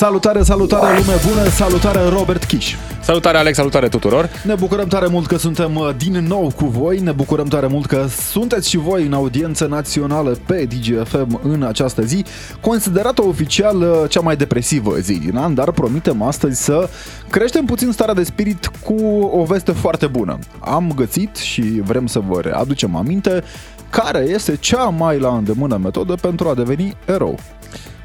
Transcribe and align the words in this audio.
Salutare, 0.00 0.42
salutare 0.42 0.98
lume 0.98 1.14
bună, 1.28 1.48
salutare 1.48 2.08
Robert 2.08 2.44
Kiș. 2.44 2.74
Salutare 3.02 3.38
Alex, 3.38 3.56
salutare 3.56 3.88
tuturor! 3.88 4.28
Ne 4.44 4.54
bucurăm 4.54 4.86
tare 4.86 5.06
mult 5.06 5.26
că 5.26 5.36
suntem 5.36 5.74
uh, 5.74 5.90
din 5.96 6.12
nou 6.26 6.52
cu 6.56 6.64
voi, 6.64 6.98
ne 6.98 7.12
bucurăm 7.12 7.46
tare 7.46 7.66
mult 7.66 7.86
că 7.86 8.06
sunteți 8.30 8.68
și 8.68 8.76
voi 8.76 9.06
în 9.06 9.12
audiență 9.12 9.66
națională 9.66 10.38
pe 10.46 10.64
DGFM 10.68 11.40
în 11.42 11.62
această 11.62 12.02
zi, 12.02 12.24
considerată 12.60 13.22
oficial 13.22 13.80
uh, 13.80 14.08
cea 14.08 14.20
mai 14.20 14.36
depresivă 14.36 14.96
zi 14.98 15.18
din 15.18 15.36
an, 15.36 15.54
dar 15.54 15.70
promitem 15.70 16.22
astăzi 16.22 16.62
să 16.62 16.88
creștem 17.30 17.64
puțin 17.64 17.92
starea 17.92 18.14
de 18.14 18.22
spirit 18.22 18.70
cu 18.84 18.94
o 19.32 19.44
veste 19.44 19.72
foarte 19.72 20.06
bună. 20.06 20.38
Am 20.58 20.92
găsit 20.96 21.36
și 21.36 21.62
vrem 21.62 22.06
să 22.06 22.20
vă 22.28 22.40
readucem 22.40 22.96
aminte 22.96 23.42
care 23.90 24.18
este 24.28 24.56
cea 24.56 24.84
mai 24.84 25.18
la 25.18 25.36
îndemână 25.36 25.76
metodă 25.82 26.14
pentru 26.14 26.48
a 26.48 26.54
deveni 26.54 26.96
erou 27.06 27.38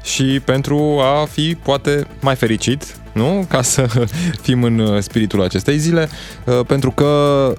și 0.06 0.40
pentru 0.44 1.00
a 1.00 1.24
fi 1.24 1.56
poate 1.62 2.06
mai 2.20 2.34
fericit, 2.34 2.96
nu? 3.12 3.46
Ca 3.48 3.62
să 3.62 4.06
fim 4.42 4.62
în 4.62 4.78
uh, 4.78 5.02
spiritul 5.02 5.42
acestei 5.42 5.78
zile, 5.78 6.08
uh, 6.44 6.60
pentru 6.66 6.90
că 6.90 7.04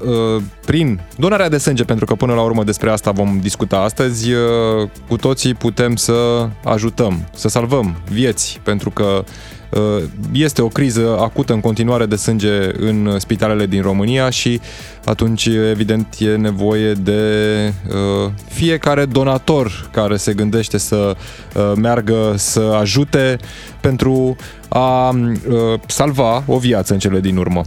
uh, 0.01 0.41
prin 0.65 1.01
donarea 1.17 1.49
de 1.49 1.57
sânge, 1.57 1.83
pentru 1.83 2.05
că 2.05 2.15
până 2.15 2.33
la 2.33 2.41
urmă 2.41 2.63
despre 2.63 2.89
asta 2.89 3.11
vom 3.11 3.39
discuta 3.41 3.77
astăzi, 3.77 4.29
cu 5.07 5.15
toții 5.15 5.53
putem 5.53 5.95
să 5.95 6.49
ajutăm, 6.63 7.27
să 7.33 7.47
salvăm 7.47 7.97
vieți, 8.09 8.59
pentru 8.63 8.89
că 8.89 9.23
Uh, 9.23 9.33
este 10.31 10.61
o 10.61 10.67
criză 10.67 11.17
acută 11.19 11.53
în 11.53 11.59
continuare 11.59 12.05
de 12.05 12.15
sânge 12.15 12.49
în 12.79 13.19
spitalele 13.19 13.65
din 13.65 13.81
România 13.81 14.29
și 14.29 14.59
atunci, 15.05 15.45
evident, 15.45 16.15
e 16.19 16.35
nevoie 16.35 16.93
de 16.93 17.73
uh, 17.87 18.31
fiecare 18.49 19.05
donator 19.05 19.89
care 19.91 20.17
se 20.17 20.33
gândește 20.33 20.77
să 20.77 21.15
uh, 21.55 21.71
meargă 21.75 22.33
să 22.37 22.59
ajute 22.59 23.37
pentru 23.81 24.35
a 24.67 25.15
salva 25.87 26.43
o 26.47 26.57
viață 26.57 26.93
în 26.93 26.99
cele 26.99 27.19
din 27.19 27.37
urmă. 27.37 27.61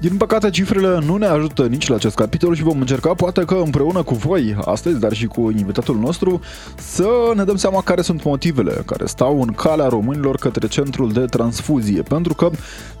Din 0.00 0.16
păcate, 0.16 0.50
cifrele 0.50 0.98
nu 1.06 1.16
ne 1.16 1.26
ajută 1.26 1.66
nici 1.66 1.88
la 1.88 1.94
acest 1.94 2.14
capitol 2.14 2.54
și 2.54 2.62
vom 2.62 2.80
încerca, 2.80 3.14
poate 3.14 3.44
că 3.44 3.54
împreună 3.64 4.02
cu 4.02 4.14
voi 4.14 4.56
astăzi, 4.64 4.98
dar 4.98 5.12
și 5.12 5.26
cu 5.26 5.50
invitatul 5.56 5.96
nostru, 5.96 6.40
să 6.76 7.08
ne 7.34 7.44
dăm 7.44 7.56
seama 7.56 7.80
care 7.82 8.02
sunt 8.02 8.24
motivele 8.24 8.82
care 8.86 9.06
stau 9.06 9.40
în 9.40 9.52
calea 9.52 9.86
românilor 9.86 10.36
către 10.36 10.66
centrul 10.66 11.12
de 11.12 11.24
transfuzie. 11.24 12.02
Pentru 12.02 12.34
că, 12.34 12.50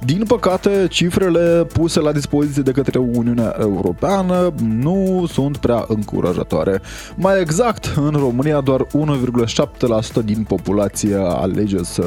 din 0.04 0.24
păcate, 0.26 0.86
cifrele 0.90 1.66
puse 1.72 2.00
la 2.00 2.12
dispoziție 2.12 2.62
de 2.62 2.70
către 2.70 2.98
Uniunea 2.98 3.56
Europeană 3.60 4.52
nu 4.62 5.26
sunt 5.32 5.56
prea 5.56 5.84
încurajatoare. 5.88 6.80
Mai 7.14 7.40
exact, 7.40 7.92
în 7.96 8.12
România 8.18 8.60
doar 8.60 8.86
1,7% 10.20 10.24
din 10.24 10.44
populație 10.48 11.16
alege 11.16 11.82
să 11.82 12.04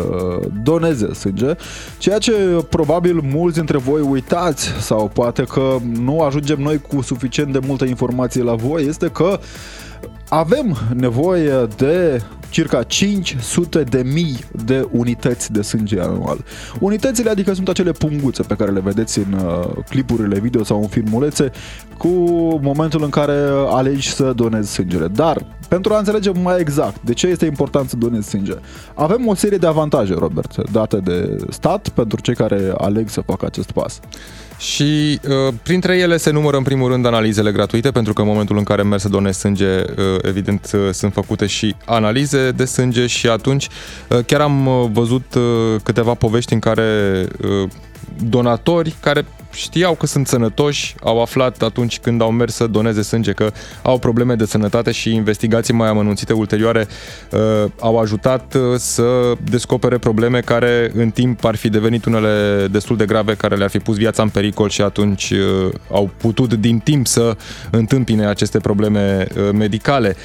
doneze 0.63 1.13
sânge, 1.13 1.55
ceea 1.97 2.17
ce 2.17 2.31
probabil 2.69 3.21
mulți 3.31 3.55
dintre 3.55 3.77
voi 3.77 4.01
uitați 4.01 4.82
sau 4.83 5.07
poate 5.07 5.43
că 5.43 5.77
nu 6.01 6.21
ajungem 6.21 6.59
noi 6.59 6.81
cu 6.87 7.01
suficient 7.01 7.51
de 7.51 7.59
multă 7.67 7.85
informație 7.85 8.43
la 8.43 8.55
voi 8.55 8.85
este 8.85 9.07
că 9.07 9.39
avem 10.29 10.77
nevoie 10.93 11.67
de 11.77 12.21
circa 12.49 12.83
500 12.83 13.83
de 13.83 14.01
mii 14.13 14.39
de 14.65 14.87
unități 14.91 15.51
de 15.51 15.61
sânge 15.61 15.99
anual. 15.99 16.37
Unitățile 16.79 17.29
adică 17.29 17.53
sunt 17.53 17.69
acele 17.69 17.91
punguțe 17.91 18.43
pe 18.43 18.55
care 18.55 18.71
le 18.71 18.79
vedeți 18.79 19.19
în 19.19 19.33
uh, 19.33 19.83
clipurile 19.89 20.39
video 20.39 20.63
sau 20.63 20.81
în 20.81 20.87
filmulețe 20.87 21.51
cu 21.97 22.07
momentul 22.61 23.03
în 23.03 23.09
care 23.09 23.37
alegi 23.67 24.11
să 24.11 24.33
donezi 24.35 24.71
sângele. 24.71 25.07
Dar, 25.07 25.45
pentru 25.67 25.93
a 25.93 25.97
înțelege 25.97 26.31
mai 26.31 26.59
exact 26.59 27.01
de 27.01 27.13
ce 27.13 27.27
este 27.27 27.45
important 27.45 27.89
să 27.89 27.95
donezi 27.95 28.29
sânge, 28.29 28.53
avem 28.93 29.27
o 29.27 29.35
serie 29.35 29.57
de 29.57 29.67
avantaje, 29.67 30.13
Robert, 30.13 30.71
date 30.71 30.97
de 30.97 31.37
stat 31.49 31.89
pentru 31.89 32.21
cei 32.21 32.35
care 32.35 32.73
aleg 32.77 33.09
să 33.09 33.21
facă 33.21 33.45
acest 33.45 33.71
pas. 33.71 33.99
Și 34.57 35.19
uh, 35.27 35.53
printre 35.63 35.97
ele 35.97 36.17
se 36.17 36.29
numără 36.29 36.57
în 36.57 36.63
primul 36.63 36.89
rând 36.91 37.05
analizele 37.05 37.51
gratuite, 37.51 37.91
pentru 37.91 38.13
că 38.13 38.21
în 38.21 38.27
momentul 38.27 38.57
în 38.57 38.63
care 38.63 38.83
mergi 38.83 39.03
să 39.03 39.09
donezi 39.09 39.39
sânge, 39.39 39.79
uh, 39.79 39.83
evident 40.21 40.71
uh, 40.73 40.89
sunt 40.91 41.13
făcute 41.13 41.45
și 41.45 41.75
analize 41.85 42.51
de 42.51 42.65
sânge 42.65 43.07
și 43.07 43.27
atunci 43.27 43.67
uh, 44.09 44.19
chiar 44.25 44.41
am 44.41 44.65
uh, 44.65 44.89
văzut 44.91 45.33
uh, 45.35 45.75
câteva 45.83 46.13
povești 46.13 46.53
în 46.53 46.59
care 46.59 47.25
uh, 47.41 47.69
donatori 48.29 48.95
care 48.99 49.25
știau 49.53 49.93
că 49.93 50.05
sunt 50.05 50.27
sănătoși, 50.27 50.95
au 51.03 51.21
aflat 51.21 51.61
atunci 51.61 51.99
când 51.99 52.21
au 52.21 52.31
mers 52.31 52.53
să 52.53 52.67
doneze 52.67 53.01
sânge 53.01 53.31
că 53.31 53.51
au 53.81 53.99
probleme 53.99 54.35
de 54.35 54.45
sănătate 54.45 54.91
și 54.91 55.13
investigații 55.13 55.73
mai 55.73 55.87
amănunțite 55.87 56.33
ulterioare 56.33 56.87
uh, 57.31 57.71
au 57.79 57.97
ajutat 57.99 58.53
uh, 58.53 58.61
să 58.77 59.33
descopere 59.43 59.97
probleme 59.97 60.39
care 60.39 60.91
în 60.95 61.09
timp 61.09 61.45
ar 61.45 61.55
fi 61.55 61.69
devenit 61.69 62.05
unele 62.05 62.67
destul 62.71 62.97
de 62.97 63.05
grave, 63.05 63.35
care 63.35 63.55
le-ar 63.55 63.69
fi 63.69 63.79
pus 63.79 63.97
viața 63.97 64.23
în 64.23 64.29
pericol 64.29 64.69
și 64.69 64.81
atunci 64.81 65.29
uh, 65.29 65.73
au 65.91 66.09
putut 66.17 66.53
din 66.53 66.79
timp 66.79 67.07
să 67.07 67.37
întâmpine 67.71 68.25
aceste 68.25 68.59
probleme 68.59 69.27
uh, 69.37 69.49
medicale. 69.53 70.15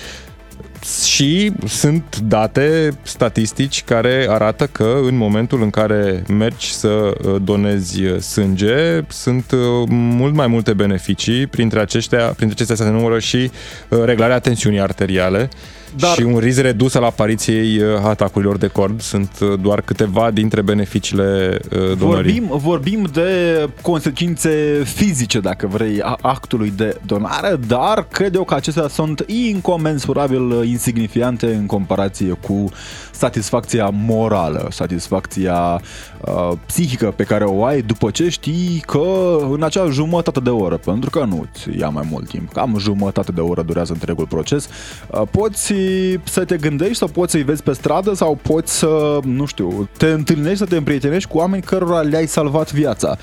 Și 1.04 1.52
sunt 1.66 2.18
date 2.18 2.90
statistici 3.02 3.84
care 3.84 4.26
arată 4.28 4.66
că 4.66 4.98
în 5.02 5.16
momentul 5.16 5.62
în 5.62 5.70
care 5.70 6.22
mergi 6.28 6.72
să 6.72 6.88
uh, 6.88 7.36
donezi 7.44 8.04
uh, 8.04 8.18
sânge, 8.20 9.00
sunt 9.08 9.50
uh, 9.50 9.58
mult 9.88 10.34
mai 10.34 10.46
multe 10.46 10.72
beneficii, 10.72 11.46
printre, 11.46 11.80
aceștia, 11.80 12.24
printre 12.24 12.50
acestea 12.50 12.86
se 12.86 12.92
numără 12.92 13.18
și 13.18 13.50
reglarea 14.04 14.38
tensiunii 14.38 14.80
arteriale, 14.80 15.48
dar... 15.96 16.14
Și 16.14 16.22
un 16.22 16.38
risc 16.38 16.60
redus 16.60 16.94
al 16.94 17.04
apariției 17.04 17.78
uh, 17.78 17.84
atacurilor 18.04 18.56
de 18.56 18.66
cord 18.66 19.00
sunt 19.00 19.30
uh, 19.40 19.58
doar 19.60 19.80
câteva 19.80 20.30
dintre 20.30 20.62
beneficiile 20.62 21.58
uh, 21.70 21.96
donării. 21.98 22.40
Vorbim, 22.40 22.48
vorbim 22.58 23.08
de 23.12 23.68
consecințe 23.82 24.82
fizice, 24.84 25.40
dacă 25.40 25.66
vrei, 25.66 26.00
a 26.00 26.18
actului 26.20 26.72
de 26.76 26.96
donare, 27.06 27.56
dar 27.66 28.06
cred 28.10 28.34
eu 28.34 28.44
că 28.44 28.54
acestea 28.54 28.88
sunt 28.88 29.24
incomensurabil 29.26 30.62
insignifiante 30.64 31.46
în 31.46 31.66
comparație 31.66 32.30
cu 32.30 32.70
satisfacția 33.10 33.90
morală, 33.92 34.68
satisfacția 34.70 35.80
uh, 36.20 36.52
psihică 36.66 37.12
pe 37.16 37.24
care 37.24 37.44
o 37.44 37.64
ai 37.64 37.82
după 37.82 38.10
ce 38.10 38.28
știi 38.28 38.82
că 38.86 39.36
în 39.50 39.62
acea 39.62 39.86
jumătate 39.86 40.40
de 40.40 40.50
oră, 40.50 40.76
pentru 40.76 41.10
că 41.10 41.24
nu 41.24 41.46
ți 41.54 41.78
ia 41.78 41.88
mai 41.88 42.06
mult 42.10 42.28
timp, 42.28 42.52
cam 42.52 42.76
jumătate 42.78 43.32
de 43.32 43.40
oră 43.40 43.62
durează 43.62 43.92
întregul 43.92 44.26
proces, 44.26 44.68
uh, 45.10 45.22
poți 45.30 45.72
să 46.24 46.44
te 46.44 46.56
gândești 46.56 46.96
sau 46.96 47.08
poți 47.08 47.32
să-i 47.32 47.42
vezi 47.42 47.62
pe 47.62 47.72
stradă 47.72 48.14
sau 48.14 48.38
poți 48.42 48.78
să, 48.78 49.18
nu 49.22 49.46
știu, 49.46 49.88
te 49.96 50.06
întâlnești, 50.06 50.58
să 50.58 50.64
te 50.64 50.76
împrietenești 50.76 51.28
cu 51.28 51.38
oameni 51.38 51.62
cărora 51.62 52.00
le-ai 52.00 52.26
salvat 52.26 52.72
viața 52.72 53.16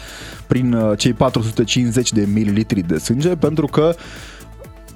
prin 0.47 0.73
uh, 0.73 0.97
cei 0.97 1.13
450 1.13 2.11
de 2.11 2.27
mililitri 2.33 2.81
de 2.81 2.97
sânge, 2.97 3.29
pentru 3.35 3.65
că 3.65 3.95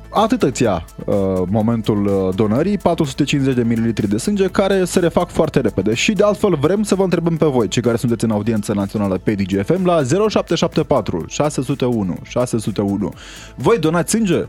atât 0.10 0.44
îți 0.44 0.64
ia 0.64 0.86
uh, 1.06 1.16
momentul 1.50 2.06
uh, 2.06 2.36
donării, 2.36 2.78
450 2.78 3.56
de 3.56 3.64
mililitri 3.64 4.08
de 4.08 4.18
sânge, 4.18 4.48
care 4.48 4.84
se 4.84 5.00
refac 5.00 5.30
foarte 5.30 5.60
repede. 5.60 5.94
Și 5.94 6.12
de 6.12 6.24
altfel 6.24 6.56
vrem 6.56 6.84
să 6.84 6.96
vă 6.96 7.04
întrebăm 7.04 7.38
pe 7.38 7.46
voi, 7.46 7.68
cei 7.68 7.82
care 7.82 7.98
sunteți 7.98 8.24
în 8.24 8.32
audiență 8.32 8.74
națională 8.74 9.18
pe 9.18 9.34
DGFM, 9.34 9.86
la 9.86 10.04
0774 10.04 11.26
601 11.28 12.16
601. 12.24 13.14
Voi 13.56 13.78
donați 13.80 14.12
sânge? 14.12 14.48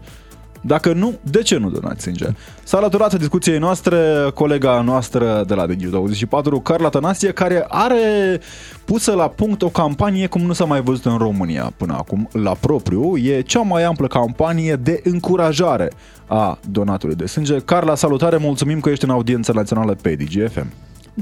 Dacă 0.60 0.93
nu, 0.93 1.15
de 1.22 1.43
ce 1.43 1.56
nu 1.56 1.71
donați 1.71 2.03
sânge? 2.03 2.26
S-a 2.62 2.76
alăturat 2.76 3.15
discuției 3.15 3.59
noastre 3.59 4.31
colega 4.34 4.81
noastră 4.81 5.44
de 5.47 5.54
la 5.54 5.66
DG24, 5.66 6.62
Carla 6.62 6.88
Tănasie, 6.88 7.32
care 7.32 7.65
are 7.69 8.41
pusă 8.84 9.12
la 9.12 9.28
punct 9.28 9.62
o 9.62 9.69
campanie 9.69 10.26
cum 10.26 10.41
nu 10.41 10.53
s-a 10.53 10.65
mai 10.65 10.81
văzut 10.81 11.04
în 11.04 11.16
România 11.16 11.72
până 11.76 11.94
acum, 11.98 12.28
la 12.32 12.54
propriu. 12.54 13.16
E 13.16 13.41
cea 13.41 13.60
mai 13.60 13.82
amplă 13.82 14.06
campanie 14.06 14.75
de 14.75 15.00
încurajare 15.04 15.91
a 16.27 16.59
donatului 16.71 17.15
de 17.15 17.27
sânge. 17.27 17.59
Carla, 17.59 17.95
salutare, 17.95 18.36
mulțumim 18.36 18.80
că 18.80 18.91
ești 18.91 19.04
în 19.04 19.10
audiența 19.10 19.53
națională 19.53 19.97
pe 20.03 20.15
DGFM. 20.15 20.66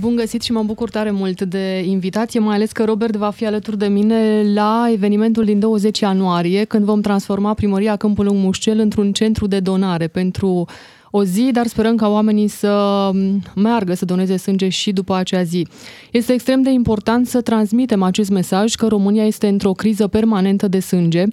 Bun 0.01 0.17
găsit 0.17 0.43
și 0.43 0.53
mă 0.53 0.63
bucur 0.63 0.91
tare 0.91 1.11
mult 1.11 1.43
de 1.43 1.83
invitație, 1.87 2.41
mai 2.41 2.55
ales 2.55 2.73
că 2.73 2.85
Robert 2.85 3.17
va 3.17 3.31
fi 3.31 3.47
alături 3.47 3.79
de 3.79 3.87
mine 3.87 4.43
la 4.55 4.89
evenimentul 4.93 5.45
din 5.45 5.59
20 5.59 5.99
ianuarie, 5.99 6.65
când 6.65 6.85
vom 6.85 7.01
transforma 7.01 7.55
primăria 7.55 7.97
Câmpul 7.97 8.25
Lung 8.25 8.43
Mușcel 8.43 8.79
într-un 8.79 9.13
centru 9.13 9.47
de 9.47 9.61
donare 9.61 10.07
pentru 10.07 10.67
o 11.11 11.25
zi, 11.25 11.51
dar 11.53 11.67
sperăm 11.67 11.97
ca 11.97 12.09
oamenii 12.09 12.49
să 12.49 13.11
meargă 13.55 13.95
să 13.95 14.05
doneze 14.05 14.37
sânge 14.37 14.69
și 14.69 14.93
după 14.93 15.15
acea 15.15 15.43
zi. 15.43 15.67
Este 16.11 16.33
extrem 16.33 16.63
de 16.63 16.71
important 16.71 17.27
să 17.27 17.41
transmitem 17.41 18.03
acest 18.03 18.31
mesaj 18.31 18.75
că 18.75 18.87
România 18.87 19.25
este 19.25 19.49
într-o 19.49 19.73
criză 19.73 20.07
permanentă 20.07 20.69
de 20.69 20.81
sânge. 20.81 21.25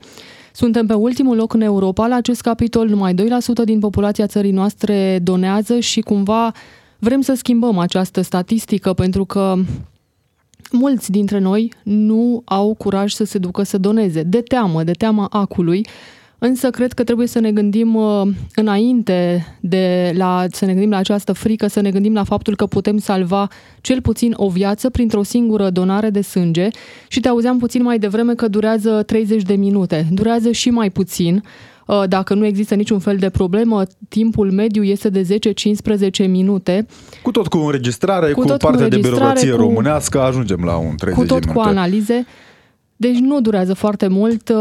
Suntem 0.53 0.85
pe 0.85 0.93
ultimul 0.93 1.35
loc 1.35 1.53
în 1.53 1.61
Europa 1.61 2.07
la 2.07 2.15
acest 2.15 2.41
capitol, 2.41 2.87
numai 2.87 3.13
2% 3.13 3.17
din 3.63 3.79
populația 3.79 4.27
țării 4.27 4.51
noastre 4.51 5.19
donează 5.23 5.79
și 5.79 6.01
cumva 6.01 6.53
Vrem 6.99 7.21
să 7.21 7.33
schimbăm 7.33 7.77
această 7.77 8.21
statistică 8.21 8.93
pentru 8.93 9.25
că 9.25 9.55
mulți 10.71 11.11
dintre 11.11 11.39
noi 11.39 11.73
nu 11.83 12.41
au 12.45 12.73
curaj 12.73 13.11
să 13.11 13.23
se 13.23 13.37
ducă 13.37 13.63
să 13.63 13.77
doneze, 13.77 14.23
de 14.23 14.41
teamă, 14.41 14.83
de 14.83 14.91
teama 14.91 15.27
acului. 15.31 15.85
Însă 16.37 16.69
cred 16.69 16.93
că 16.93 17.03
trebuie 17.03 17.27
să 17.27 17.39
ne 17.39 17.51
gândim 17.51 17.95
uh, 17.95 18.21
înainte 18.55 19.45
de 19.61 20.13
la, 20.15 20.45
să 20.51 20.65
ne 20.65 20.71
gândim 20.71 20.89
la 20.89 20.97
această 20.97 21.33
frică, 21.33 21.67
să 21.67 21.81
ne 21.81 21.91
gândim 21.91 22.13
la 22.13 22.23
faptul 22.23 22.55
că 22.55 22.65
putem 22.65 22.97
salva 22.97 23.47
cel 23.81 24.01
puțin 24.01 24.33
o 24.35 24.49
viață 24.49 24.89
printr-o 24.89 25.23
singură 25.23 25.69
donare 25.69 26.09
de 26.09 26.21
sânge 26.21 26.67
și 27.07 27.19
te 27.19 27.27
auzeam 27.27 27.57
puțin 27.57 27.83
mai 27.83 27.99
devreme 27.99 28.35
că 28.35 28.47
durează 28.47 29.03
30 29.03 29.41
de 29.41 29.55
minute. 29.55 30.07
Durează 30.11 30.51
și 30.51 30.69
mai 30.69 30.89
puțin. 30.89 31.43
Uh, 31.85 32.03
dacă 32.07 32.33
nu 32.33 32.45
există 32.45 32.75
niciun 32.75 32.99
fel 32.99 33.17
de 33.17 33.29
problemă, 33.29 33.83
timpul 34.09 34.51
mediu 34.51 34.83
este 34.83 35.09
de 35.09 35.39
10-15 36.25 36.29
minute. 36.29 36.85
Cu 37.23 37.31
tot 37.31 37.47
cu 37.47 37.57
înregistrare, 37.57 38.31
cu, 38.31 38.39
cu 38.39 38.47
tot 38.47 38.59
partea 38.59 38.83
cu 38.83 38.89
de 38.89 38.97
birocrație 38.97 39.51
cu, 39.51 39.57
românească, 39.57 40.21
ajungem 40.21 40.63
la 40.63 40.75
un 40.75 40.95
30 40.95 41.19
Cu 41.19 41.25
tot 41.25 41.39
minute. 41.39 41.59
cu 41.59 41.59
analize. 41.59 42.25
Deci 42.95 43.17
nu 43.17 43.41
durează 43.41 43.73
foarte 43.73 44.07
mult. 44.07 44.51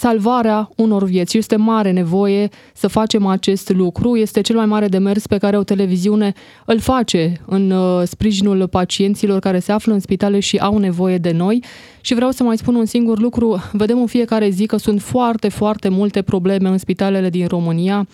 Uh, 0.00 0.06
salvarea 0.06 0.70
unor 0.76 1.04
vieți. 1.04 1.36
Este 1.36 1.56
mare 1.56 1.90
nevoie 1.90 2.48
să 2.74 2.88
facem 2.88 3.26
acest 3.26 3.70
lucru. 3.70 4.16
Este 4.16 4.40
cel 4.40 4.56
mai 4.56 4.66
mare 4.66 4.86
demers 4.86 5.26
pe 5.26 5.38
care 5.38 5.56
o 5.56 5.62
televiziune 5.62 6.32
îl 6.64 6.78
face 6.78 7.40
în 7.46 7.70
uh, 7.70 8.02
sprijinul 8.06 8.68
pacienților 8.68 9.38
care 9.38 9.58
se 9.58 9.72
află 9.72 9.92
în 9.92 10.00
spitale 10.00 10.40
și 10.40 10.56
au 10.56 10.78
nevoie 10.78 11.18
de 11.18 11.30
noi. 11.30 11.64
Și 12.00 12.14
vreau 12.14 12.30
să 12.30 12.42
mai 12.42 12.58
spun 12.58 12.74
un 12.74 12.84
singur 12.84 13.18
lucru. 13.18 13.62
Vedem 13.72 14.00
în 14.00 14.06
fiecare 14.06 14.48
zi 14.48 14.66
că 14.66 14.76
sunt 14.76 15.00
foarte, 15.00 15.48
foarte 15.48 15.88
multe 15.88 16.22
probleme 16.22 16.68
în 16.68 16.78
spitalele 16.78 17.30
din 17.30 17.46
România. 17.46 18.06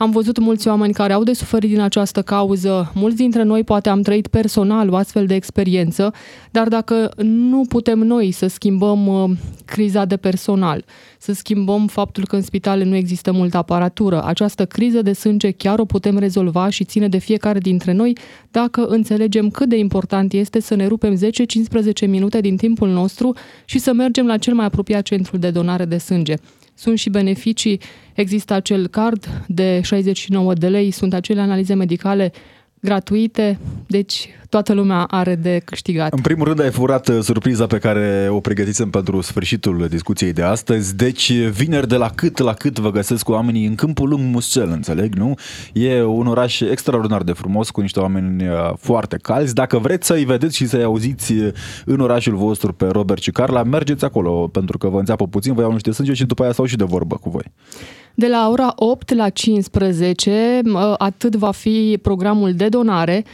Am 0.00 0.10
văzut 0.10 0.38
mulți 0.38 0.68
oameni 0.68 0.92
care 0.92 1.12
au 1.12 1.22
de 1.22 1.32
suferit 1.32 1.70
din 1.70 1.80
această 1.80 2.22
cauză. 2.22 2.92
Mulți 2.94 3.16
dintre 3.16 3.42
noi 3.42 3.64
poate 3.64 3.88
am 3.88 4.02
trăit 4.02 4.26
personal 4.26 4.88
o 4.88 4.96
astfel 4.96 5.26
de 5.26 5.34
experiență, 5.34 6.12
dar 6.50 6.68
dacă 6.68 7.10
nu 7.22 7.64
putem 7.68 7.98
noi 7.98 8.30
să 8.30 8.46
schimbăm 8.46 9.06
uh, 9.06 9.30
criza 9.64 10.04
de 10.04 10.16
personal, 10.16 10.84
să 11.18 11.32
schimbăm 11.32 11.86
faptul 11.86 12.26
că 12.26 12.36
în 12.36 12.42
spitale 12.42 12.84
nu 12.84 12.94
există 12.94 13.32
multă 13.32 13.56
aparatură, 13.56 14.24
această 14.24 14.66
criză 14.66 15.02
de 15.02 15.12
sânge 15.12 15.50
chiar 15.50 15.78
o 15.78 15.84
putem 15.84 16.18
rezolva 16.18 16.68
și 16.68 16.84
ține 16.84 17.08
de 17.08 17.18
fiecare 17.18 17.58
dintre 17.58 17.92
noi 17.92 18.16
dacă 18.50 18.84
înțelegem 18.84 19.50
cât 19.50 19.68
de 19.68 19.76
important 19.76 20.32
este 20.32 20.60
să 20.60 20.74
ne 20.74 20.86
rupem 20.86 21.16
10-15 22.04 22.08
minute 22.08 22.40
din 22.40 22.56
timpul 22.56 22.88
nostru 22.88 23.36
și 23.64 23.78
să 23.78 23.92
mergem 23.92 24.26
la 24.26 24.36
cel 24.36 24.54
mai 24.54 24.64
apropiat 24.64 25.02
centru 25.02 25.36
de 25.36 25.50
donare 25.50 25.84
de 25.84 25.98
sânge. 25.98 26.34
Sunt 26.80 26.98
și 26.98 27.10
beneficii, 27.10 27.80
există 28.14 28.54
acel 28.54 28.86
card 28.86 29.44
de 29.46 29.80
69 29.80 30.54
de 30.54 30.68
lei, 30.68 30.90
sunt 30.90 31.14
acele 31.14 31.40
analize 31.40 31.74
medicale 31.74 32.32
gratuite, 32.80 33.58
deci 33.86 34.28
toată 34.48 34.72
lumea 34.72 35.04
are 35.04 35.34
de 35.34 35.60
câștigat. 35.64 36.12
În 36.12 36.20
primul 36.20 36.46
rând 36.46 36.60
ai 36.60 36.70
furat 36.70 37.08
uh, 37.08 37.18
surpriza 37.20 37.66
pe 37.66 37.78
care 37.78 38.28
o 38.30 38.40
pregătisem 38.40 38.90
pentru 38.90 39.20
sfârșitul 39.20 39.86
discuției 39.88 40.32
de 40.32 40.42
astăzi, 40.42 40.96
deci 40.96 41.32
vineri 41.32 41.88
de 41.88 41.96
la 41.96 42.10
cât 42.14 42.38
la 42.38 42.52
cât 42.52 42.78
vă 42.78 42.90
găsesc 42.90 43.24
cu 43.24 43.32
oamenii 43.32 43.66
în 43.66 43.74
câmpul 43.74 44.08
lung 44.08 44.34
Muscel, 44.34 44.68
înțeleg, 44.70 45.14
nu? 45.14 45.34
E 45.72 46.02
un 46.02 46.26
oraș 46.26 46.60
extraordinar 46.60 47.22
de 47.22 47.32
frumos, 47.32 47.70
cu 47.70 47.80
niște 47.80 48.00
oameni 48.00 48.48
uh, 48.48 48.72
foarte 48.78 49.16
calzi. 49.16 49.54
Dacă 49.54 49.78
vreți 49.78 50.06
să-i 50.06 50.24
vedeți 50.24 50.56
și 50.56 50.66
să-i 50.66 50.82
auziți 50.82 51.32
uh, 51.32 51.52
în 51.84 52.00
orașul 52.00 52.34
vostru 52.34 52.72
pe 52.72 52.86
Robert 52.86 53.22
și 53.22 53.30
Carla, 53.30 53.62
mergeți 53.62 54.04
acolo, 54.04 54.48
pentru 54.48 54.78
că 54.78 54.88
vă 54.88 54.98
înțeapă 54.98 55.26
puțin, 55.26 55.54
vă 55.54 55.60
iau 55.60 55.72
niște 55.72 55.90
sânge 55.90 56.12
și 56.12 56.24
după 56.24 56.42
aia 56.42 56.52
stau 56.52 56.64
și 56.64 56.76
de 56.76 56.84
vorbă 56.84 57.16
cu 57.16 57.30
voi. 57.30 57.44
De 58.14 58.28
la 58.28 58.48
ora 58.48 58.72
8 58.76 59.14
la 59.14 59.28
15, 59.28 60.62
atât 60.98 61.34
va 61.34 61.52
fi 61.52 61.98
programul 62.02 62.54
de 62.54 62.68
donare, 62.68 63.24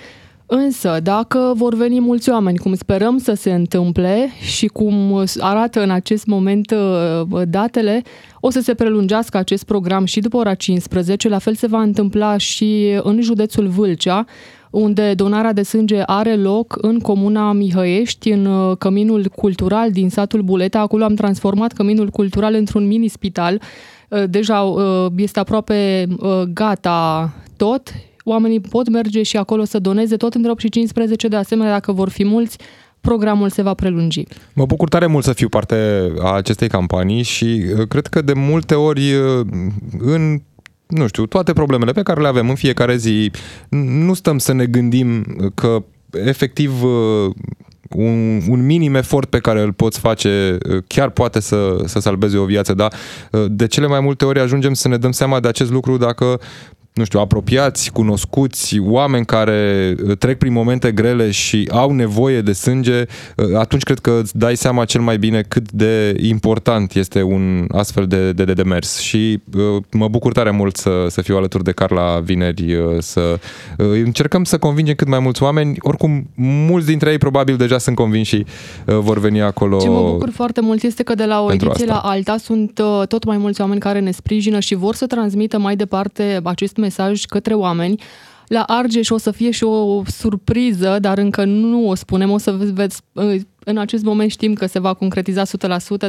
Însă, 0.48 0.98
dacă 1.02 1.52
vor 1.56 1.74
veni 1.74 2.00
mulți 2.00 2.30
oameni, 2.30 2.58
cum 2.58 2.74
sperăm 2.74 3.18
să 3.18 3.34
se 3.34 3.52
întâmple 3.52 4.28
și 4.40 4.66
cum 4.66 5.24
arată 5.38 5.82
în 5.82 5.90
acest 5.90 6.26
moment 6.26 6.70
uh, 6.70 7.42
datele, 7.48 8.02
o 8.40 8.50
să 8.50 8.60
se 8.60 8.74
prelungească 8.74 9.36
acest 9.36 9.64
program 9.64 10.04
și 10.04 10.20
după 10.20 10.36
ora 10.36 10.54
15. 10.54 11.28
La 11.28 11.38
fel 11.38 11.54
se 11.54 11.66
va 11.66 11.82
întâmpla 11.82 12.36
și 12.36 13.00
în 13.02 13.20
județul 13.20 13.66
Vâlcea, 13.66 14.24
unde 14.70 15.14
donarea 15.14 15.52
de 15.52 15.62
sânge 15.62 16.02
are 16.06 16.36
loc 16.36 16.78
în 16.80 16.98
comuna 16.98 17.52
Mihăiești, 17.52 18.30
în 18.30 18.46
uh, 18.46 18.76
căminul 18.76 19.24
cultural 19.34 19.90
din 19.90 20.10
satul 20.10 20.42
Buleta. 20.42 20.78
Acolo 20.80 21.04
am 21.04 21.14
transformat 21.14 21.72
căminul 21.72 22.08
cultural 22.08 22.54
într-un 22.54 22.86
mini-spital. 22.86 23.60
Uh, 24.08 24.24
deja 24.28 24.74
este 25.16 25.38
aproape 25.38 26.06
gata 26.52 27.32
tot 27.56 27.82
oamenii 28.28 28.60
pot 28.60 28.88
merge 28.88 29.22
și 29.22 29.36
acolo 29.36 29.64
să 29.64 29.78
doneze 29.78 30.16
tot 30.16 30.34
între 30.34 30.50
8 30.50 30.60
și 30.60 30.68
15, 30.68 31.28
de 31.28 31.36
asemenea 31.36 31.72
dacă 31.72 31.92
vor 31.92 32.08
fi 32.08 32.24
mulți, 32.24 32.58
programul 33.00 33.50
se 33.50 33.62
va 33.62 33.74
prelungi. 33.74 34.22
Mă 34.54 34.64
bucur 34.66 34.88
tare 34.88 35.06
mult 35.06 35.24
să 35.24 35.32
fiu 35.32 35.48
parte 35.48 35.76
a 36.18 36.32
acestei 36.32 36.68
campanii 36.68 37.22
și 37.22 37.64
uh, 37.78 37.88
cred 37.88 38.06
că 38.06 38.22
de 38.22 38.32
multe 38.32 38.74
ori 38.74 39.12
uh, 39.12 39.46
în 39.98 40.40
nu 40.86 41.06
știu, 41.06 41.26
toate 41.26 41.52
problemele 41.52 41.92
pe 41.92 42.02
care 42.02 42.20
le 42.20 42.28
avem 42.28 42.48
în 42.48 42.54
fiecare 42.54 42.96
zi, 42.96 43.30
nu 43.68 44.14
stăm 44.14 44.38
să 44.38 44.52
ne 44.52 44.66
gândim 44.66 45.24
că 45.54 45.84
efectiv 46.10 46.82
uh, 46.82 47.34
un, 47.90 48.40
un 48.48 48.66
minim 48.66 48.94
efort 48.94 49.28
pe 49.28 49.38
care 49.38 49.60
îl 49.60 49.72
poți 49.72 49.98
face 49.98 50.58
chiar 50.86 51.10
poate 51.10 51.40
să, 51.40 51.82
să 51.84 52.00
salveze 52.00 52.36
o 52.36 52.44
viață, 52.44 52.74
dar 52.74 52.92
de 53.48 53.66
cele 53.66 53.86
mai 53.86 54.00
multe 54.00 54.24
ori 54.24 54.40
ajungem 54.40 54.72
să 54.72 54.88
ne 54.88 54.96
dăm 54.96 55.10
seama 55.10 55.40
de 55.40 55.48
acest 55.48 55.70
lucru 55.70 55.96
dacă 55.96 56.40
nu 56.96 57.04
știu, 57.04 57.20
apropiați, 57.20 57.92
cunoscuți, 57.92 58.78
oameni 58.78 59.24
care 59.24 59.94
uh, 60.06 60.16
trec 60.16 60.38
prin 60.38 60.52
momente 60.52 60.92
grele 60.92 61.30
și 61.30 61.68
au 61.72 61.92
nevoie 61.92 62.40
de 62.40 62.52
sânge, 62.52 63.02
uh, 63.36 63.56
atunci 63.58 63.82
cred 63.82 63.98
că 63.98 64.18
îți 64.22 64.38
dai 64.38 64.56
seama 64.56 64.84
cel 64.84 65.00
mai 65.00 65.18
bine 65.18 65.44
cât 65.48 65.72
de 65.72 66.16
important 66.20 66.94
este 66.94 67.22
un 67.22 67.64
astfel 67.68 68.06
de, 68.06 68.32
de, 68.32 68.44
de 68.44 68.52
demers. 68.52 68.98
Și 68.98 69.40
uh, 69.56 69.82
mă 69.92 70.08
bucur 70.08 70.32
tare 70.32 70.50
mult 70.50 70.76
să, 70.76 71.06
să 71.08 71.22
fiu 71.22 71.36
alături 71.36 71.64
de 71.64 71.72
Carla 71.72 72.20
vineri, 72.20 72.74
uh, 72.74 72.96
să 72.98 73.38
uh, 73.78 73.86
încercăm 74.04 74.44
să 74.44 74.58
convingem 74.58 74.94
cât 74.94 75.08
mai 75.08 75.18
mulți 75.18 75.42
oameni. 75.42 75.76
Oricum, 75.78 76.30
mulți 76.34 76.86
dintre 76.86 77.10
ei 77.10 77.18
probabil 77.18 77.56
deja 77.56 77.78
sunt 77.78 77.96
convinși 77.96 78.36
și 78.36 78.46
uh, 78.86 78.98
vor 78.98 79.18
veni 79.18 79.40
acolo. 79.40 79.78
Ce 79.78 79.88
mă 79.88 80.10
bucur 80.10 80.30
foarte 80.30 80.60
mult 80.60 80.82
este 80.82 81.02
că 81.02 81.14
de 81.14 81.24
la 81.24 81.42
o 81.42 81.52
ediție 81.52 81.86
la 81.86 81.98
alta 81.98 82.36
sunt 82.36 82.78
uh, 82.78 83.06
tot 83.06 83.24
mai 83.24 83.36
mulți 83.36 83.60
oameni 83.60 83.80
care 83.80 84.00
ne 84.00 84.10
sprijină 84.10 84.60
și 84.60 84.74
vor 84.74 84.94
să 84.94 85.06
transmită 85.06 85.58
mai 85.58 85.76
departe 85.76 86.40
acest 86.42 86.76
mesaj 86.76 86.85
către 87.28 87.54
oameni. 87.54 88.00
La 88.46 88.62
Argeș 88.62 89.10
o 89.10 89.18
să 89.18 89.30
fie 89.30 89.50
și 89.50 89.64
o 89.64 90.02
surpriză, 90.06 90.96
dar 91.00 91.18
încă 91.18 91.44
nu 91.44 91.88
o 91.88 91.94
spunem, 91.94 92.30
o 92.30 92.38
să 92.38 92.50
veți 92.72 93.00
în 93.64 93.78
acest 93.78 94.04
moment 94.04 94.30
știm 94.30 94.54
că 94.54 94.66
se 94.66 94.78
va 94.78 94.94
concretiza 94.94 95.42
100%, 95.42 95.48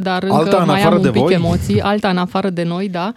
dar 0.01 0.24
încă 0.24 0.35
alta 0.35 0.63
mai 0.65 0.83
am 0.83 0.94
un 0.94 1.12
pic 1.12 1.21
voi? 1.21 1.33
emoții, 1.33 1.81
alta 1.81 2.09
în 2.09 2.18
afară 2.18 2.50
de 2.50 2.63
noi, 2.63 2.89
da. 2.89 3.13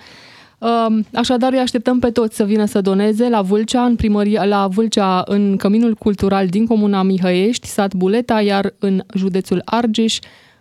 Um, 0.58 1.04
așadar, 1.14 1.52
îi 1.52 1.58
așteptăm 1.58 1.98
pe 1.98 2.10
toți 2.10 2.36
să 2.36 2.44
vină 2.44 2.64
să 2.64 2.80
doneze 2.80 3.28
la 3.28 3.42
Vâlcea, 3.42 3.84
în 3.84 3.96
primăria, 3.96 4.44
la 4.44 4.66
Vâlcea, 4.66 5.22
în 5.26 5.56
Căminul 5.56 5.94
Cultural 5.94 6.46
din 6.46 6.66
Comuna 6.66 7.02
Mihăiești, 7.02 7.66
sat 7.66 7.94
Buleta, 7.94 8.40
iar 8.40 8.72
în 8.78 9.02
județul 9.14 9.62
Argeș, 9.64 10.18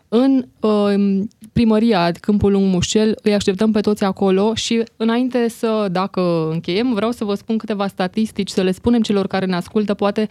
în 0.07 0.45
uh, 0.59 1.21
primăria 1.59 2.11
Câmpul 2.19 2.51
Lung 2.51 2.73
Mușel, 2.73 3.15
îi 3.23 3.33
așteptăm 3.33 3.71
pe 3.71 3.79
toți 3.79 4.03
acolo 4.03 4.53
și 4.55 4.83
înainte 4.97 5.49
să, 5.49 5.87
dacă 5.91 6.49
încheiem, 6.51 6.93
vreau 6.93 7.11
să 7.11 7.23
vă 7.23 7.33
spun 7.33 7.57
câteva 7.57 7.87
statistici, 7.87 8.49
să 8.49 8.61
le 8.61 8.71
spunem 8.71 9.01
celor 9.01 9.27
care 9.27 9.45
ne 9.45 9.55
ascultă, 9.55 9.93
poate 9.93 10.27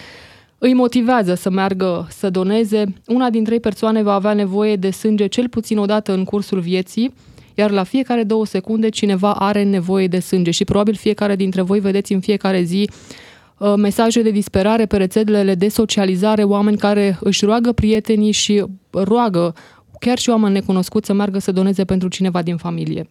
îi 0.59 0.75
motivează 0.75 1.35
să 1.35 1.51
meargă 1.51 2.07
să 2.11 2.31
doneze. 2.31 2.85
Una 3.07 3.31
din 3.31 3.45
trei 3.45 3.61
persoane 3.61 4.03
va 4.03 4.15
avea 4.15 4.33
nevoie 4.33 4.77
de 4.77 4.91
sânge 4.91 5.27
cel 5.27 5.49
puțin 5.49 5.79
o 5.79 5.85
dată 5.85 6.13
în 6.13 6.25
cursul 6.25 6.61
vieții, 6.61 7.15
iar 7.55 7.71
la 7.71 7.83
fiecare 7.83 8.23
două 8.23 8.47
secunde 8.47 8.89
cineva 8.89 9.33
are 9.33 9.63
nevoie 9.63 10.07
de 10.07 10.19
sânge 10.19 10.51
și 10.51 10.65
probabil 10.65 10.95
fiecare 10.95 11.37
dintre 11.37 11.63
voi 11.63 11.81
vedeți 11.81 12.13
în 12.13 12.21
fiecare 12.21 12.63
zi 12.63 12.91
uh, 13.59 13.75
mesaje 13.77 14.23
de 14.23 14.31
disperare 14.31 14.87
pe 14.87 14.97
rețelele 14.97 15.55
de 15.55 15.69
socializare, 15.69 16.43
oameni 16.43 16.77
care 16.77 17.19
își 17.21 17.45
roagă 17.45 17.73
prietenii 17.73 18.33
și 18.33 18.65
roagă 18.91 19.55
chiar 19.99 20.19
și 20.19 20.31
oameni 20.31 20.53
necunoscuți 20.53 21.07
să 21.07 21.13
meargă 21.13 21.39
să 21.39 21.53
doneze 21.53 21.85
pentru 21.85 22.09
cineva 22.09 22.43
din 22.43 22.57
familie. 22.57 23.11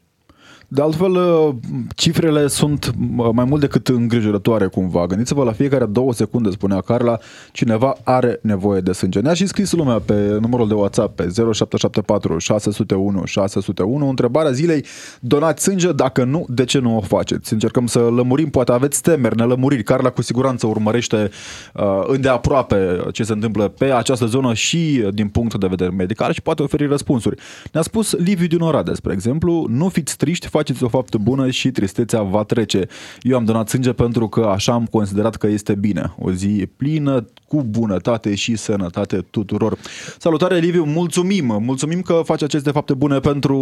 De 0.69 0.81
altfel, 0.81 1.11
uh, 1.11 1.55
cifrele 1.95 2.47
sunt 2.47 2.85
uh, 3.17 3.29
mai 3.31 3.45
mult 3.45 3.61
decât 3.61 3.87
îngrijorătoare 3.87 4.67
cumva. 4.67 5.05
Gândiți-vă 5.05 5.43
la 5.43 5.51
fiecare 5.51 5.85
două 5.85 6.13
secunde, 6.13 6.49
spunea 6.49 6.81
Carla, 6.81 7.17
cineva 7.51 7.95
are 8.03 8.39
nevoie 8.41 8.81
de 8.81 8.91
sânge. 8.91 9.19
Ne-a 9.19 9.33
și 9.33 9.45
scris 9.45 9.71
lumea 9.71 9.99
pe 9.99 10.37
numărul 10.41 10.67
de 10.67 10.73
WhatsApp 10.73 11.15
pe 11.15 11.23
0774 11.23 12.37
601 12.37 13.25
601 13.25 14.09
întrebarea 14.09 14.51
zilei, 14.51 14.85
donați 15.19 15.63
sânge? 15.63 15.91
Dacă 15.91 16.23
nu, 16.23 16.45
de 16.49 16.63
ce 16.65 16.79
nu 16.79 16.97
o 16.97 17.01
faceți? 17.01 17.53
Încercăm 17.53 17.85
să 17.85 17.99
lămurim, 17.99 18.49
poate 18.49 18.71
aveți 18.71 19.01
temeri, 19.01 19.35
nelămuriri. 19.35 19.83
Carla 19.83 20.09
cu 20.09 20.21
siguranță 20.21 20.67
urmărește 20.67 21.29
uh, 21.73 21.83
îndeaproape 22.07 23.01
ce 23.11 23.23
se 23.23 23.33
întâmplă 23.33 23.67
pe 23.67 23.85
această 23.85 24.25
zonă 24.25 24.53
și 24.53 25.09
din 25.13 25.27
punct 25.27 25.55
de 25.55 25.67
vedere 25.67 25.89
medical 25.89 26.33
și 26.33 26.41
poate 26.41 26.63
oferi 26.63 26.87
răspunsuri. 26.87 27.35
Ne-a 27.71 27.83
spus 27.83 28.13
Liviu 28.13 28.47
din 28.47 28.59
Oradea, 28.59 28.93
spre 28.93 29.13
exemplu, 29.13 29.65
nu 29.69 29.89
fiți 29.89 30.17
triști, 30.17 30.47
faceți 30.57 30.83
o 30.83 30.87
faptă 30.87 31.17
bună 31.17 31.49
și 31.49 31.71
tristețea 31.71 32.21
va 32.21 32.43
trece. 32.43 32.87
Eu 33.21 33.37
am 33.37 33.45
donat 33.45 33.69
sânge 33.69 33.93
pentru 33.93 34.27
că 34.27 34.41
așa 34.41 34.73
am 34.73 34.85
considerat 34.85 35.35
că 35.35 35.47
este 35.47 35.75
bine. 35.75 36.13
O 36.19 36.31
zi 36.31 36.67
plină, 36.77 37.25
cu 37.47 37.63
bunătate 37.69 38.35
și 38.35 38.55
sănătate 38.55 39.25
tuturor. 39.29 39.77
Salutare, 40.19 40.57
Liviu, 40.57 40.83
mulțumim! 40.83 41.57
Mulțumim 41.61 42.01
că 42.01 42.21
faci 42.25 42.43
aceste 42.43 42.71
fapte 42.71 42.93
bune 42.93 43.19
pentru 43.19 43.55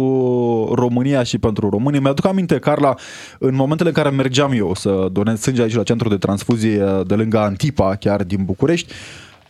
România 0.74 1.22
și 1.22 1.38
pentru 1.38 1.68
românii. 1.68 2.00
Mi-aduc 2.00 2.26
aminte, 2.26 2.58
Carla, 2.58 2.94
în 3.38 3.54
momentele 3.54 3.88
în 3.88 3.94
care 3.94 4.10
mergeam 4.10 4.52
eu 4.52 4.74
să 4.74 5.08
donez 5.12 5.40
sânge 5.40 5.62
aici 5.62 5.74
la 5.74 5.82
centru 5.82 6.08
de 6.08 6.16
transfuzie 6.16 6.84
de 7.06 7.14
lângă 7.14 7.38
Antipa, 7.38 7.94
chiar 7.94 8.24
din 8.24 8.44
București, 8.44 8.92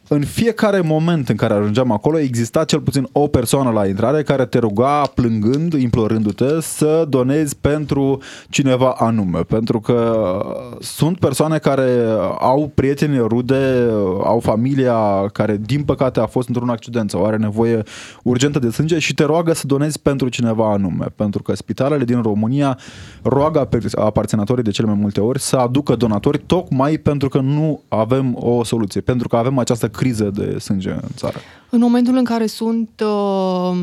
în 0.09 0.25
fiecare 0.25 0.81
moment 0.81 1.29
în 1.29 1.37
care 1.37 1.55
ajungeam 1.55 1.91
acolo 1.91 2.19
exista 2.19 2.65
cel 2.65 2.81
puțin 2.81 3.09
o 3.13 3.27
persoană 3.27 3.71
la 3.71 3.87
intrare 3.87 4.23
care 4.23 4.45
te 4.45 4.59
ruga 4.59 5.03
plângând, 5.15 5.73
implorându-te 5.73 6.61
să 6.61 7.07
donezi 7.09 7.57
pentru 7.57 8.23
cineva 8.49 8.95
anume. 8.99 9.41
Pentru 9.41 9.81
că 9.81 10.41
sunt 10.81 11.19
persoane 11.19 11.59
care 11.59 11.91
au 12.39 12.71
prieteni, 12.75 13.19
rude, 13.19 13.89
au 14.25 14.41
familia 14.41 15.29
care 15.33 15.61
din 15.65 15.83
păcate 15.83 16.21
a 16.21 16.27
fost 16.27 16.49
într-un 16.49 16.69
accident 16.69 17.11
sau 17.11 17.27
are 17.27 17.37
nevoie 17.37 17.83
urgentă 18.23 18.59
de 18.59 18.71
sânge 18.71 18.99
și 18.99 19.15
te 19.15 19.25
roagă 19.25 19.53
să 19.53 19.67
donezi 19.67 20.01
pentru 20.01 20.29
cineva 20.29 20.73
anume. 20.73 21.07
Pentru 21.17 21.43
că 21.43 21.55
spitalele 21.55 22.05
din 22.05 22.23
România 22.23 22.79
roagă 23.23 23.69
aparținătorii 23.95 24.65
de 24.65 24.71
cele 24.71 24.89
mai 24.89 24.97
multe 25.01 25.21
ori 25.21 25.41
să 25.41 25.57
aducă 25.57 25.95
donatori 25.95 26.39
tocmai 26.39 26.99
pentru 26.99 27.29
că 27.29 27.39
nu 27.39 27.83
avem 27.89 28.37
o 28.39 28.65
soluție, 28.65 29.01
pentru 29.01 29.29
că 29.29 29.37
avem 29.37 29.59
această 29.59 29.89
criză 29.97 30.31
de 30.35 30.59
sânge 30.59 30.91
în 30.91 31.09
țară. 31.17 31.39
În 31.71 31.81
momentul 31.81 32.17
în 32.17 32.25
care 32.25 32.47
sunt, 32.47 33.05
uh, 33.05 33.77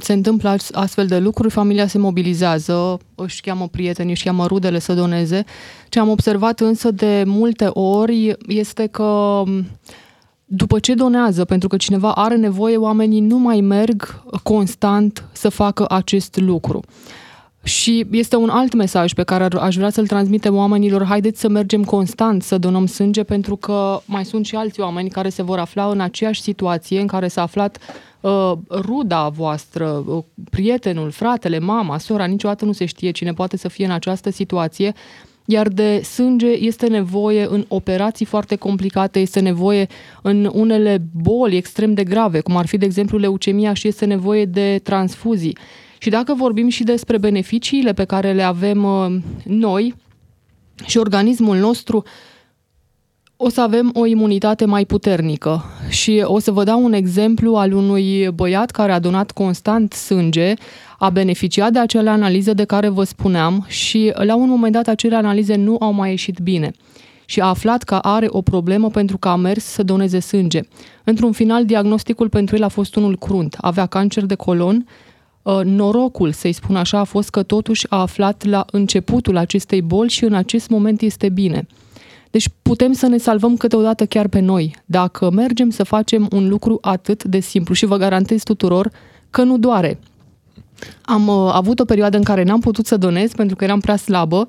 se 0.00 0.12
întâmplă 0.12 0.56
astfel 0.72 1.06
de 1.06 1.18
lucruri, 1.18 1.52
familia 1.52 1.86
se 1.86 1.98
mobilizează, 1.98 2.98
își 3.14 3.40
cheamă 3.40 3.68
prieteni, 3.68 4.10
își 4.10 4.24
cheamă 4.24 4.46
rudele 4.46 4.78
să 4.78 4.94
doneze. 4.94 5.44
Ce 5.88 5.98
am 5.98 6.08
observat 6.08 6.60
însă 6.60 6.90
de 6.90 7.22
multe 7.26 7.64
ori 7.72 8.36
este 8.46 8.86
că 8.86 9.42
după 10.44 10.78
ce 10.78 10.94
donează, 10.94 11.44
pentru 11.44 11.68
că 11.68 11.76
cineva 11.76 12.12
are 12.12 12.36
nevoie, 12.36 12.76
oamenii 12.76 13.20
nu 13.20 13.38
mai 13.38 13.60
merg 13.60 14.22
constant 14.42 15.24
să 15.32 15.48
facă 15.48 15.84
acest 15.88 16.36
lucru. 16.40 16.80
Și 17.68 18.06
este 18.10 18.36
un 18.36 18.48
alt 18.48 18.74
mesaj 18.74 19.12
pe 19.12 19.22
care 19.22 19.44
aș 19.60 19.76
vrea 19.76 19.90
să-l 19.90 20.06
transmitem 20.06 20.56
oamenilor. 20.56 21.04
Haideți 21.04 21.40
să 21.40 21.48
mergem 21.48 21.84
constant 21.84 22.42
să 22.42 22.58
donăm 22.58 22.86
sânge 22.86 23.22
pentru 23.22 23.56
că 23.56 24.00
mai 24.04 24.24
sunt 24.24 24.46
și 24.46 24.56
alți 24.56 24.80
oameni 24.80 25.10
care 25.10 25.28
se 25.28 25.42
vor 25.42 25.58
afla 25.58 25.84
în 25.84 26.00
aceeași 26.00 26.40
situație 26.42 27.00
în 27.00 27.06
care 27.06 27.28
s-a 27.28 27.42
aflat 27.42 27.78
uh, 28.20 28.52
ruda 28.70 29.28
voastră, 29.28 30.04
uh, 30.06 30.22
prietenul, 30.50 31.10
fratele, 31.10 31.58
mama, 31.58 31.98
sora, 31.98 32.24
niciodată 32.24 32.64
nu 32.64 32.72
se 32.72 32.84
știe 32.84 33.10
cine 33.10 33.32
poate 33.32 33.56
să 33.56 33.68
fie 33.68 33.84
în 33.84 33.90
această 33.90 34.30
situație. 34.30 34.92
Iar 35.44 35.68
de 35.68 36.00
sânge 36.00 36.50
este 36.50 36.86
nevoie 36.86 37.46
în 37.50 37.64
operații 37.68 38.26
foarte 38.26 38.56
complicate, 38.56 39.18
este 39.18 39.40
nevoie 39.40 39.86
în 40.22 40.50
unele 40.52 41.02
boli 41.22 41.56
extrem 41.56 41.94
de 41.94 42.04
grave, 42.04 42.40
cum 42.40 42.56
ar 42.56 42.66
fi, 42.66 42.76
de 42.76 42.84
exemplu, 42.84 43.18
leucemia 43.18 43.72
și 43.72 43.88
este 43.88 44.04
nevoie 44.04 44.44
de 44.44 44.80
transfuzii. 44.82 45.56
Și 45.98 46.10
dacă 46.10 46.34
vorbim 46.34 46.68
și 46.68 46.84
despre 46.84 47.18
beneficiile 47.18 47.92
pe 47.92 48.04
care 48.04 48.32
le 48.32 48.42
avem 48.42 48.84
uh, 48.84 49.16
noi 49.44 49.94
și 50.86 50.98
organismul 50.98 51.56
nostru, 51.56 52.04
o 53.36 53.48
să 53.48 53.60
avem 53.60 53.90
o 53.94 54.06
imunitate 54.06 54.64
mai 54.64 54.84
puternică. 54.84 55.64
Și 55.88 56.22
o 56.24 56.38
să 56.38 56.50
vă 56.50 56.64
dau 56.64 56.84
un 56.84 56.92
exemplu 56.92 57.56
al 57.56 57.72
unui 57.72 58.30
băiat 58.34 58.70
care 58.70 58.92
a 58.92 58.98
donat 58.98 59.30
constant 59.30 59.92
sânge, 59.92 60.54
a 60.98 61.10
beneficiat 61.10 61.72
de 61.72 61.78
acele 61.78 62.10
analize 62.10 62.52
de 62.52 62.64
care 62.64 62.88
vă 62.88 63.04
spuneam 63.04 63.64
și 63.68 64.12
la 64.14 64.36
un 64.36 64.48
moment 64.48 64.72
dat 64.72 64.86
acele 64.86 65.16
analize 65.16 65.56
nu 65.56 65.76
au 65.80 65.92
mai 65.92 66.10
ieșit 66.10 66.38
bine 66.38 66.70
și 67.24 67.40
a 67.40 67.46
aflat 67.46 67.82
că 67.82 67.94
are 67.94 68.26
o 68.30 68.42
problemă 68.42 68.90
pentru 68.90 69.18
că 69.18 69.28
a 69.28 69.36
mers 69.36 69.64
să 69.64 69.82
doneze 69.82 70.18
sânge. 70.18 70.60
Într-un 71.04 71.32
final, 71.32 71.64
diagnosticul 71.64 72.28
pentru 72.28 72.56
el 72.56 72.62
a 72.62 72.68
fost 72.68 72.96
unul 72.96 73.16
crunt. 73.18 73.56
Avea 73.60 73.86
cancer 73.86 74.24
de 74.24 74.34
colon 74.34 74.76
Uh, 74.76 75.07
norocul, 75.64 76.32
să-i 76.32 76.52
spun 76.52 76.76
așa, 76.76 76.98
a 76.98 77.04
fost 77.04 77.30
că 77.30 77.42
totuși 77.42 77.86
a 77.88 78.00
aflat 78.00 78.44
la 78.44 78.64
începutul 78.70 79.36
acestei 79.36 79.82
boli 79.82 80.10
și 80.10 80.24
în 80.24 80.34
acest 80.34 80.68
moment 80.68 81.00
este 81.00 81.28
bine. 81.28 81.66
Deci 82.30 82.48
putem 82.62 82.92
să 82.92 83.06
ne 83.06 83.16
salvăm 83.16 83.56
câteodată 83.56 84.06
chiar 84.06 84.28
pe 84.28 84.40
noi, 84.40 84.76
dacă 84.84 85.30
mergem 85.30 85.70
să 85.70 85.82
facem 85.82 86.28
un 86.32 86.48
lucru 86.48 86.78
atât 86.80 87.24
de 87.24 87.40
simplu 87.40 87.74
și 87.74 87.86
vă 87.86 87.96
garantez 87.96 88.42
tuturor 88.42 88.90
că 89.30 89.42
nu 89.42 89.58
doare. 89.58 89.98
Am 91.02 91.28
uh, 91.28 91.50
avut 91.52 91.80
o 91.80 91.84
perioadă 91.84 92.16
în 92.16 92.22
care 92.22 92.42
n-am 92.42 92.60
putut 92.60 92.86
să 92.86 92.96
donez 92.96 93.32
pentru 93.32 93.56
că 93.56 93.64
eram 93.64 93.80
prea 93.80 93.96
slabă. 93.96 94.46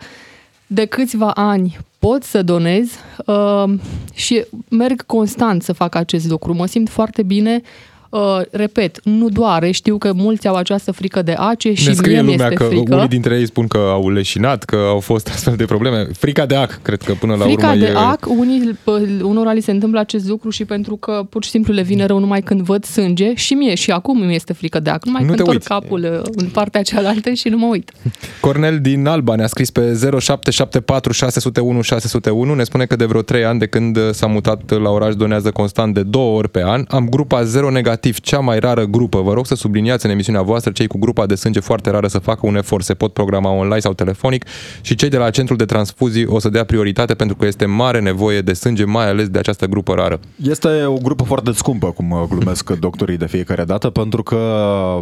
De 0.67 0.85
câțiva 0.85 1.31
ani 1.31 1.77
pot 1.99 2.23
să 2.23 2.41
donez 2.41 2.89
uh, 3.25 3.73
și 4.13 4.45
merg 4.69 5.05
constant 5.05 5.63
să 5.63 5.73
fac 5.73 5.95
acest 5.95 6.27
lucru. 6.27 6.53
Mă 6.53 6.65
simt 6.65 6.89
foarte 6.89 7.23
bine, 7.23 7.61
Uh, 8.09 8.39
repet, 8.51 8.99
nu 9.03 9.29
doare, 9.29 9.71
știu 9.71 9.97
că 9.97 10.13
mulți 10.13 10.47
au 10.47 10.55
această 10.55 10.91
frică 10.91 11.21
de 11.21 11.35
ace 11.37 11.73
și 11.73 11.87
ne 11.87 11.93
scrie 11.93 12.21
mie 12.21 12.31
lumea 12.31 12.47
este 12.47 12.53
că 12.53 12.63
frică. 12.63 12.95
unii 12.95 13.07
dintre 13.07 13.37
ei 13.37 13.45
spun 13.45 13.67
că 13.67 13.77
au 13.77 14.09
leșinat, 14.09 14.63
că 14.63 14.75
au 14.75 14.99
fost 14.99 15.27
astfel 15.33 15.55
de 15.55 15.65
probleme. 15.65 16.07
Frica 16.17 16.45
de 16.45 16.55
ac, 16.55 16.79
cred 16.81 17.01
că 17.01 17.13
până 17.13 17.35
la 17.35 17.43
frica 17.43 17.67
urmă 17.67 17.79
de 17.79 17.85
e... 17.85 17.95
ac, 17.95 18.25
unii, 18.27 18.77
unora 19.21 19.53
li 19.53 19.61
se 19.61 19.71
întâmplă 19.71 19.99
acest 19.99 20.27
lucru 20.27 20.49
și 20.49 20.65
pentru 20.65 20.95
că 20.95 21.25
pur 21.29 21.43
și 21.43 21.49
simplu 21.49 21.73
le 21.73 21.81
vine 21.81 22.05
rău 22.05 22.19
numai 22.19 22.41
când 22.41 22.61
văd 22.61 22.83
sânge 22.85 23.33
și 23.35 23.53
mie 23.53 23.75
și 23.75 23.91
acum 23.91 24.25
mi 24.25 24.35
este 24.35 24.53
frică 24.53 24.79
de 24.79 24.89
ac, 24.89 25.05
numai 25.05 25.21
Nu 25.21 25.27
când 25.27 25.37
te 25.37 25.43
torc 25.43 25.55
uiți. 25.55 25.67
capul 25.67 26.21
uh, 26.23 26.31
în 26.35 26.47
partea 26.47 26.81
cealaltă 26.81 27.31
și 27.31 27.49
nu 27.49 27.57
mă 27.57 27.65
uit. 27.65 27.91
Cornel 28.41 28.79
din 28.79 29.05
Alba 29.07 29.35
ne-a 29.35 29.47
scris 29.47 29.69
pe 29.71 29.81
0774 30.19 31.11
601 31.11 31.81
601, 31.81 32.53
ne 32.53 32.63
spune 32.63 32.85
că 32.85 32.95
de 32.95 33.05
vreo 33.05 33.21
3 33.21 33.45
ani 33.45 33.59
de 33.59 33.65
când 33.65 33.97
s-a 34.11 34.27
mutat 34.27 34.81
la 34.81 34.89
oraș 34.89 35.15
donează 35.15 35.51
constant 35.51 35.93
de 35.93 36.03
două 36.03 36.37
ori 36.37 36.49
pe 36.49 36.63
an. 36.65 36.85
Am 36.87 37.09
grupa 37.09 37.43
zero 37.43 37.69
negativ, 37.69 37.97
cea 38.21 38.39
mai 38.39 38.59
rară 38.59 38.85
grupă. 38.85 39.21
Vă 39.21 39.33
rog 39.33 39.45
să 39.45 39.55
subliniați 39.55 40.05
în 40.05 40.11
emisiunea 40.11 40.41
voastră 40.41 40.71
cei 40.71 40.87
cu 40.87 40.97
grupa 40.97 41.25
de 41.25 41.35
sânge 41.35 41.59
foarte 41.59 41.89
rară 41.89 42.07
să 42.07 42.19
facă 42.19 42.39
un 42.43 42.55
efort, 42.55 42.83
se 42.83 42.93
pot 42.93 43.13
programa 43.13 43.51
online 43.51 43.79
sau 43.79 43.93
telefonic 43.93 44.45
și 44.81 44.95
cei 44.95 45.09
de 45.09 45.17
la 45.17 45.29
centrul 45.29 45.57
de 45.57 45.65
transfuzii 45.65 46.25
o 46.25 46.39
să 46.39 46.49
dea 46.49 46.63
prioritate 46.63 47.13
pentru 47.13 47.35
că 47.35 47.45
este 47.45 47.65
mare 47.65 47.99
nevoie 47.99 48.41
de 48.41 48.53
sânge, 48.53 48.83
mai 48.83 49.09
ales 49.09 49.27
de 49.27 49.39
această 49.39 49.65
grupă 49.65 49.93
rară. 49.93 50.19
Este 50.35 50.83
o 50.85 50.97
grupă 50.97 51.23
foarte 51.23 51.51
scumpă, 51.51 51.91
cum 51.91 52.11
uh, 52.11 52.23
glumesc 52.29 52.69
doctorii 52.69 53.17
de 53.17 53.27
fiecare 53.27 53.63
dată, 53.63 53.89
pentru 53.89 54.23
că 54.23 54.39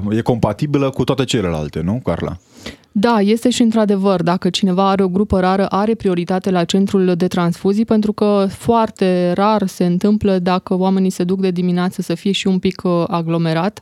e 0.10 0.22
compatibilă 0.22 0.90
cu 0.90 1.04
toate 1.04 1.24
celelalte, 1.24 1.82
nu, 1.82 2.02
Carla? 2.04 2.38
Da, 3.00 3.20
este 3.20 3.50
și 3.50 3.62
într-adevăr, 3.62 4.24
dacă 4.24 4.50
cineva 4.50 4.90
are 4.90 5.04
o 5.04 5.08
grupă 5.08 5.40
rară, 5.40 5.66
are 5.66 5.96
prioritate 5.96 6.52
la 6.52 6.64
centrul 6.64 7.14
de 7.16 7.28
transfuzii, 7.28 7.86
pentru 7.86 8.14
că 8.14 8.48
foarte 8.50 9.32
rar 9.36 9.68
se 9.68 9.86
întâmplă 9.86 10.40
dacă 10.40 10.78
oamenii 10.78 11.10
se 11.10 11.24
duc 11.24 11.40
de 11.40 11.52
dimineață 11.52 12.02
să 12.02 12.16
fie 12.16 12.32
și 12.32 12.48
un 12.48 12.60
pic 12.60 12.82
uh, 12.84 13.04
aglomerat, 13.08 13.80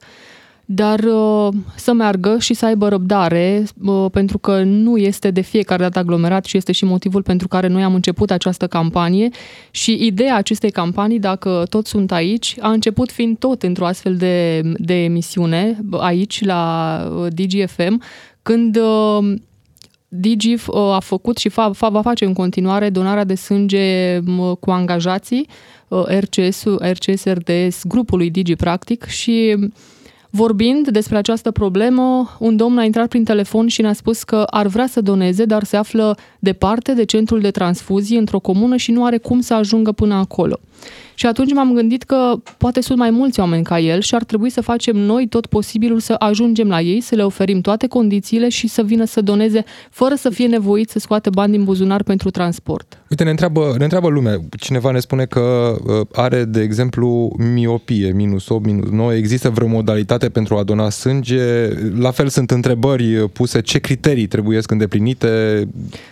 dar 0.66 1.00
uh, 1.00 1.48
să 1.76 1.94
meargă 1.94 2.38
și 2.40 2.54
să 2.54 2.66
aibă 2.66 2.88
răbdare, 2.88 3.64
uh, 3.86 4.06
pentru 4.12 4.38
că 4.38 4.64
nu 4.64 4.98
este 4.98 5.32
de 5.32 5.42
fiecare 5.42 5.84
dată 5.84 6.00
aglomerat 6.00 6.46
și 6.46 6.58
este 6.58 6.72
și 6.72 6.86
motivul 6.86 7.24
pentru 7.24 7.48
care 7.48 7.68
noi 7.68 7.84
am 7.84 7.94
început 7.94 8.32
această 8.32 8.68
campanie. 8.68 9.30
Și 9.72 10.06
ideea 10.06 10.36
acestei 10.36 10.72
campanii, 10.72 11.20
dacă 11.20 11.64
toți 11.70 11.90
sunt 11.90 12.12
aici, 12.12 12.56
a 12.60 12.70
început 12.70 13.12
fiind 13.12 13.38
tot 13.38 13.64
într-o 13.64 13.86
astfel 13.86 14.16
de, 14.16 14.62
de 14.78 15.04
emisiune 15.04 15.78
aici 15.92 16.44
la 16.46 17.30
DGFM, 17.30 18.02
când 18.46 18.76
uh, 18.76 19.34
Digi 20.08 20.54
uh, 20.54 20.76
a 20.76 21.00
făcut 21.00 21.38
și 21.38 21.50
fa, 21.50 21.72
fa, 21.74 21.90
va 21.90 22.02
face 22.02 22.26
în 22.26 22.34
continuare 22.34 22.90
donarea 22.90 23.24
de 23.24 23.36
sânge 23.36 24.18
uh, 24.18 24.58
cu 24.60 24.72
angajații, 24.72 25.48
uh, 25.88 26.04
RCS, 26.04 26.64
RCS, 26.80 27.24
RDS, 27.24 27.84
grupului 27.84 28.30
Digi 28.30 28.56
practic 28.56 29.06
și 29.06 29.56
Vorbind 30.30 30.90
despre 30.90 31.18
această 31.18 31.52
problemă, 31.52 32.36
un 32.40 32.56
domn 32.56 32.78
a 32.78 32.84
intrat 32.84 33.08
prin 33.08 33.24
telefon 33.24 33.68
și 33.68 33.82
ne-a 33.82 33.94
spus 33.94 34.24
că 34.24 34.46
ar 34.50 34.68
vrea 34.68 34.88
să 34.88 35.02
doneze, 35.02 35.46
dar 35.46 35.64
se 35.64 35.78
află 35.78 36.18
departe 36.40 36.94
de 36.94 37.04
centrul 37.04 37.40
de 37.40 37.52
transfuzie 37.52 38.18
într-o 38.18 38.40
comună 38.40 38.76
și 38.76 38.92
nu 38.92 39.06
are 39.06 39.18
cum 39.18 39.40
să 39.40 39.54
ajungă 39.54 39.92
până 39.92 40.14
acolo. 40.14 40.60
Și 41.16 41.26
atunci 41.26 41.54
m-am 41.54 41.74
gândit 41.74 42.04
că 42.04 42.34
poate 42.58 42.82
sunt 42.82 42.98
mai 42.98 43.10
mulți 43.10 43.40
oameni 43.40 43.64
ca 43.64 43.80
el 43.80 44.02
și 44.02 44.16
ar 44.16 44.24
trebui 44.24 44.50
să 44.50 44.62
facem 44.62 44.96
noi 44.96 45.28
tot 45.28 45.46
posibilul 45.46 46.00
să 46.00 46.16
ajungem 46.20 46.68
la 46.68 46.82
ei, 46.82 47.02
să 47.02 47.16
le 47.16 47.24
oferim 47.24 47.62
toate 47.62 47.88
condițiile 47.88 48.50
și 48.50 48.68
să 48.68 48.84
vină 48.84 49.06
să 49.06 49.22
doneze 49.22 49.64
fără 49.90 50.16
să 50.16 50.30
fie 50.30 50.48
nevoit 50.48 50.90
să 50.90 51.00
scoate 51.00 51.30
bani 51.30 51.52
din 51.52 51.64
buzunar 51.64 52.04
pentru 52.04 52.30
transport. 52.30 52.98
Uite, 53.10 53.24
ne 53.24 53.30
întreabă, 53.30 53.76
ne 53.78 53.84
întreabă 53.84 54.10
lumea. 54.10 54.40
Cineva 54.60 54.92
ne 54.92 55.00
spune 55.00 55.26
că 55.26 55.76
uh, 55.86 56.08
are, 56.14 56.44
de 56.44 56.62
exemplu, 56.62 57.36
miopie, 57.54 58.12
minus 58.12 58.50
8, 58.50 58.66
minus 58.66 58.90
9. 58.90 59.14
Există 59.14 59.50
vreo 59.50 59.68
modalitate 59.68 60.30
pentru 60.30 60.56
a 60.56 60.64
dona 60.64 60.90
sânge? 60.90 61.68
La 62.00 62.12
fel 62.12 62.28
sunt 62.28 62.52
întrebări 62.52 63.30
puse. 63.30 63.62
Ce 63.62 63.80
criterii 63.80 64.28
trebuie 64.28 64.62
să 64.62 64.68
îndeplinite? 64.70 65.28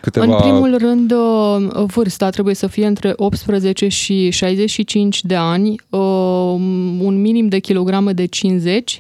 Câteva... 0.02 0.26
În 0.26 0.42
primul 0.42 0.78
rând, 0.78 1.12
uh, 1.12 1.84
vârsta 1.86 2.30
trebuie 2.30 2.56
să 2.56 2.68
fie 2.68 2.86
între 2.86 3.14
18 3.16 3.88
și 3.88 4.30
65 4.30 4.93
de 5.22 5.36
ani, 5.36 5.76
uh, 5.90 6.00
un 7.00 7.22
minim 7.22 7.48
de 7.48 7.60
kilograme 7.60 8.14
de 8.14 8.26
50 8.26 9.00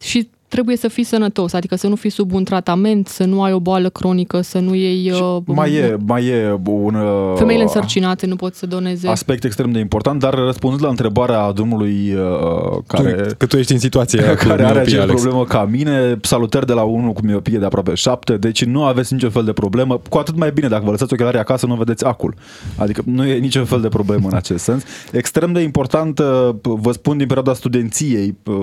și 0.00 0.28
trebuie 0.48 0.76
să 0.76 0.88
fii 0.88 1.04
sănătos, 1.04 1.52
adică 1.52 1.76
să 1.76 1.88
nu 1.88 1.94
fii 1.94 2.10
sub 2.10 2.32
un 2.32 2.44
tratament, 2.44 3.08
să 3.08 3.24
nu 3.24 3.42
ai 3.42 3.52
o 3.52 3.60
boală 3.60 3.88
cronică, 3.88 4.40
să 4.40 4.58
nu 4.58 4.74
iei... 4.74 5.10
Uh, 5.10 5.36
mai, 5.46 5.72
e, 5.72 5.96
mai 6.06 6.26
e 6.26 6.58
un... 6.64 6.94
Uh, 6.94 7.34
femeile 7.36 7.62
însărcinate 7.62 8.26
nu 8.26 8.36
pot 8.36 8.54
să 8.54 8.66
doneze. 8.66 9.08
Aspect 9.08 9.44
extrem 9.44 9.70
de 9.72 9.78
important, 9.78 10.20
dar 10.20 10.34
răspunzând 10.34 10.82
la 10.82 10.88
întrebarea 10.88 11.52
drumului 11.52 12.14
uh, 12.14 12.78
care... 12.86 13.12
Tu, 13.12 13.34
că 13.36 13.46
tu 13.46 13.56
ești 13.56 13.72
în 13.72 13.78
situația 13.78 14.34
care 14.48 14.64
are 14.64 14.78
aceeași 14.78 15.06
problemă 15.06 15.44
ca 15.44 15.64
mine, 15.70 16.18
salutări 16.22 16.66
de 16.66 16.72
la 16.72 16.82
unul 16.82 17.12
cu 17.12 17.20
miopie 17.24 17.58
de 17.58 17.64
aproape 17.64 17.94
7, 17.94 18.36
deci 18.36 18.64
nu 18.64 18.84
aveți 18.84 19.12
niciun 19.12 19.30
fel 19.30 19.44
de 19.44 19.52
problemă, 19.52 20.00
cu 20.08 20.18
atât 20.18 20.36
mai 20.36 20.50
bine 20.52 20.68
dacă 20.68 20.84
vă 20.84 20.90
lăsați 20.90 21.12
ochelarii 21.12 21.40
acasă, 21.40 21.66
nu 21.66 21.74
vedeți 21.74 22.04
acul. 22.04 22.34
Adică 22.76 23.02
nu 23.04 23.26
e 23.26 23.38
niciun 23.38 23.64
fel 23.64 23.80
de 23.80 23.88
problemă 23.88 24.28
în 24.28 24.36
acest 24.36 24.64
sens. 24.64 24.82
Extrem 25.12 25.52
de 25.52 25.60
important, 25.60 26.18
uh, 26.18 26.48
vă 26.62 26.92
spun 26.92 27.16
din 27.16 27.26
perioada 27.26 27.54
studenției, 27.54 28.36
uh, 28.44 28.62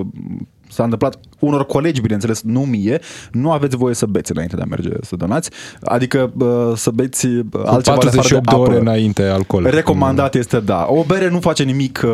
s-a 0.68 0.82
întâmplat 0.82 1.18
unor 1.38 1.66
colegi, 1.66 2.00
bineînțeles, 2.00 2.42
nu 2.42 2.60
mie, 2.60 3.00
nu 3.30 3.50
aveți 3.52 3.76
voie 3.76 3.94
să 3.94 4.06
beți 4.06 4.32
înainte 4.32 4.56
de 4.56 4.62
a 4.62 4.66
merge 4.68 4.90
să 5.00 5.16
donați, 5.16 5.50
adică 5.80 6.32
să 6.74 6.90
beți 6.90 7.26
altceva 7.64 7.96
48 7.96 8.48
de, 8.48 8.54
de 8.54 8.60
ore 8.60 8.78
înainte 8.78 9.22
alcool. 9.22 9.66
Recomandat 9.70 10.34
mm. 10.34 10.40
este 10.40 10.60
da. 10.60 10.86
O 10.88 11.02
bere 11.02 11.28
nu 11.28 11.40
face 11.40 11.62
nimic 11.62 12.04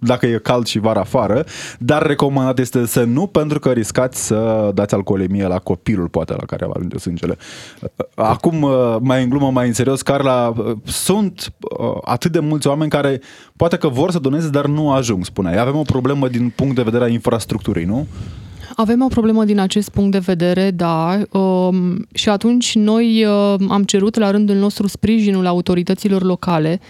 dacă 0.00 0.26
e 0.26 0.38
cald 0.42 0.66
și 0.66 0.78
vara 0.78 1.00
afară, 1.00 1.44
dar 1.78 2.06
recomandat 2.06 2.58
este 2.58 2.86
să 2.86 3.04
nu, 3.04 3.26
pentru 3.26 3.58
că 3.58 3.70
riscați 3.70 4.26
să 4.26 4.70
dați 4.74 4.94
alcoolemie 4.94 5.46
la 5.46 5.58
copilul, 5.58 6.08
poate, 6.08 6.32
la 6.32 6.44
care 6.46 6.66
va 6.66 6.72
ajunge 6.76 6.98
sângele. 6.98 7.36
Acum, 8.14 8.66
mai 9.00 9.22
în 9.22 9.28
glumă, 9.28 9.50
mai 9.50 9.66
în 9.66 9.72
serios, 9.72 10.02
Carla, 10.02 10.52
sunt 10.84 11.52
atât 12.04 12.32
de 12.32 12.38
mulți 12.38 12.66
oameni 12.66 12.90
care 12.90 13.20
poate 13.56 13.76
că 13.76 13.88
vor 13.88 14.10
să 14.10 14.18
doneze, 14.18 14.48
dar 14.48 14.66
nu 14.66 14.92
ajung, 14.92 15.24
spuneai. 15.24 15.58
Avem 15.58 15.76
o 15.76 15.82
problemă 15.82 16.28
din 16.28 16.52
punct 16.56 16.74
de 16.74 16.82
vedere 16.82 17.04
a 17.04 17.08
infrastructurii, 17.08 17.81
nu? 17.84 18.06
Avem 18.76 19.02
o 19.02 19.06
problemă 19.06 19.44
din 19.44 19.58
acest 19.58 19.90
punct 19.90 20.12
de 20.12 20.18
vedere, 20.18 20.70
da, 20.70 21.22
um, 21.30 22.06
și 22.14 22.28
atunci 22.28 22.74
noi 22.74 23.24
uh, 23.24 23.54
am 23.68 23.82
cerut 23.84 24.16
la 24.16 24.30
rândul 24.30 24.56
nostru 24.56 24.86
sprijinul 24.86 25.46
autorităților 25.46 26.22
locale 26.22 26.80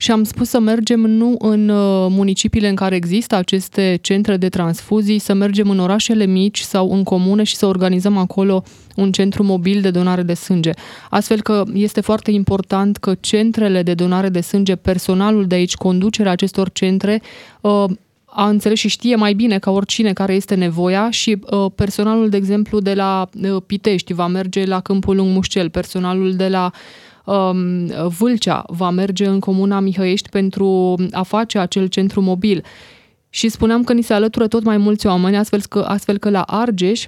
și 0.00 0.10
am 0.10 0.24
spus 0.24 0.48
să 0.48 0.60
mergem 0.60 1.00
nu 1.00 1.36
în 1.38 1.68
uh, 1.68 2.06
municipiile 2.10 2.68
în 2.68 2.74
care 2.74 2.94
există 2.96 3.34
aceste 3.34 3.98
centre 4.02 4.36
de 4.36 4.48
transfuzii, 4.48 5.18
să 5.18 5.34
mergem 5.34 5.70
în 5.70 5.78
orașele 5.78 6.26
mici 6.26 6.60
sau 6.60 6.92
în 6.92 7.02
comune 7.02 7.42
și 7.42 7.56
să 7.56 7.66
organizăm 7.66 8.16
acolo 8.16 8.62
un 8.96 9.12
centru 9.12 9.42
mobil 9.42 9.80
de 9.80 9.90
donare 9.90 10.22
de 10.22 10.34
sânge. 10.34 10.70
Astfel 11.10 11.42
că 11.42 11.62
este 11.74 12.00
foarte 12.00 12.30
important 12.30 12.96
că 12.96 13.14
centrele 13.20 13.82
de 13.82 13.94
donare 13.94 14.28
de 14.28 14.40
sânge, 14.40 14.76
personalul 14.76 15.46
de 15.46 15.54
aici, 15.54 15.74
conducerea 15.74 16.32
acestor 16.32 16.70
centre, 16.72 17.22
uh, 17.60 17.84
a 18.30 18.48
înțeles 18.48 18.78
și 18.78 18.88
știe 18.88 19.16
mai 19.16 19.32
bine 19.32 19.58
ca 19.58 19.70
oricine 19.70 20.12
care 20.12 20.34
este 20.34 20.54
nevoia 20.54 21.10
și 21.10 21.38
uh, 21.50 21.70
personalul, 21.74 22.28
de 22.28 22.36
exemplu, 22.36 22.80
de 22.80 22.94
la 22.94 23.28
uh, 23.42 23.62
Pitești 23.66 24.12
va 24.12 24.26
merge 24.26 24.64
la 24.64 24.80
Câmpul 24.80 25.16
Lung 25.16 25.34
Mușcel, 25.34 25.70
personalul 25.70 26.34
de 26.34 26.48
la 26.48 26.70
um, 27.24 27.86
Vâlcea 28.18 28.64
va 28.66 28.90
merge 28.90 29.26
în 29.26 29.40
comuna 29.40 29.80
Mihăiești 29.80 30.28
pentru 30.28 30.96
a 31.12 31.22
face 31.22 31.58
acel 31.58 31.86
centru 31.86 32.20
mobil. 32.20 32.64
Și 33.30 33.48
spuneam 33.48 33.84
că 33.84 33.92
ni 33.92 34.02
se 34.02 34.14
alătură 34.14 34.46
tot 34.48 34.64
mai 34.64 34.76
mulți 34.76 35.06
oameni, 35.06 35.36
astfel 35.36 35.60
că, 35.68 35.78
astfel 35.78 36.18
că 36.18 36.30
la 36.30 36.42
Argeș 36.42 37.06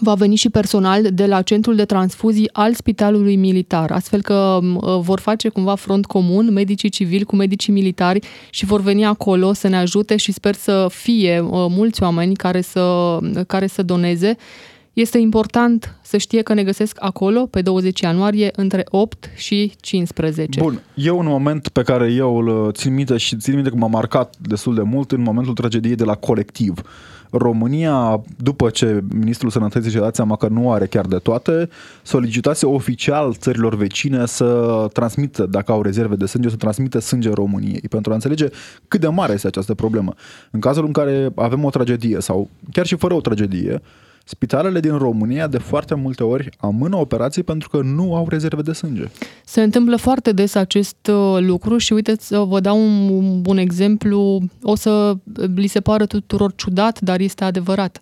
va 0.00 0.14
veni 0.14 0.36
și 0.36 0.48
personal 0.50 1.02
de 1.12 1.26
la 1.26 1.42
centrul 1.42 1.76
de 1.76 1.84
transfuzii 1.84 2.50
al 2.52 2.74
spitalului 2.74 3.36
militar, 3.36 3.90
astfel 3.90 4.22
că 4.22 4.58
uh, 4.62 4.98
vor 5.00 5.20
face 5.20 5.48
cumva 5.48 5.74
front 5.74 6.06
comun 6.06 6.52
medicii 6.52 6.88
civili 6.88 7.24
cu 7.24 7.36
medicii 7.36 7.72
militari 7.72 8.26
și 8.50 8.64
vor 8.64 8.80
veni 8.80 9.04
acolo 9.04 9.52
să 9.52 9.68
ne 9.68 9.76
ajute 9.76 10.16
și 10.16 10.32
sper 10.32 10.54
să 10.54 10.86
fie 10.90 11.40
uh, 11.40 11.50
mulți 11.50 12.02
oameni 12.02 12.36
care 12.36 12.60
să, 12.60 13.18
care 13.46 13.66
să 13.66 13.82
doneze. 13.82 14.36
Este 14.94 15.18
important 15.18 15.98
să 16.02 16.16
știe 16.16 16.42
că 16.42 16.54
ne 16.54 16.64
găsesc 16.64 16.96
acolo 17.00 17.46
pe 17.46 17.62
20 17.62 18.00
ianuarie 18.00 18.50
între 18.56 18.84
8 18.88 19.30
și 19.36 19.72
15. 19.80 20.60
Bun, 20.60 20.80
e 20.94 21.10
un 21.10 21.26
moment 21.26 21.68
pe 21.68 21.82
care 21.82 22.12
eu 22.12 22.36
îl 22.36 22.72
țin 22.72 22.94
minte 22.94 23.16
și 23.16 23.36
țin 23.36 23.54
minte 23.54 23.70
că 23.70 23.76
m-a 23.76 23.86
marcat 23.86 24.34
destul 24.38 24.74
de 24.74 24.82
mult 24.82 25.12
în 25.12 25.22
momentul 25.22 25.54
tragediei 25.54 25.94
de 25.94 26.04
la 26.04 26.14
colectiv 26.14 26.82
România, 27.30 28.22
după 28.36 28.70
ce 28.70 29.04
Ministrul 29.14 29.50
Sănătății 29.50 29.90
și-a 29.90 30.00
dat 30.00 30.14
seama 30.14 30.36
că 30.36 30.48
nu 30.48 30.72
are 30.72 30.86
chiar 30.86 31.06
de 31.06 31.16
toate, 31.16 31.68
solicitase 32.02 32.66
oficial 32.66 33.34
țărilor 33.34 33.76
vecine 33.76 34.26
să 34.26 34.86
transmită, 34.92 35.46
dacă 35.46 35.72
au 35.72 35.82
rezerve 35.82 36.14
de 36.14 36.26
sânge, 36.26 36.48
să 36.48 36.56
transmită 36.56 36.98
sânge 36.98 37.30
României, 37.30 37.82
pentru 37.90 38.10
a 38.10 38.14
înțelege 38.14 38.48
cât 38.88 39.00
de 39.00 39.08
mare 39.08 39.32
este 39.32 39.46
această 39.46 39.74
problemă. 39.74 40.14
În 40.50 40.60
cazul 40.60 40.84
în 40.84 40.92
care 40.92 41.32
avem 41.34 41.64
o 41.64 41.70
tragedie 41.70 42.20
sau 42.20 42.50
chiar 42.72 42.86
și 42.86 42.96
fără 42.96 43.14
o 43.14 43.20
tragedie, 43.20 43.82
Spitalele 44.26 44.80
din 44.80 44.96
România 44.98 45.46
de 45.46 45.58
foarte 45.58 45.94
multe 45.94 46.22
ori 46.22 46.48
amână 46.58 46.96
operații 46.96 47.42
pentru 47.42 47.68
că 47.68 47.80
nu 47.82 48.14
au 48.14 48.28
rezerve 48.28 48.62
de 48.62 48.72
sânge. 48.72 49.04
Se 49.44 49.62
întâmplă 49.62 49.96
foarte 49.96 50.32
des 50.32 50.54
acest 50.54 51.06
uh, 51.06 51.36
lucru 51.40 51.78
și 51.78 51.92
uite 51.92 52.16
să 52.18 52.38
vă 52.38 52.60
dau 52.60 52.78
un 53.16 53.42
bun 53.42 53.56
exemplu, 53.56 54.42
o 54.62 54.74
să 54.74 55.16
li 55.54 55.66
se 55.66 55.80
pară 55.80 56.06
tuturor 56.06 56.54
ciudat, 56.54 57.00
dar 57.00 57.20
este 57.20 57.44
adevărat. 57.44 57.98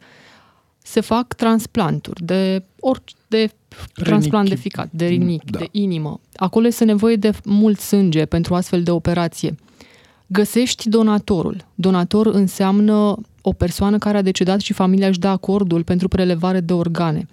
Se 0.83 1.01
fac 1.01 1.35
transplanturi 1.35 2.25
de 2.25 2.65
orice 2.81 3.15
de 3.29 3.51
transplant 3.93 4.49
de 4.49 4.55
ficat, 4.55 4.89
de 4.91 5.07
rinic, 5.07 5.51
da. 5.51 5.59
de 5.59 5.69
inimă. 5.71 6.21
Acolo 6.37 6.67
este 6.67 6.85
nevoie 6.85 7.17
de 7.17 7.33
mult 7.45 7.79
sânge 7.79 8.25
pentru 8.25 8.55
astfel 8.55 8.83
de 8.83 8.91
operație. 8.91 9.55
Găsești 10.27 10.89
donatorul. 10.89 11.57
Donator 11.75 12.27
înseamnă 12.27 13.17
o 13.43 13.53
persoană 13.53 13.99
care 13.99 14.17
a 14.17 14.23
decedat 14.23 14.61
și 14.61 14.73
familia 14.73 15.09
își 15.09 15.19
dă 15.19 15.29
acordul 15.29 15.85
pentru 15.85 16.09
prelevare 16.09 16.61
de 16.61 16.73
organe. 16.73 17.27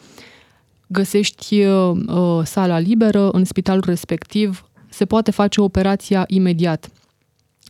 Găsești 0.88 1.64
uh, 1.64 1.92
uh, 2.08 2.42
sala 2.44 2.80
liberă 2.80 3.30
în 3.30 3.44
spitalul 3.44 3.84
respectiv, 3.86 4.70
se 4.90 5.06
poate 5.06 5.32
face 5.32 5.62
operația 5.62 6.24
imediat. 6.28 6.90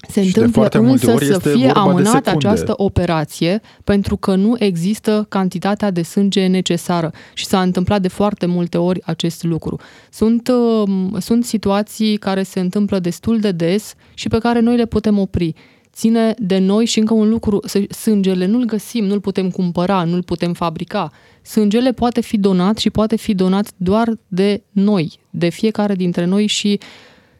Se 0.08 0.21
și 0.21 0.38
întâmplă 0.38 0.69
însă 0.71 1.17
să 1.19 1.39
fie 1.39 1.69
amânată 1.69 2.30
această 2.30 2.73
operație 2.75 3.62
pentru 3.84 4.17
că 4.17 4.36
nu 4.36 4.56
există 4.60 5.25
cantitatea 5.30 5.91
de 5.91 6.02
sânge 6.02 6.47
necesară 6.47 7.12
și 7.34 7.45
s-a 7.45 7.62
întâmplat 7.62 8.02
de 8.02 8.08
foarte 8.08 8.45
multe 8.45 8.78
ori 8.78 9.02
acest 9.04 9.43
lucru. 9.43 9.80
Sunt, 10.12 10.47
uh, 10.47 10.89
sunt 11.17 11.45
situații 11.45 12.17
care 12.17 12.43
se 12.43 12.60
întâmplă 12.60 12.99
destul 12.99 13.39
de 13.39 13.52
des 13.52 13.93
și 14.13 14.28
pe 14.28 14.38
care 14.38 14.60
noi 14.60 14.75
le 14.75 14.86
putem 14.86 15.17
opri 15.17 15.54
ține 15.99 16.33
de 16.38 16.57
noi 16.57 16.85
și 16.85 16.99
încă 16.99 17.13
un 17.13 17.29
lucru, 17.29 17.59
sângele 17.89 18.45
nu-l 18.45 18.65
găsim, 18.65 19.05
nu-l 19.05 19.19
putem 19.19 19.49
cumpăra, 19.49 20.03
nu-l 20.03 20.23
putem 20.23 20.53
fabrica. 20.53 21.12
Sângele 21.41 21.91
poate 21.91 22.21
fi 22.21 22.38
donat 22.38 22.77
și 22.77 22.89
poate 22.89 23.15
fi 23.15 23.33
donat 23.33 23.71
doar 23.77 24.17
de 24.27 24.63
noi, 24.71 25.19
de 25.29 25.49
fiecare 25.49 25.95
dintre 25.95 26.25
noi 26.25 26.45
și 26.47 26.79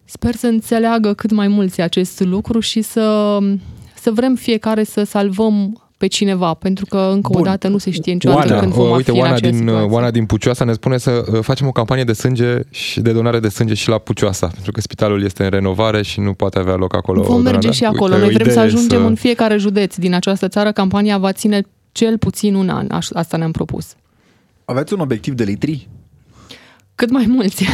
sper 0.06 0.36
să 0.36 0.48
înțeleagă 0.48 1.13
cât 1.13 1.32
mai 1.32 1.48
mulți 1.48 1.82
acest 1.82 2.19
lucru 2.19 2.60
și 2.60 2.82
să, 2.82 3.38
să 3.95 4.12
vrem 4.12 4.36
fiecare 4.36 4.84
să 4.84 5.04
salvăm 5.04 5.84
pe 6.00 6.08
cineva, 6.08 6.54
pentru 6.54 6.86
că 6.86 6.98
încă 6.98 7.30
Bun. 7.32 7.42
o 7.42 7.44
dată 7.44 7.68
nu 7.68 7.78
se 7.78 7.92
știe 7.92 8.14
niciodată 8.14 8.48
Oana, 8.48 8.60
când 8.60 8.72
vom 8.72 8.90
uite, 8.90 9.12
fi 9.12 9.20
Oana 9.20 9.40
din, 9.40 9.54
situație. 9.54 9.88
Oana 9.90 10.12
din 10.12 10.26
Pucioasa 10.26 10.66
ne 10.66 10.74
spune 10.74 10.98
să 10.98 11.26
uh, 11.32 11.40
facem 11.42 11.68
o 11.68 11.72
campanie 11.72 12.04
de 12.04 12.14
sânge 12.14 12.60
și 12.70 13.02
de 13.02 13.12
donare 13.12 13.40
de 13.40 13.50
sânge 13.50 13.74
și 13.74 13.90
la 13.90 13.98
Pucioasa, 13.98 14.48
pentru 14.48 14.72
că 14.72 14.82
spitalul 14.82 15.24
este 15.24 15.44
în 15.44 15.50
renovare 15.50 16.02
și 16.02 16.20
nu 16.20 16.34
poate 16.34 16.60
avea 16.60 16.76
loc 16.76 16.96
acolo. 16.96 17.22
Vom 17.22 17.42
merge 17.42 17.72
și 17.72 17.86
acolo. 17.86 18.14
Uite, 18.14 18.26
Noi 18.26 18.34
vrem 18.34 18.54
să 18.54 18.60
ajungem 18.60 19.00
să... 19.00 19.08
în 19.08 19.16
fiecare 19.16 19.58
județ 19.58 19.96
din 19.96 20.14
această 20.14 20.48
țară. 20.48 20.72
Campania 20.72 21.18
va 21.18 21.32
ține 21.32 21.62
cel 21.92 22.18
puțin 22.18 22.56
un 22.56 22.70
an. 22.70 22.88
Asta 23.14 23.38
ne-am 23.38 23.52
propus. 23.52 23.96
Aveți 24.66 24.94
un 24.94 25.00
obiectiv 25.00 25.34
de 25.34 25.44
litri? 25.44 25.90
Cât 27.00 27.12
mai 27.12 27.26
mulți. 27.28 27.64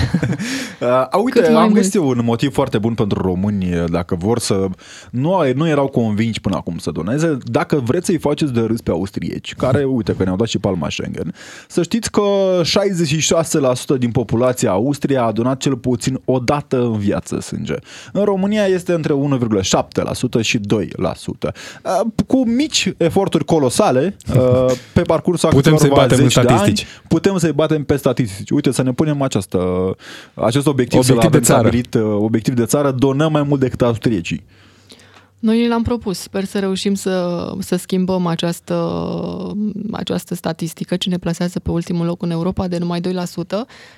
uh, 0.82 1.22
uite, 1.24 1.40
Cât 1.40 1.52
mai 1.52 1.62
am 1.62 1.72
găsit 1.72 1.96
un 1.96 2.22
motiv 2.24 2.54
foarte 2.54 2.78
bun 2.78 2.94
pentru 2.94 3.22
români 3.22 3.66
dacă 3.88 4.16
vor 4.16 4.40
să... 4.40 4.66
Nu, 5.12 5.54
nu 5.56 5.68
erau 5.68 5.88
convinși 5.88 6.42
până 6.42 6.56
acum 6.56 6.78
să 6.78 6.92
doneze. 6.92 7.38
Dacă 7.44 7.76
vreți 7.76 8.06
să-i 8.06 8.18
faceți 8.18 8.54
de 8.54 8.60
râs 8.62 8.82
pe 8.82 8.92
austrieci, 8.92 9.54
care, 9.56 9.84
uite, 9.98 10.16
că 10.18 10.24
ne-au 10.24 10.36
dat 10.36 10.48
și 10.48 10.58
palma 10.58 10.90
Schengen, 10.90 11.34
să 11.68 11.84
știți 11.84 12.12
că 12.12 12.22
66% 13.96 13.98
din 13.98 14.12
populația 14.12 14.72
Austria 14.72 15.24
a 15.24 15.32
donat 15.32 15.58
cel 15.58 15.78
puțin 15.78 16.22
o 16.26 16.40
dată 16.40 16.82
în 16.82 16.98
viață 16.98 17.40
sânge. 17.40 17.76
În 18.12 18.24
România 18.24 18.66
este 18.66 18.94
între 18.94 19.14
1,7% 19.14 20.42
și 20.42 20.60
2%. 20.60 20.62
Uh, 20.64 22.02
cu 22.28 22.48
mici 22.48 22.94
eforturi 22.98 23.46
colosale, 23.46 24.16
uh, 24.36 24.72
pe 24.94 25.02
parcursul 25.02 25.50
putem 25.50 25.78
să-i 25.78 25.90
batem 25.90 26.24
în 26.24 26.30
statistici. 26.30 26.82
Ani, 26.82 27.08
putem 27.08 27.38
să-i 27.38 27.54
batem 27.54 27.84
pe 27.84 27.96
statistici. 27.96 28.50
Uite, 28.50 28.72
să 28.72 28.84
ne 28.84 28.92
punem 28.92 29.14
avem 29.16 29.22
această, 29.22 29.96
acest 30.34 30.68
obiectiv, 30.68 31.00
obiectiv 31.00 31.32
de 31.32 31.40
țară. 31.40 31.60
Stabilit, 31.60 31.94
uh, 31.94 32.02
obiectiv 32.04 32.54
de 32.54 32.66
țară, 32.66 32.92
donăm 32.92 33.32
mai 33.32 33.44
mult 33.44 33.60
decât 33.60 33.82
austriecii. 33.82 34.44
Noi 35.40 35.68
l-am 35.68 35.82
propus. 35.82 36.18
Sper 36.18 36.44
să 36.44 36.60
reușim 36.60 36.94
să, 36.94 37.52
să 37.60 37.76
schimbăm 37.76 38.26
această, 38.26 38.76
această 39.92 40.36
statistică, 40.36 40.96
cine 40.96 41.18
plasează 41.18 41.60
pe 41.60 41.72
ultimul 41.72 42.06
loc 42.06 42.22
în 42.22 42.32
Europa 42.32 42.68
de 42.68 42.78
numai 42.78 43.02
2% 43.02 43.04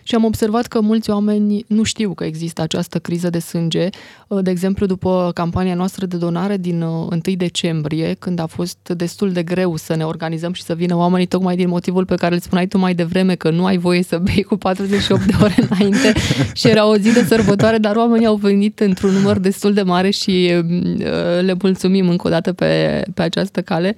și 0.03 0.15
am 0.15 0.23
observat 0.23 0.67
că 0.67 0.81
mulți 0.81 1.09
oameni 1.09 1.63
nu 1.67 1.83
știu 1.83 2.13
că 2.13 2.23
există 2.23 2.61
această 2.61 2.99
criză 2.99 3.29
de 3.29 3.39
sânge. 3.39 3.89
De 4.41 4.49
exemplu, 4.49 4.85
după 4.85 5.31
campania 5.33 5.75
noastră 5.75 6.05
de 6.05 6.17
donare 6.17 6.57
din 6.57 6.81
1 6.81 7.09
uh, 7.25 7.37
decembrie, 7.37 8.15
când 8.19 8.39
a 8.39 8.45
fost 8.45 8.93
destul 8.95 9.31
de 9.31 9.43
greu 9.43 9.75
să 9.75 9.95
ne 9.95 10.05
organizăm 10.05 10.53
și 10.53 10.63
să 10.63 10.73
vină 10.73 10.95
oamenii 10.95 11.27
tocmai 11.27 11.55
din 11.55 11.67
motivul 11.67 12.05
pe 12.05 12.15
care 12.15 12.33
îl 12.33 12.39
spuneai 12.39 12.67
tu 12.67 12.77
mai 12.77 12.93
devreme, 12.93 13.35
că 13.35 13.49
nu 13.49 13.65
ai 13.65 13.77
voie 13.77 14.03
să 14.03 14.17
bei 14.17 14.43
cu 14.43 14.55
48 14.55 15.25
de 15.25 15.33
ore 15.41 15.55
înainte 15.69 16.13
și 16.59 16.67
era 16.67 16.87
o 16.87 16.97
zi 16.97 17.13
de 17.13 17.23
sărbătoare, 17.23 17.77
dar 17.77 17.95
oamenii 17.95 18.27
au 18.27 18.35
venit 18.35 18.79
într-un 18.79 19.11
număr 19.11 19.37
destul 19.39 19.73
de 19.73 19.81
mare 19.81 20.09
și 20.09 20.51
uh, 20.57 21.36
le 21.41 21.55
mulțumim 21.61 22.09
încă 22.09 22.27
o 22.27 22.29
dată 22.29 22.53
pe, 22.53 23.01
pe 23.13 23.21
această 23.21 23.61
cale. 23.61 23.95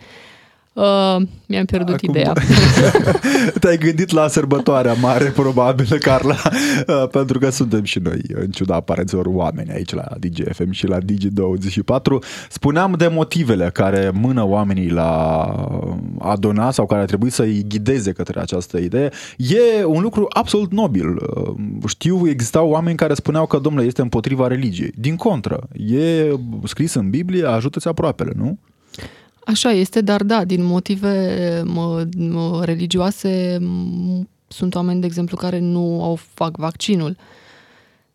Uh, 0.80 1.22
mi-am 1.46 1.66
pierdut 1.66 1.96
Acum, 1.96 2.10
ideea. 2.10 2.34
Te-ai 3.62 3.78
gândit 3.78 4.12
la 4.12 4.28
sărbătoarea 4.28 4.94
mare, 4.94 5.26
probabil, 5.26 5.98
Carla, 5.98 6.36
uh, 6.88 7.08
pentru 7.12 7.40
că 7.40 7.50
suntem 7.50 7.84
și 7.84 8.00
noi, 8.00 8.22
în 8.34 8.50
ciuda 8.50 8.76
aparențelor 8.76 9.26
oameni 9.26 9.72
aici 9.72 9.94
la 9.94 10.04
DGFM 10.20 10.72
și 10.72 10.88
la 10.88 10.98
Digi24. 10.98 12.26
Spuneam 12.50 12.94
de 12.98 13.08
motivele 13.08 13.70
care 13.74 14.12
mână 14.14 14.46
oamenii 14.46 14.90
la 14.90 15.42
a 16.20 16.36
dona 16.36 16.72
sau 16.72 16.86
care 16.86 17.02
ar 17.02 17.08
trebui 17.08 17.30
să-i 17.30 17.66
ghideze 17.68 18.12
către 18.12 18.40
această 18.40 18.78
idee. 18.78 19.10
E 19.38 19.84
un 19.86 20.02
lucru 20.02 20.26
absolut 20.30 20.72
nobil. 20.72 21.08
Uh, 21.08 21.54
știu, 21.88 22.28
existau 22.28 22.70
oameni 22.70 22.98
care 22.98 23.14
spuneau 23.14 23.46
că, 23.46 23.58
domnule, 23.58 23.86
este 23.86 24.02
împotriva 24.02 24.48
religiei. 24.48 24.94
Din 24.96 25.16
contră, 25.16 25.68
e 25.88 26.34
scris 26.64 26.94
în 26.94 27.10
Biblie, 27.10 27.46
ajută-ți 27.46 27.88
aproapele, 27.88 28.32
nu? 28.36 28.58
Așa 29.50 29.70
este, 29.70 30.02
dar 30.02 30.24
da, 30.24 30.44
din 30.44 30.64
motive 30.64 31.62
mă, 31.66 32.08
mă, 32.18 32.62
religioase 32.64 33.58
sunt 34.48 34.76
oameni, 34.76 35.00
de 35.00 35.06
exemplu, 35.06 35.38
care 35.38 35.60
nu 35.60 36.04
au 36.04 36.20
fac 36.34 36.58
vaccinul. 36.58 37.18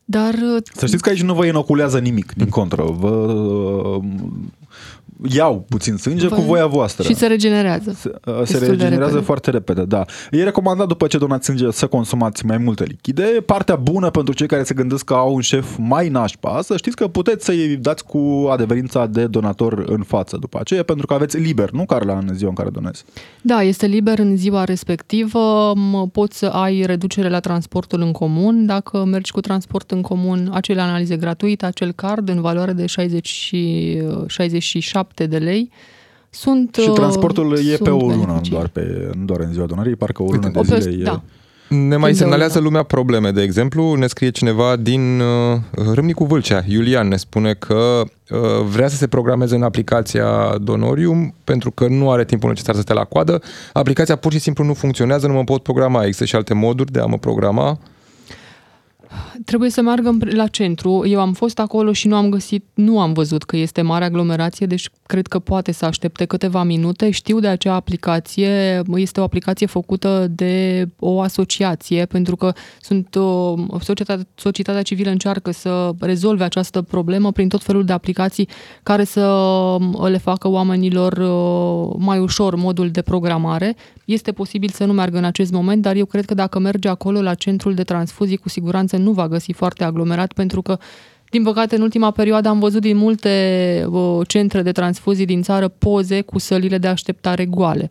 Dar... 0.04 0.34
Să 0.74 0.86
știți 0.86 1.02
că 1.02 1.08
aici 1.08 1.22
nu 1.22 1.34
vă 1.34 1.46
inoculează 1.46 1.98
nimic, 1.98 2.32
din 2.32 2.48
contră. 2.48 2.82
Vă 2.82 4.00
iau 5.28 5.64
puțin 5.68 5.96
sânge 5.96 6.28
Vă... 6.28 6.34
cu 6.34 6.40
voia 6.40 6.66
voastră. 6.66 7.02
Și 7.02 7.14
se 7.14 7.26
regenerează. 7.26 7.92
Se, 7.96 8.14
uh, 8.24 8.40
se 8.44 8.66
regenerează 8.66 9.20
foarte 9.20 9.50
repede, 9.50 9.84
da. 9.84 10.04
E 10.30 10.42
recomandat 10.42 10.87
după 10.87 11.06
ce 11.06 11.18
donați 11.18 11.44
sânge 11.44 11.70
să 11.70 11.87
consumați 11.87 12.46
mai 12.46 12.58
multe 12.58 12.84
lichide. 12.84 13.22
Partea 13.46 13.76
bună 13.76 14.10
pentru 14.10 14.34
cei 14.34 14.46
care 14.46 14.62
se 14.62 14.74
gândesc 14.74 15.04
că 15.04 15.14
au 15.14 15.34
un 15.34 15.40
șef 15.40 15.76
mai 15.78 16.08
nașpa, 16.08 16.60
să 16.62 16.76
știți 16.76 16.96
că 16.96 17.08
puteți 17.08 17.44
să-i 17.44 17.76
dați 17.76 18.04
cu 18.04 18.48
adeverința 18.50 19.06
de 19.06 19.26
donator 19.26 19.84
în 19.87 20.02
față 20.02 20.37
după 20.40 20.58
aceea, 20.60 20.82
pentru 20.82 21.06
că 21.06 21.14
aveți 21.14 21.38
liber, 21.38 21.70
nu, 21.70 21.84
Carla, 21.84 22.18
în 22.18 22.34
ziua 22.34 22.48
în 22.48 22.54
care 22.54 22.70
donezi? 22.70 23.04
Da, 23.42 23.62
este 23.62 23.87
liber 23.87 24.18
în 24.18 24.37
ziua 24.37 24.64
respectivă. 24.64 25.72
Poți 26.12 26.38
să 26.38 26.46
ai 26.46 26.82
reducere 26.87 27.28
la 27.28 27.40
transportul 27.40 28.00
în 28.00 28.12
comun. 28.12 28.66
Dacă 28.66 29.04
mergi 29.04 29.32
cu 29.32 29.40
transport 29.40 29.90
în 29.90 30.00
comun, 30.00 30.50
acele 30.52 30.80
analize 30.80 31.16
gratuite, 31.16 31.66
acel 31.66 31.92
card 31.92 32.28
în 32.28 32.40
valoare 32.40 32.72
de 32.72 32.87
60 32.87 33.28
și 33.28 34.02
67 34.26 35.13
7 35.14 35.27
de 35.27 35.44
lei. 35.44 35.70
Sunt, 36.31 36.77
și 36.81 36.88
transportul 36.88 37.53
uh, 37.53 37.72
e 37.72 37.77
pe 37.77 37.90
o 37.90 37.98
lună, 37.98 38.14
nu 38.24 38.40
doar, 38.50 38.68
pe, 38.68 39.11
nu 39.16 39.24
doar 39.24 39.40
în 39.40 39.53
ziua 39.53 39.66
donării, 39.66 39.96
parcă 39.96 40.22
o 40.22 40.24
lună 40.24 40.50
Uite, 40.55 40.74
de 40.74 40.81
zile 40.81 41.00
e... 41.00 41.03
Da. 41.03 41.22
Ne 41.68 41.96
mai 41.96 42.14
semnalează 42.14 42.59
lumea 42.59 42.83
probleme, 42.83 43.31
de 43.31 43.42
exemplu, 43.42 43.94
ne 43.94 44.07
scrie 44.07 44.31
cineva 44.31 44.77
din 44.77 45.20
uh, 45.20 45.59
Râmnicu 45.94 46.24
Vâlcea, 46.24 46.64
Iulian, 46.68 47.09
ne 47.09 47.16
spune 47.16 47.55
că 47.55 48.03
uh, 48.31 48.38
vrea 48.70 48.88
să 48.88 48.96
se 48.96 49.07
programeze 49.07 49.55
în 49.55 49.62
aplicația 49.62 50.55
Donorium 50.61 51.35
pentru 51.44 51.70
că 51.70 51.87
nu 51.88 52.11
are 52.11 52.24
timpul 52.24 52.48
necesar 52.48 52.74
să 52.74 52.81
stea 52.81 52.94
la 52.94 53.05
coadă. 53.05 53.42
Aplicația 53.72 54.16
pur 54.16 54.33
și 54.33 54.38
simplu 54.38 54.64
nu 54.64 54.74
funcționează, 54.74 55.27
nu 55.27 55.33
mă 55.33 55.44
pot 55.44 55.62
programa. 55.62 56.05
Există 56.05 56.24
și 56.24 56.35
alte 56.35 56.55
moduri 56.55 56.92
de 56.92 57.00
a 57.00 57.05
mă 57.05 57.18
programa? 57.18 57.79
Trebuie 59.44 59.70
să 59.70 59.83
meargă 59.83 60.16
la 60.20 60.46
centru. 60.46 61.07
Eu 61.07 61.20
am 61.20 61.33
fost 61.33 61.59
acolo 61.59 61.92
și 61.92 62.09
nu 62.09 62.16
am 62.16 62.29
găsit, 62.29 62.64
nu 62.74 63.00
am 63.00 63.12
văzut 63.12 63.42
că 63.42 63.57
este 63.57 63.83
mare 63.83 64.05
aglomerație, 64.05 64.66
deci 64.66 64.88
cred 65.07 65.27
că 65.27 65.38
poate 65.38 65.72
să 65.72 65.85
aștepte 65.85 66.24
câteva 66.24 66.62
minute. 66.62 67.11
Știu 67.11 67.40
de 67.40 67.46
acea 67.46 67.74
aplicație, 67.74 68.83
este 68.94 69.20
o 69.20 69.22
aplicație 69.22 69.66
făcută 69.66 70.27
de 70.31 70.88
o 70.98 71.20
asociație, 71.20 72.05
pentru 72.05 72.37
că 72.37 72.53
sunt 72.81 73.14
o, 73.14 73.55
societatea, 73.81 74.27
societatea 74.35 74.83
civilă 74.83 75.11
încearcă 75.11 75.50
să 75.50 75.90
rezolve 76.00 76.44
această 76.44 76.83
problemă 76.83 77.33
prin 77.33 77.48
tot 77.48 77.62
felul 77.62 77.85
de 77.85 77.92
aplicații 77.92 78.48
care 78.83 79.05
să 79.05 79.77
le 80.03 80.18
facă 80.18 80.48
oamenilor 80.48 81.12
uh, 81.12 81.96
mai 81.98 82.18
ușor 82.18 82.55
modul 82.55 82.90
de 82.90 83.03
programare. 83.03 83.77
Este 84.04 84.32
posibil 84.32 84.68
să 84.68 84.84
nu 84.84 84.92
meargă 84.92 85.18
în 85.18 85.24
acest 85.24 85.52
moment, 85.52 85.82
dar 85.82 85.96
eu 85.96 86.04
cred 86.04 86.24
că 86.24 86.34
dacă 86.34 86.58
merge 86.58 86.88
acolo 86.88 87.22
la 87.22 87.34
centrul 87.34 87.74
de 87.74 87.82
transfuzii, 87.82 88.36
cu 88.36 88.48
siguranță 88.48 88.96
nu 88.96 89.10
va 89.10 89.28
găsi 89.28 89.52
foarte 89.52 89.84
aglomerat, 89.84 90.32
pentru 90.32 90.62
că 90.62 90.78
din 91.30 91.42
păcate, 91.42 91.76
în 91.76 91.82
ultima 91.82 92.10
perioadă 92.10 92.48
am 92.48 92.58
văzut 92.58 92.80
din 92.80 92.96
multe 92.96 93.86
uh, 93.90 94.20
centre 94.26 94.62
de 94.62 94.72
transfuzii 94.72 95.24
din 95.24 95.42
țară 95.42 95.68
poze 95.68 96.20
cu 96.20 96.38
sălile 96.38 96.78
de 96.78 96.86
așteptare 96.86 97.44
goale. 97.44 97.90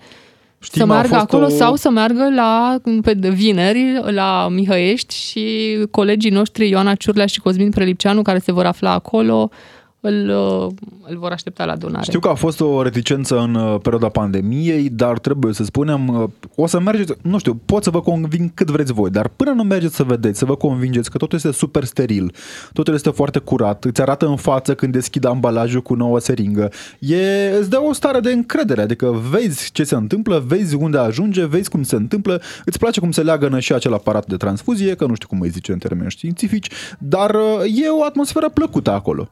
Știm, 0.59 0.81
să 0.81 0.87
meargă 0.87 1.15
acolo 1.15 1.45
o... 1.45 1.49
sau 1.49 1.75
să 1.75 1.89
meargă 1.89 2.29
la 2.35 2.77
pe 3.01 3.13
vineri 3.29 3.99
la 4.05 4.47
Mihăiești 4.51 5.15
și 5.15 5.77
colegii 5.91 6.31
noștri 6.31 6.69
Ioana 6.69 6.95
Ciurlea 6.95 7.25
și 7.25 7.39
Cosmin 7.39 7.69
Prelipceanu 7.69 8.21
care 8.21 8.39
se 8.39 8.51
vor 8.51 8.65
afla 8.65 8.91
acolo 8.91 9.49
îl, 10.05 10.29
uh, 10.29 10.71
îl 11.01 11.17
vor 11.17 11.31
aștepta 11.31 11.65
la 11.65 11.75
donare. 11.75 12.03
Știu 12.03 12.19
că 12.19 12.27
a 12.27 12.33
fost 12.33 12.61
o 12.61 12.81
reticență 12.81 13.39
în 13.39 13.55
uh, 13.55 13.79
perioada 13.81 14.09
pandemiei, 14.09 14.89
dar 14.89 15.19
trebuie 15.19 15.53
să 15.53 15.63
spunem, 15.63 16.07
uh, 16.07 16.29
o 16.55 16.67
să 16.67 16.79
mergeți, 16.79 17.13
nu 17.21 17.37
știu, 17.37 17.59
pot 17.65 17.83
să 17.83 17.89
vă 17.89 18.01
conving 18.01 18.53
cât 18.53 18.69
vreți 18.69 18.93
voi, 18.93 19.09
dar 19.09 19.27
până 19.27 19.51
nu 19.51 19.63
mergeți 19.63 19.95
să 19.95 20.03
vedeți, 20.03 20.39
să 20.39 20.45
vă 20.45 20.55
convingeți 20.55 21.11
că 21.11 21.17
totul 21.17 21.37
este 21.37 21.51
super 21.51 21.83
steril, 21.83 22.33
totul 22.73 22.93
este 22.93 23.09
foarte 23.09 23.39
curat, 23.39 23.83
îți 23.83 24.01
arată 24.01 24.25
în 24.25 24.35
față 24.35 24.75
când 24.75 24.93
deschid 24.93 25.25
ambalajul 25.25 25.81
cu 25.81 25.93
nouă 25.93 26.19
seringă, 26.19 26.71
e, 26.99 27.55
îți 27.59 27.69
dă 27.69 27.81
o 27.81 27.93
stare 27.93 28.19
de 28.19 28.31
încredere, 28.31 28.81
adică 28.81 29.21
vezi 29.31 29.71
ce 29.71 29.83
se 29.83 29.95
întâmplă, 29.95 30.43
vezi 30.47 30.75
unde 30.75 30.97
ajunge, 30.97 31.45
vezi 31.45 31.69
cum 31.69 31.83
se 31.83 31.95
întâmplă, 31.95 32.41
îți 32.65 32.79
place 32.79 32.99
cum 32.99 33.11
se 33.11 33.21
leagă 33.21 33.59
și 33.59 33.73
acel 33.73 33.93
aparat 33.93 34.25
de 34.25 34.35
transfuzie, 34.35 34.95
că 34.95 35.05
nu 35.05 35.13
știu 35.15 35.27
cum 35.27 35.41
îi 35.41 35.49
zice 35.49 35.71
în 35.71 35.77
termeni 35.77 36.09
științifici, 36.09 36.67
dar 36.97 37.35
e 37.83 37.89
o 37.89 38.03
atmosferă 38.03 38.49
plăcută 38.49 38.91
acolo. 38.91 39.29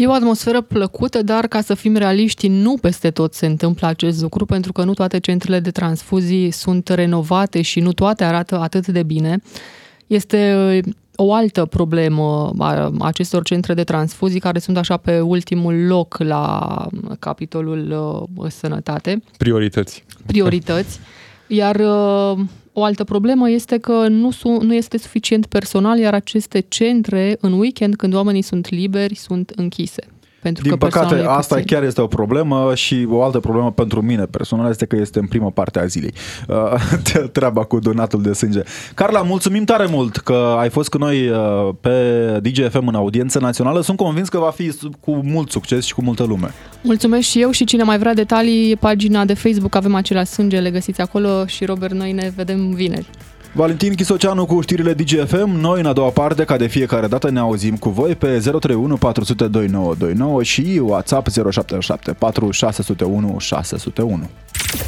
E 0.00 0.06
o 0.06 0.12
atmosferă 0.12 0.60
plăcută, 0.60 1.22
dar 1.22 1.46
ca 1.46 1.60
să 1.60 1.74
fim 1.74 1.96
realiști, 1.96 2.48
nu 2.48 2.76
peste 2.80 3.10
tot 3.10 3.34
se 3.34 3.46
întâmplă 3.46 3.86
acest 3.86 4.20
lucru, 4.20 4.44
pentru 4.44 4.72
că 4.72 4.84
nu 4.84 4.94
toate 4.94 5.18
centrele 5.18 5.60
de 5.60 5.70
transfuzii 5.70 6.50
sunt 6.50 6.88
renovate 6.88 7.62
și 7.62 7.80
nu 7.80 7.92
toate 7.92 8.24
arată 8.24 8.58
atât 8.58 8.86
de 8.86 9.02
bine. 9.02 9.42
Este 10.06 10.54
uh, 10.84 10.92
o 11.14 11.32
altă 11.32 11.64
problemă 11.64 12.52
a 12.58 12.92
acestor 12.98 13.42
centre 13.42 13.74
de 13.74 13.84
transfuzii 13.84 14.40
care 14.40 14.58
sunt 14.58 14.76
așa 14.76 14.96
pe 14.96 15.20
ultimul 15.20 15.86
loc 15.86 16.18
la 16.18 16.86
capitolul 17.18 17.90
uh, 18.36 18.50
sănătate. 18.50 19.22
Priorități. 19.36 20.04
Priorități. 20.26 21.00
Iar 21.46 21.76
uh, 21.76 22.38
o 22.72 22.84
altă 22.84 23.04
problemă 23.04 23.50
este 23.50 23.78
că 23.78 24.08
nu, 24.08 24.30
su- 24.30 24.60
nu 24.62 24.74
este 24.74 24.98
suficient 24.98 25.46
personal, 25.46 25.98
iar 25.98 26.14
aceste 26.14 26.60
centre, 26.60 27.36
în 27.40 27.52
weekend, 27.52 27.96
când 27.96 28.14
oamenii 28.14 28.42
sunt 28.42 28.68
liberi, 28.68 29.14
sunt 29.14 29.50
închise. 29.50 30.02
Pentru 30.42 30.62
Din 30.62 30.72
că 30.72 30.76
păcate, 30.76 31.24
asta 31.26 31.54
puțin. 31.54 31.66
chiar 31.66 31.82
este 31.82 32.00
o 32.00 32.06
problemă 32.06 32.74
și 32.74 33.06
o 33.10 33.22
altă 33.22 33.38
problemă 33.38 33.72
pentru 33.72 34.02
mine 34.02 34.24
personal 34.24 34.70
este 34.70 34.86
că 34.86 34.96
este 34.96 35.18
în 35.18 35.26
prima 35.26 35.50
parte 35.50 35.78
a 35.78 35.86
zilei. 35.86 36.12
Uh, 36.48 37.26
treaba 37.32 37.64
cu 37.64 37.78
donatul 37.78 38.22
de 38.22 38.32
sânge. 38.32 38.62
Carla, 38.94 39.22
mulțumim 39.22 39.64
tare 39.64 39.86
mult 39.86 40.16
că 40.16 40.56
ai 40.58 40.68
fost 40.68 40.88
cu 40.88 40.98
noi 40.98 41.28
uh, 41.28 41.68
pe 41.80 41.90
DGFM 42.42 42.86
în 42.86 42.94
audiență 42.94 43.38
națională. 43.38 43.80
Sunt 43.80 43.96
convins 43.96 44.28
că 44.28 44.38
va 44.38 44.50
fi 44.50 44.72
cu 45.00 45.20
mult 45.24 45.50
succes 45.50 45.84
și 45.84 45.94
cu 45.94 46.02
multă 46.02 46.24
lume. 46.24 46.50
Mulțumesc 46.82 47.28
și 47.28 47.40
eu 47.40 47.50
și 47.50 47.64
cine 47.64 47.82
mai 47.82 47.98
vrea 47.98 48.14
detalii, 48.14 48.76
pagina 48.76 49.24
de 49.24 49.34
Facebook 49.34 49.74
avem 49.74 49.94
același 49.94 50.30
sânge, 50.30 50.60
le 50.60 50.70
găsiți 50.70 51.00
acolo 51.00 51.46
și 51.46 51.64
Robert, 51.64 51.92
noi 51.92 52.12
ne 52.12 52.32
vedem 52.36 52.70
vineri. 52.70 53.06
Valentin 53.52 53.94
Chisoceanu 53.94 54.46
cu 54.46 54.60
știrile 54.60 54.92
DGFM. 54.92 55.50
Noi, 55.60 55.80
în 55.80 55.86
a 55.86 55.92
doua 55.92 56.10
parte, 56.10 56.44
ca 56.44 56.56
de 56.56 56.66
fiecare 56.66 57.06
dată, 57.06 57.30
ne 57.30 57.38
auzim 57.38 57.76
cu 57.76 57.88
voi 57.88 58.14
pe 58.14 58.26
031 58.26 58.96
400 58.96 59.46
2929 59.46 60.42
și 60.42 60.80
WhatsApp 60.82 61.28
077 61.50 62.12
4 62.12 62.50
601 62.50 63.36
601. 63.38 64.30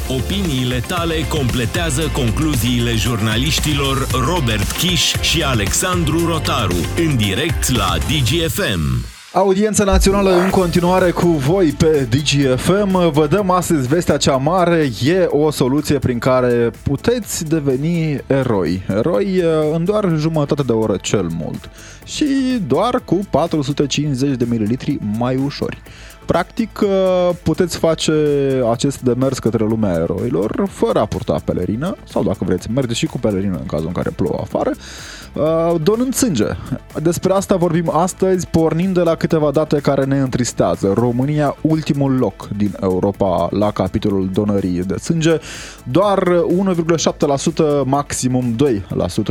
Opiniile 0.07 0.83
tale 0.87 1.15
completează 1.29 2.01
concluziile 2.13 2.95
jurnaliștilor 2.95 4.07
Robert 4.27 4.71
Kiș 4.71 5.13
și 5.21 5.43
Alexandru 5.43 6.25
Rotaru 6.25 6.75
în 6.97 7.17
direct 7.17 7.75
la 7.75 7.97
DGFM. 7.97 9.12
Audiența 9.33 9.83
națională 9.83 10.31
în 10.31 10.49
continuare 10.49 11.11
cu 11.11 11.27
voi 11.27 11.71
pe 11.71 12.07
DGFM. 12.09 13.11
Vă 13.11 13.27
dăm 13.27 13.49
astăzi 13.49 13.87
vestea 13.87 14.17
cea 14.17 14.35
mare. 14.35 14.89
E 15.03 15.25
o 15.29 15.51
soluție 15.51 15.99
prin 15.99 16.19
care 16.19 16.71
puteți 16.83 17.45
deveni 17.45 18.19
eroi. 18.27 18.85
Eroi 18.89 19.43
uh, 19.43 19.73
în 19.73 19.85
doar 19.85 20.13
jumătate 20.17 20.63
de 20.63 20.71
oră 20.71 20.97
cel 21.01 21.27
mult. 21.37 21.69
Și 22.05 22.25
doar 22.67 23.01
cu 23.05 23.19
450 23.29 24.35
de 24.35 24.45
mililitri 24.49 24.97
mai 25.17 25.35
ușori. 25.35 25.81
Practic, 26.25 26.79
uh, 26.83 27.29
puteți 27.43 27.77
face 27.77 28.13
acest 28.71 29.01
demers 29.01 29.39
către 29.39 29.63
lumea 29.63 29.93
eroilor 29.93 30.67
fără 30.69 30.99
a 30.99 31.05
purta 31.05 31.41
pelerină 31.45 31.95
sau 32.03 32.23
dacă 32.23 32.43
vreți, 32.43 32.71
mergeți 32.71 32.99
și 32.99 33.05
cu 33.05 33.19
pelerină 33.19 33.57
în 33.57 33.65
cazul 33.65 33.87
în 33.87 33.93
care 33.93 34.09
plouă 34.09 34.39
afară, 34.41 34.69
uh, 34.69 34.81
donând 35.81 36.13
sânge. 36.13 36.45
Despre 37.01 37.33
asta 37.33 37.55
vorbim 37.55 37.89
astăzi, 37.89 38.47
pornind 38.47 38.93
de 38.93 39.01
la 39.01 39.15
câteva 39.15 39.51
date 39.51 39.79
care 39.79 40.03
ne 40.03 40.19
întristează. 40.19 40.93
România, 40.95 41.55
ultimul 41.61 42.17
loc 42.17 42.47
din 42.57 42.75
Europa 42.81 43.47
la 43.51 43.71
capitolul 43.71 44.29
donării 44.33 44.83
de 44.83 44.95
sânge. 44.97 45.37
Doar 45.83 46.23
1,7%, 47.83 47.85
maximum 47.85 48.55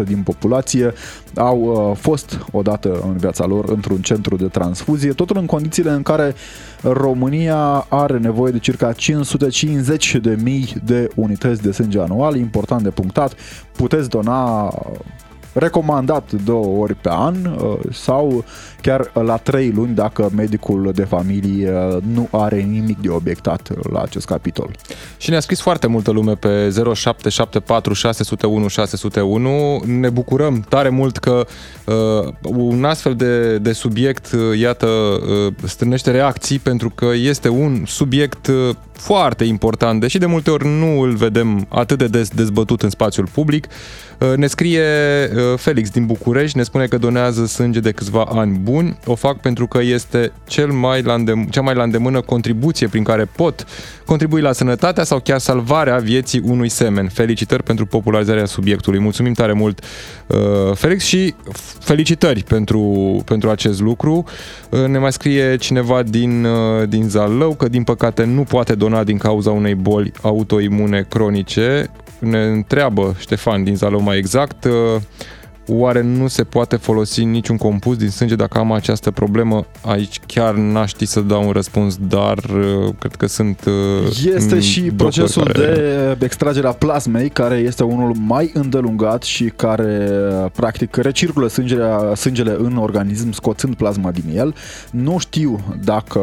2% 0.02 0.04
din 0.04 0.22
populație 0.22 0.92
au 1.34 1.60
uh, 1.60 1.96
fost 1.96 2.38
odată 2.52 3.00
în 3.04 3.16
viața 3.16 3.46
lor 3.46 3.68
într-un 3.68 4.00
centru 4.00 4.36
de 4.36 4.46
transfuzie, 4.46 5.12
totul 5.12 5.36
în 5.36 5.46
condițiile 5.46 5.90
în 5.90 6.02
care 6.02 6.34
România 6.82 7.86
are 7.88 8.18
nevoie 8.18 8.52
de 8.52 8.58
circa 8.58 8.92
550 8.92 10.16
de 10.22 10.38
mii 10.42 10.74
de 10.84 11.08
unități 11.14 11.62
de 11.62 11.72
sânge 11.72 12.00
anual, 12.00 12.36
important 12.36 12.82
de 12.82 12.90
punctat. 12.90 13.34
Puteți 13.72 14.08
dona 14.08 14.72
recomandat 15.52 16.32
două 16.32 16.82
ori 16.82 16.94
pe 16.94 17.10
an 17.10 17.34
uh, 17.44 17.78
sau 17.92 18.44
chiar 18.80 19.10
la 19.14 19.36
trei 19.36 19.70
luni 19.70 19.94
dacă 19.94 20.30
medicul 20.36 20.90
de 20.94 21.04
familie 21.04 21.72
nu 22.12 22.28
are 22.30 22.60
nimic 22.60 22.98
de 22.98 23.08
obiectat 23.08 23.90
la 23.90 24.00
acest 24.00 24.26
capitol. 24.26 24.70
Și 25.16 25.30
ne-a 25.30 25.40
scris 25.40 25.60
foarte 25.60 25.86
multă 25.86 26.10
lume 26.10 26.34
pe 26.34 26.70
0774 26.94 27.92
601 27.92 28.68
601. 28.68 29.82
Ne 29.86 30.10
bucurăm 30.10 30.64
tare 30.68 30.88
mult 30.88 31.16
că 31.16 31.46
uh, 31.84 32.32
un 32.42 32.84
astfel 32.84 33.14
de, 33.14 33.58
de 33.58 33.72
subiect, 33.72 34.32
uh, 34.32 34.58
iată, 34.58 34.86
uh, 34.86 35.52
strânește 35.64 36.10
reacții 36.10 36.58
pentru 36.58 36.90
că 36.94 37.06
este 37.14 37.48
un 37.48 37.82
subiect 37.86 38.46
uh, 38.46 38.74
foarte 38.92 39.44
important, 39.44 40.00
deși 40.00 40.18
de 40.18 40.26
multe 40.26 40.50
ori 40.50 40.66
nu 40.66 41.00
îl 41.00 41.14
vedem 41.14 41.66
atât 41.68 41.98
de 41.98 42.06
des 42.06 42.28
dezbătut 42.28 42.82
în 42.82 42.90
spațiul 42.90 43.26
public. 43.32 43.66
Uh, 44.18 44.36
ne 44.36 44.46
scrie 44.46 44.82
uh, 45.34 45.41
Felix 45.56 45.90
din 45.90 46.06
București, 46.06 46.56
ne 46.56 46.62
spune 46.62 46.86
că 46.86 46.98
donează 46.98 47.46
sânge 47.46 47.80
de 47.80 47.90
câțiva 47.90 48.24
ani 48.32 48.58
buni. 48.58 48.98
O 49.06 49.14
fac 49.14 49.40
pentru 49.40 49.66
că 49.66 49.80
este 49.80 50.32
cel 50.46 50.70
mai 50.70 51.02
la 51.02 51.14
îndem- 51.14 51.50
cea 51.50 51.60
mai 51.60 51.74
la 51.74 51.82
îndemână 51.82 52.20
contribuție 52.20 52.86
prin 52.88 53.02
care 53.02 53.24
pot 53.24 53.66
contribui 54.04 54.40
la 54.40 54.52
sănătatea 54.52 55.04
sau 55.04 55.18
chiar 55.20 55.38
salvarea 55.38 55.96
vieții 55.96 56.42
unui 56.44 56.68
semen. 56.68 57.08
Felicitări 57.08 57.62
pentru 57.62 57.86
popularizarea 57.86 58.44
subiectului. 58.44 58.98
Mulțumim 58.98 59.32
tare 59.32 59.52
mult, 59.52 59.84
uh, 60.26 60.38
Felix, 60.74 61.04
și 61.04 61.34
felicitări 61.78 62.42
pentru, 62.42 62.80
pentru 63.24 63.50
acest 63.50 63.80
lucru. 63.80 64.24
Ne 64.86 64.98
mai 64.98 65.12
scrie 65.12 65.56
cineva 65.56 66.02
din, 66.02 66.46
din 66.88 67.08
Zalău 67.08 67.54
că 67.54 67.68
din 67.68 67.82
păcate 67.82 68.24
nu 68.24 68.42
poate 68.42 68.74
dona 68.74 69.04
din 69.04 69.18
cauza 69.18 69.50
unei 69.50 69.74
boli 69.74 70.12
autoimune 70.22 71.06
cronice. 71.08 71.90
Ne 72.22 72.44
întreabă 72.44 73.14
Ștefan 73.18 73.64
din 73.64 73.76
Zalău 73.76 74.00
mai 74.00 74.16
exact 74.16 74.68
Oare 75.74 76.02
nu 76.02 76.26
se 76.26 76.44
poate 76.44 76.76
folosi 76.76 77.24
niciun 77.24 77.56
compus 77.56 77.96
din 77.96 78.10
sânge 78.10 78.34
dacă 78.34 78.58
am 78.58 78.72
această 78.72 79.10
problemă? 79.10 79.66
Aici 79.84 80.20
chiar 80.26 80.54
n-aș 80.54 80.88
ști 80.88 81.04
să 81.04 81.20
dau 81.20 81.46
un 81.46 81.50
răspuns, 81.50 81.96
dar 81.96 82.38
uh, 82.38 82.94
cred 82.98 83.14
că 83.14 83.26
sunt 83.26 83.64
uh, 83.66 84.32
Este 84.34 84.60
și 84.60 84.80
procesul 84.80 85.42
care... 85.42 85.64
de 86.18 86.24
extragere 86.24 86.66
a 86.66 86.72
plasmei, 86.72 87.28
care 87.28 87.56
este 87.56 87.84
unul 87.84 88.14
mai 88.26 88.50
îndelungat 88.54 89.22
și 89.22 89.44
care 89.56 90.08
uh, 90.10 90.50
practic 90.52 90.96
recirculă 90.96 91.48
sângele, 91.48 92.14
sângele 92.14 92.56
în 92.58 92.76
organism 92.76 93.30
scoțând 93.30 93.74
plasma 93.74 94.10
din 94.10 94.36
el. 94.36 94.54
Nu 94.90 95.18
știu 95.18 95.76
dacă 95.84 96.20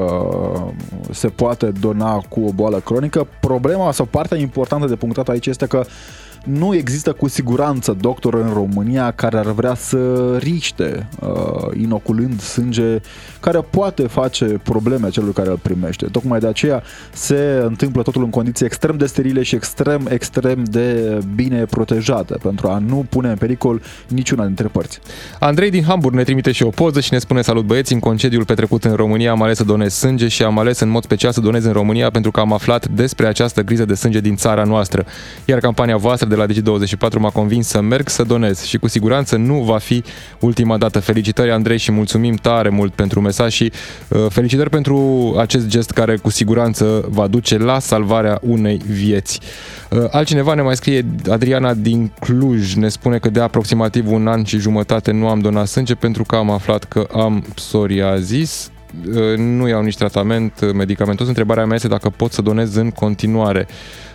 se 1.12 1.28
poate 1.28 1.72
dona 1.80 2.24
cu 2.30 2.42
o 2.42 2.52
boală 2.52 2.78
cronică. 2.80 3.28
Problema 3.40 3.92
sau 3.92 4.06
partea 4.06 4.38
importantă 4.38 4.88
de 4.88 4.96
punctat 4.96 5.30
aici 5.30 5.46
este 5.46 5.66
că 5.66 5.86
nu 6.44 6.76
există 6.76 7.14
cu 7.14 7.28
siguranță 7.28 7.98
doctor 8.00 8.34
în 8.34 8.54
România 8.54 9.12
care 9.12 9.38
ar 9.38 9.52
vrea 9.52 9.76
să 9.76 10.36
riște 10.38 11.08
uh, 11.20 11.80
inoculând 11.82 12.42
sânge 12.42 13.02
care 13.40 13.60
poate 13.70 14.08
face 14.08 14.46
probleme 14.46 15.10
celui 15.10 15.34
care 15.34 15.50
îl 15.50 15.60
primește. 15.62 16.06
Tocmai 16.06 16.40
de 16.40 16.48
aceea 16.48 16.84
se 17.14 17.62
întâmplă 17.66 18.02
totul 18.02 18.24
în 18.24 18.30
condiții 18.30 18.66
extrem 18.66 18.98
de 18.98 19.06
sterile 19.06 19.44
și 19.44 19.56
extrem, 19.56 20.08
extrem 20.10 20.64
de 20.64 21.20
bine 21.36 21.66
protejate 21.66 22.36
pentru 22.42 22.68
a 22.68 22.78
nu 22.78 23.06
pune 23.10 23.30
în 23.30 23.36
pericol 23.36 23.82
niciuna 24.08 24.46
dintre 24.46 24.68
părți. 24.68 25.00
Andrei 25.40 25.70
din 25.70 25.84
Hamburg 25.84 26.16
ne 26.16 26.24
trimite 26.24 26.52
și 26.52 26.64
o 26.64 26.70
poză 26.70 27.00
și 27.00 27.14
ne 27.14 27.20
spune 27.20 27.42
salut 27.42 27.66
băieți, 27.66 27.94
în 27.94 28.00
concediul 28.00 28.46
petrecut 28.46 28.84
în 28.84 28.94
România 28.94 29.32
am 29.32 29.42
ales 29.42 29.58
să 29.58 29.64
donez 29.64 29.94
sânge 29.94 30.28
și 30.28 30.44
am 30.44 30.60
ales 30.60 30.80
în 30.80 30.90
mod 30.90 31.04
special 31.04 31.32
să 31.32 31.42
donez 31.42 31.66
în 31.66 31.72
România 31.72 32.10
pentru 32.10 32.32
că 32.32 32.40
am 32.40 32.54
aflat 32.54 32.88
despre 32.88 33.28
această 33.28 33.64
criză 33.64 33.86
de 33.86 33.94
sânge 33.94 34.20
din 34.20 34.36
țara 34.36 34.64
noastră. 34.64 35.06
Iar 35.46 35.60
campania 35.60 35.98
voastră 35.98 36.28
de 36.28 36.36
la 36.36 36.46
Digi24 36.46 37.20
m-a 37.20 37.30
convins 37.30 37.68
să 37.68 37.82
merg 37.82 38.10
să 38.10 38.24
donez 38.24 38.64
și 38.64 38.78
cu 38.78 38.88
siguranță 38.88 39.36
nu 39.36 39.62
va 39.62 39.78
fi 39.78 40.04
ultima 40.40 40.78
dată. 40.78 41.00
Felicitări 41.00 41.52
Andrei 41.52 41.78
și 41.78 41.92
mulțumim 41.92 42.36
tare 42.36 42.70
mult 42.70 42.94
pentru 42.94 43.22
mesaj 43.30 43.54
și 43.54 43.72
uh, 44.08 44.26
felicitări 44.30 44.70
pentru 44.70 44.98
acest 45.38 45.68
gest 45.68 45.92
care 45.92 46.18
cu 46.18 46.30
siguranță 46.30 47.06
va 47.10 47.28
duce 47.28 47.58
la 47.58 47.80
salvarea 47.80 48.40
unei 48.42 48.82
vieți. 48.88 49.40
Uh, 49.90 50.04
altcineva 50.12 50.54
ne 50.54 50.62
mai 50.62 50.76
scrie, 50.76 51.06
Adriana 51.30 51.74
din 51.74 52.12
Cluj, 52.20 52.74
ne 52.74 52.90
spune 52.90 53.18
că 53.18 53.30
de 53.30 53.40
aproximativ 53.40 54.12
un 54.12 54.28
an 54.28 54.44
și 54.44 54.58
jumătate 54.58 55.12
nu 55.12 55.28
am 55.28 55.40
donat 55.40 55.68
sânge 55.68 55.96
pentru 55.96 56.24
că 56.24 56.36
am 56.36 56.50
aflat 56.50 56.84
că 56.84 57.08
am 57.14 57.46
psoriazis 57.56 58.72
uh, 59.08 59.38
nu 59.38 59.68
iau 59.68 59.82
nici 59.82 59.98
tratament 59.98 60.74
medicamentos. 60.74 61.28
Întrebarea 61.28 61.66
mea 61.66 61.76
este 61.76 61.88
dacă 61.88 62.10
pot 62.10 62.32
să 62.32 62.42
donez 62.42 62.76
în 62.76 62.90
continuare. 62.92 63.68
Uh, 63.70 64.09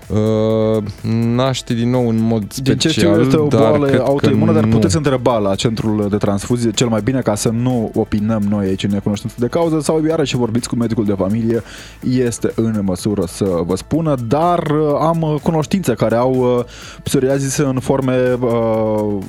naște 1.34 1.74
din 1.74 1.90
nou 1.90 2.08
în 2.08 2.18
mod 2.18 2.52
special. 2.52 2.76
Din 2.76 2.76
ce 2.76 2.88
știu, 2.88 3.20
este 3.20 3.36
o 3.36 3.46
boală 3.46 4.02
autoimună, 4.06 4.52
dar 4.52 4.66
puteți 4.66 4.96
întreba 4.96 5.38
la 5.38 5.54
centrul 5.54 6.06
de 6.10 6.16
transfuzie 6.16 6.70
cel 6.70 6.88
mai 6.88 7.00
bine 7.02 7.20
ca 7.20 7.34
să 7.34 7.48
nu 7.48 7.90
opinăm 7.94 8.42
noi 8.48 8.66
aici 8.66 8.84
în 8.84 8.90
necunoștință 8.90 9.34
de 9.38 9.46
cauză 9.46 9.80
sau 9.80 10.04
iarăși 10.04 10.36
vorbiți 10.36 10.68
cu 10.68 10.76
medicul 10.76 11.04
de 11.04 11.14
familie, 11.16 11.62
este 12.00 12.52
în 12.54 12.80
măsură 12.82 13.24
să 13.26 13.44
vă 13.66 13.76
spună, 13.76 14.14
dar 14.28 14.58
uh, 14.58 14.96
am 15.00 15.40
cunoștințe 15.42 15.94
care 15.94 16.14
au 16.14 16.34
uh, 16.34 16.64
psoriazis 17.02 17.56
în 17.56 17.78
forme 17.80 18.38
uh, 18.40 19.22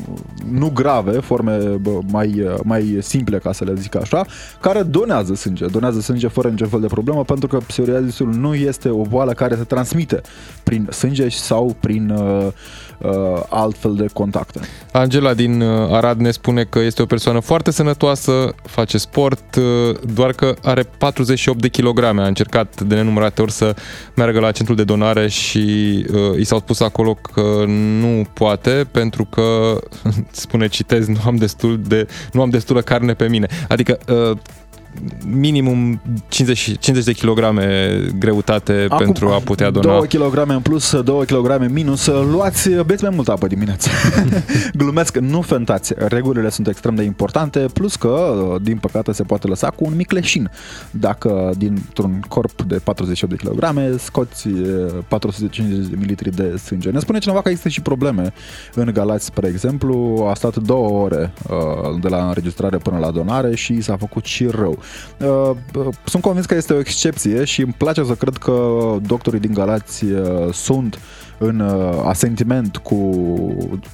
nu 0.52 0.72
grave, 0.74 1.12
forme 1.12 1.80
mai, 2.12 2.48
mai 2.64 2.98
simple, 3.02 3.38
ca 3.38 3.52
să 3.52 3.64
le 3.64 3.74
zic 3.78 3.96
așa, 3.96 4.26
care 4.62 4.82
donează 4.82 5.36
sânge, 5.36 5.66
donează 5.66 6.00
sânge 6.00 6.28
fără 6.28 6.50
niciun 6.50 6.68
fel 6.68 6.80
de 6.80 6.88
problemă, 6.88 7.24
pentru 7.24 7.48
că 7.48 7.58
psoriazisul 7.58 8.34
nu 8.34 8.56
este 8.56 8.90
o 8.90 9.02
boală 9.02 9.32
care 9.32 9.56
se 9.56 9.64
transmite 9.64 10.22
prin 10.66 10.88
sânge 10.92 11.30
sau 11.30 11.76
prin 11.80 12.10
uh, 12.10 12.48
uh, 12.98 13.42
altfel 13.50 13.96
de 13.96 14.06
contacte. 14.14 14.60
Angela 14.92 15.34
din 15.34 15.62
uh, 15.62 15.92
Arad 15.92 16.20
ne 16.20 16.32
spune 16.32 16.64
că 16.64 16.80
este 16.80 17.02
o 17.02 17.06
persoană 17.06 17.40
foarte 17.40 17.72
sănătoasă, 17.72 18.56
face 18.64 18.98
sport, 18.98 19.56
uh, 19.56 19.98
doar 20.14 20.32
că 20.32 20.56
are 20.64 20.84
48 20.98 21.62
de 21.62 21.68
kilograme. 21.68 22.22
A 22.22 22.28
încercat 22.28 22.82
de 22.82 22.96
nenumărate 22.96 23.42
ori 23.42 23.52
să 23.52 23.76
meargă 24.16 24.40
la 24.40 24.52
centrul 24.52 24.76
de 24.76 24.84
donare 24.84 25.28
și 25.28 26.06
uh, 26.14 26.40
i 26.40 26.44
s-au 26.44 26.60
spus 26.60 26.80
acolo 26.80 27.14
că 27.14 27.64
nu 28.00 28.26
poate 28.34 28.88
pentru 28.92 29.26
că, 29.26 29.80
spune 30.32 30.68
citez, 30.68 31.08
nu 31.08 31.20
am 31.26 31.36
destul 31.36 31.80
de 31.88 32.08
nu 32.32 32.42
am 32.42 32.50
destulă 32.50 32.82
carne 32.82 33.14
pe 33.14 33.28
mine. 33.28 33.48
Adică 33.68 33.98
uh, 34.08 34.38
minimum 35.26 36.02
50, 36.28 36.78
50 36.80 37.06
de 37.06 37.14
kilograme 37.14 37.98
greutate 38.20 38.86
Acum, 38.90 39.06
pentru 39.06 39.28
a 39.30 39.40
putea 39.40 39.70
dona. 39.70 39.98
2 39.98 40.08
kg 40.08 40.44
în 40.48 40.60
plus, 40.60 41.02
2 41.02 41.26
kg 41.26 41.68
minus, 41.70 42.06
luați, 42.06 42.70
beți 42.70 43.04
mai 43.04 43.12
mult 43.16 43.28
apă 43.28 43.48
dimineața. 43.48 43.90
Glumesc, 44.74 45.18
nu 45.18 45.42
fentați. 45.42 45.94
Regulile 45.98 46.50
sunt 46.50 46.68
extrem 46.68 46.96
de 46.96 47.04
importante, 47.04 47.60
plus 47.74 47.96
că, 47.96 48.36
din 48.62 48.78
păcate, 48.78 49.12
se 49.12 49.24
poate 49.24 49.48
lăsa 49.48 49.70
cu 49.70 49.86
un 49.86 49.96
mic 49.96 50.12
leșin. 50.12 50.52
Dacă 50.92 51.52
dintr-un 51.58 52.24
corp 52.28 52.62
de 52.62 52.76
48 52.84 53.44
de 53.44 53.50
kg 53.50 54.00
scoți 54.00 54.48
450 55.08 55.88
de 55.88 55.96
mililitri 55.96 56.36
de 56.36 56.58
sânge. 56.58 56.90
Ne 56.90 57.00
spune 57.00 57.20
cineva 57.20 57.42
că 57.42 57.50
există 57.50 57.70
și 57.70 57.82
probleme 57.82 58.34
în 58.74 58.90
Galați, 58.94 59.26
spre 59.26 59.48
exemplu. 59.48 60.26
A 60.30 60.34
stat 60.34 60.56
două 60.56 61.04
ore 61.04 61.34
uh, 61.50 62.00
de 62.02 62.08
la 62.08 62.28
înregistrare 62.28 62.78
până 62.78 62.98
la 62.98 63.12
donare 63.12 63.56
și 63.56 63.82
s-a 63.82 63.98
făcut 63.98 64.26
și 64.26 64.46
rău. 64.46 64.80
Uh, 65.20 65.52
sunt 66.06 66.24
convins 66.24 66.46
că 66.46 66.56
este 66.56 66.74
o 66.74 66.80
excepție 66.80 67.44
și 67.44 67.62
îmi 67.62 67.76
place 67.78 68.04
să 68.04 68.14
cred 68.14 68.38
că 68.38 68.72
doctorii 69.02 69.40
din 69.40 69.54
Galați 69.54 70.06
uh, 70.06 70.54
sunt 70.54 71.00
în 71.38 71.60
uh, 71.60 72.02
asentiment 72.04 72.78
cu 72.78 73.28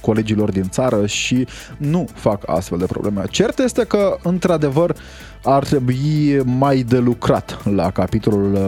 colegilor 0.00 0.50
din 0.50 0.68
țară 0.68 1.06
și 1.06 1.46
nu 1.76 2.06
fac 2.14 2.42
astfel 2.46 2.78
de 2.78 2.86
probleme. 2.86 3.22
Cert 3.30 3.58
este 3.58 3.84
că, 3.84 4.16
într-adevăr, 4.22 4.96
ar 5.44 5.64
trebui 5.64 6.40
mai 6.44 6.82
de 6.82 6.98
lucrat 6.98 7.74
la 7.74 7.90
capitolul 7.90 8.58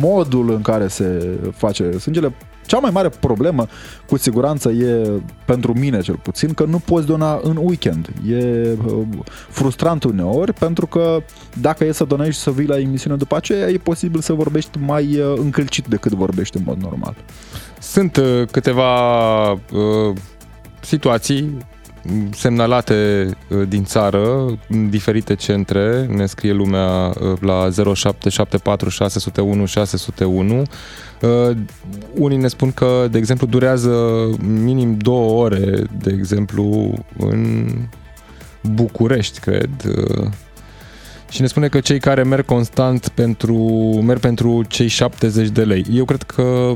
modul 0.00 0.50
în 0.50 0.62
care 0.62 0.88
se 0.88 1.38
face 1.56 1.98
sângele 1.98 2.34
Cea 2.70 2.78
mai 2.78 2.90
mare 2.90 3.08
problemă, 3.08 3.66
cu 4.06 4.16
siguranță, 4.16 4.70
e 4.70 5.10
pentru 5.44 5.78
mine 5.78 6.00
cel 6.00 6.16
puțin, 6.22 6.54
că 6.54 6.64
nu 6.64 6.78
poți 6.78 7.06
dona 7.06 7.40
în 7.42 7.56
weekend. 7.56 8.08
E 8.28 8.68
uh, 8.86 9.02
frustrant 9.48 10.04
uneori, 10.04 10.52
pentru 10.52 10.86
că 10.86 11.22
dacă 11.60 11.84
e 11.84 11.92
să 11.92 12.04
donezi 12.04 12.32
și 12.32 12.38
să 12.38 12.50
vii 12.50 12.66
la 12.66 12.78
emisiune 12.78 13.16
după 13.16 13.36
aceea, 13.36 13.68
e 13.68 13.78
posibil 13.78 14.20
să 14.20 14.32
vorbești 14.32 14.78
mai 14.78 15.18
uh, 15.18 15.32
încălcit 15.36 15.86
decât 15.86 16.12
vorbești 16.12 16.56
în 16.56 16.62
mod 16.66 16.76
normal. 16.82 17.14
Sunt 17.80 18.16
uh, 18.16 18.42
câteva 18.50 19.52
uh, 19.52 20.16
situații 20.80 21.56
semnalate 22.30 23.28
uh, 23.48 23.68
din 23.68 23.84
țară, 23.84 24.46
în 24.68 24.90
diferite 24.90 25.34
centre, 25.34 26.06
ne 26.06 26.26
scrie 26.26 26.52
lumea 26.52 27.06
uh, 27.06 27.38
la 27.40 27.68
0774 27.94 28.88
601 28.88 29.64
601. 29.64 30.62
Unii 32.14 32.36
ne 32.36 32.48
spun 32.48 32.72
că, 32.72 33.06
de 33.10 33.18
exemplu, 33.18 33.46
durează 33.46 34.26
minim 34.62 34.96
două 34.96 35.42
ore, 35.42 35.82
de 35.98 36.14
exemplu, 36.18 36.94
în 37.18 37.68
București, 38.62 39.40
cred, 39.40 39.70
uh, 39.86 40.28
și 41.30 41.40
ne 41.40 41.46
spune 41.46 41.68
că 41.68 41.80
cei 41.80 42.00
care 42.00 42.22
merg 42.22 42.44
constant 42.44 43.08
pentru, 43.08 43.56
merg 44.04 44.20
pentru 44.20 44.62
cei 44.68 44.88
70 44.88 45.48
de 45.48 45.64
lei. 45.64 45.84
Eu 45.92 46.04
cred 46.04 46.22
că 46.22 46.74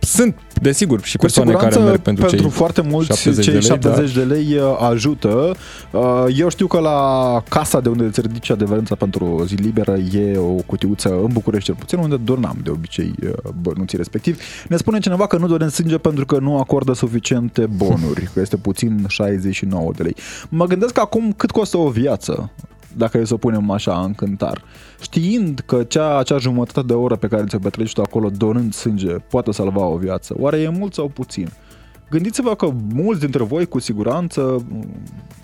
sunt, 0.00 0.36
desigur, 0.62 1.02
și 1.02 1.16
Cu 1.16 1.22
persoane 1.22 1.52
care 1.52 1.78
merg 1.78 2.00
pentru, 2.00 2.24
pentru 2.24 2.42
cei 2.42 2.50
foarte 2.50 2.80
mulți 2.80 3.20
70 3.20 3.44
cei 3.44 3.52
de 3.52 3.58
lei, 3.58 3.68
70 3.68 4.12
de 4.12 4.22
lei 4.22 4.56
uh, 4.56 4.76
ajută. 4.90 5.54
Uh, 5.90 6.24
Eu 6.36 6.48
știu 6.48 6.66
că 6.66 6.78
la 6.78 7.42
casa 7.48 7.80
de 7.80 7.88
unde 7.88 8.04
îți 8.04 8.20
ridici 8.20 8.50
adevăranța 8.50 8.94
pentru 8.94 9.24
o 9.24 9.44
zi 9.44 9.54
liberă 9.54 9.96
e 9.96 10.36
o 10.36 10.54
cutiuță 10.66 11.08
în 11.08 11.28
București 11.32 11.64
cel 11.66 11.74
puțin, 11.74 11.98
unde 11.98 12.16
donam 12.16 12.56
de 12.62 12.70
obicei 12.70 13.14
uh, 13.22 13.50
bănuții 13.62 13.98
respectiv. 13.98 14.40
Ne 14.68 14.76
spune 14.76 14.98
cineva 14.98 15.26
că 15.26 15.36
nu 15.36 15.46
donem 15.46 15.68
sânge 15.68 15.98
pentru 15.98 16.26
că 16.26 16.38
nu 16.38 16.58
acordă 16.58 16.92
suficiente 16.92 17.66
bonuri, 17.66 18.28
că 18.34 18.40
este 18.40 18.56
puțin 18.56 19.04
69 19.08 19.90
de 19.96 20.02
lei. 20.02 20.16
Mă 20.48 20.66
gândesc 20.66 20.98
acum 20.98 21.32
cât 21.36 21.50
costă 21.50 21.76
o 21.76 21.88
viață 21.88 22.50
dacă 22.98 23.18
e 23.18 23.24
să 23.24 23.34
o 23.34 23.36
punem 23.36 23.70
așa 23.70 24.00
în 24.00 24.14
cântar. 24.14 24.64
Știind 25.00 25.62
că 25.66 25.84
cea, 25.84 26.18
acea 26.18 26.38
jumătate 26.38 26.86
de 26.86 26.92
oră 26.92 27.16
pe 27.16 27.26
care 27.26 27.44
ți-o 27.44 27.58
petreci 27.58 27.92
tu 27.92 28.00
acolo 28.00 28.30
donând 28.30 28.74
sânge 28.74 29.12
poate 29.12 29.52
salva 29.52 29.84
o 29.84 29.96
viață, 29.96 30.34
oare 30.38 30.60
e 30.60 30.68
mult 30.68 30.94
sau 30.94 31.08
puțin? 31.08 31.48
Gândiți-vă 32.10 32.54
că 32.54 32.72
mulți 32.94 33.20
dintre 33.20 33.44
voi 33.44 33.66
cu 33.66 33.78
siguranță 33.78 34.64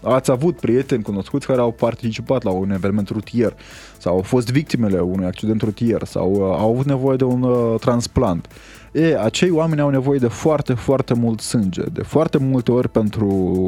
ați 0.03 0.31
avut 0.31 0.57
prieteni 0.57 1.03
cunoscuți 1.03 1.47
care 1.47 1.61
au 1.61 1.73
participat 1.73 2.43
la 2.43 2.51
un 2.51 2.71
eveniment 2.71 3.09
rutier 3.09 3.57
sau 3.99 4.15
au 4.15 4.23
fost 4.23 4.51
victimele 4.51 5.01
unui 5.01 5.27
accident 5.27 5.63
rutier 5.63 6.05
sau 6.05 6.33
uh, 6.33 6.41
au 6.41 6.71
avut 6.73 6.87
nevoie 6.87 7.17
de 7.17 7.25
un 7.25 7.43
uh, 7.43 7.81
transplant. 7.81 8.49
E, 8.95 9.19
acei 9.19 9.51
oameni 9.51 9.81
au 9.81 9.89
nevoie 9.89 10.19
de 10.19 10.27
foarte, 10.27 10.75
foarte 10.75 11.15
mult 11.15 11.41
sânge. 11.41 11.83
De 11.93 12.03
foarte 12.03 12.39
multe 12.39 12.73
ori 12.73 12.89
pentru 12.89 13.27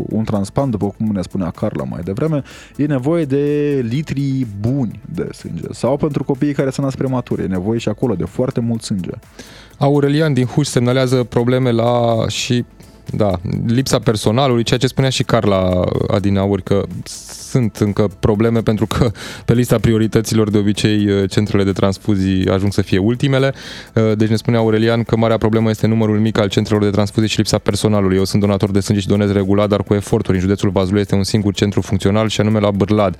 un 0.08 0.24
transplant, 0.24 0.70
după 0.70 0.94
cum 0.96 1.06
ne 1.12 1.22
spunea 1.22 1.50
Carla 1.50 1.84
mai 1.84 2.00
devreme, 2.04 2.42
e 2.76 2.86
nevoie 2.86 3.24
de 3.24 3.44
litri 3.88 4.46
buni 4.60 5.00
de 5.14 5.28
sânge. 5.32 5.62
Sau 5.70 5.96
pentru 5.96 6.24
copiii 6.24 6.52
care 6.52 6.70
sunt 6.70 6.84
nasc 6.84 6.98
prematuri, 6.98 7.42
e 7.42 7.46
nevoie 7.46 7.78
și 7.78 7.88
acolo 7.88 8.14
de 8.14 8.24
foarte 8.24 8.60
mult 8.60 8.82
sânge. 8.82 9.10
Aurelian 9.78 10.32
din 10.32 10.46
Huș 10.46 10.66
semnalează 10.66 11.24
probleme 11.24 11.70
la 11.70 12.24
și 12.28 12.64
da, 13.10 13.32
lipsa 13.66 13.98
personalului, 13.98 14.62
ceea 14.62 14.78
ce 14.78 14.86
spunea 14.86 15.10
și 15.10 15.22
Carla 15.22 15.84
Adinauri, 16.08 16.62
că 16.62 16.82
sunt 17.56 17.76
încă 17.76 18.10
probleme 18.20 18.60
pentru 18.60 18.86
că 18.86 19.10
pe 19.44 19.54
lista 19.54 19.78
priorităților 19.78 20.50
de 20.50 20.58
obicei 20.58 21.10
uh, 21.10 21.30
centrele 21.30 21.64
de 21.64 21.72
transfuzii 21.72 22.48
ajung 22.48 22.72
să 22.72 22.82
fie 22.82 22.98
ultimele. 22.98 23.54
Uh, 23.94 24.16
deci 24.16 24.28
ne 24.28 24.36
spunea 24.36 24.60
Aurelian 24.60 25.02
că 25.02 25.16
marea 25.16 25.38
problemă 25.38 25.70
este 25.70 25.86
numărul 25.86 26.18
mic 26.18 26.38
al 26.38 26.48
centrelor 26.48 26.82
de 26.82 26.90
transfuzii 26.90 27.28
și 27.28 27.36
lipsa 27.36 27.58
personalului. 27.58 28.16
Eu 28.16 28.24
sunt 28.24 28.42
donator 28.42 28.70
de 28.70 28.80
sânge 28.80 29.00
și 29.00 29.08
donez 29.08 29.32
regulat, 29.32 29.68
dar 29.68 29.82
cu 29.82 29.94
eforturi. 29.94 30.36
În 30.36 30.42
județul 30.42 30.70
Vaslui 30.70 31.00
este 31.00 31.14
un 31.14 31.24
singur 31.24 31.54
centru 31.54 31.80
funcțional 31.80 32.28
și 32.28 32.40
anume 32.40 32.58
la 32.58 32.70
Bârlad. 32.70 33.16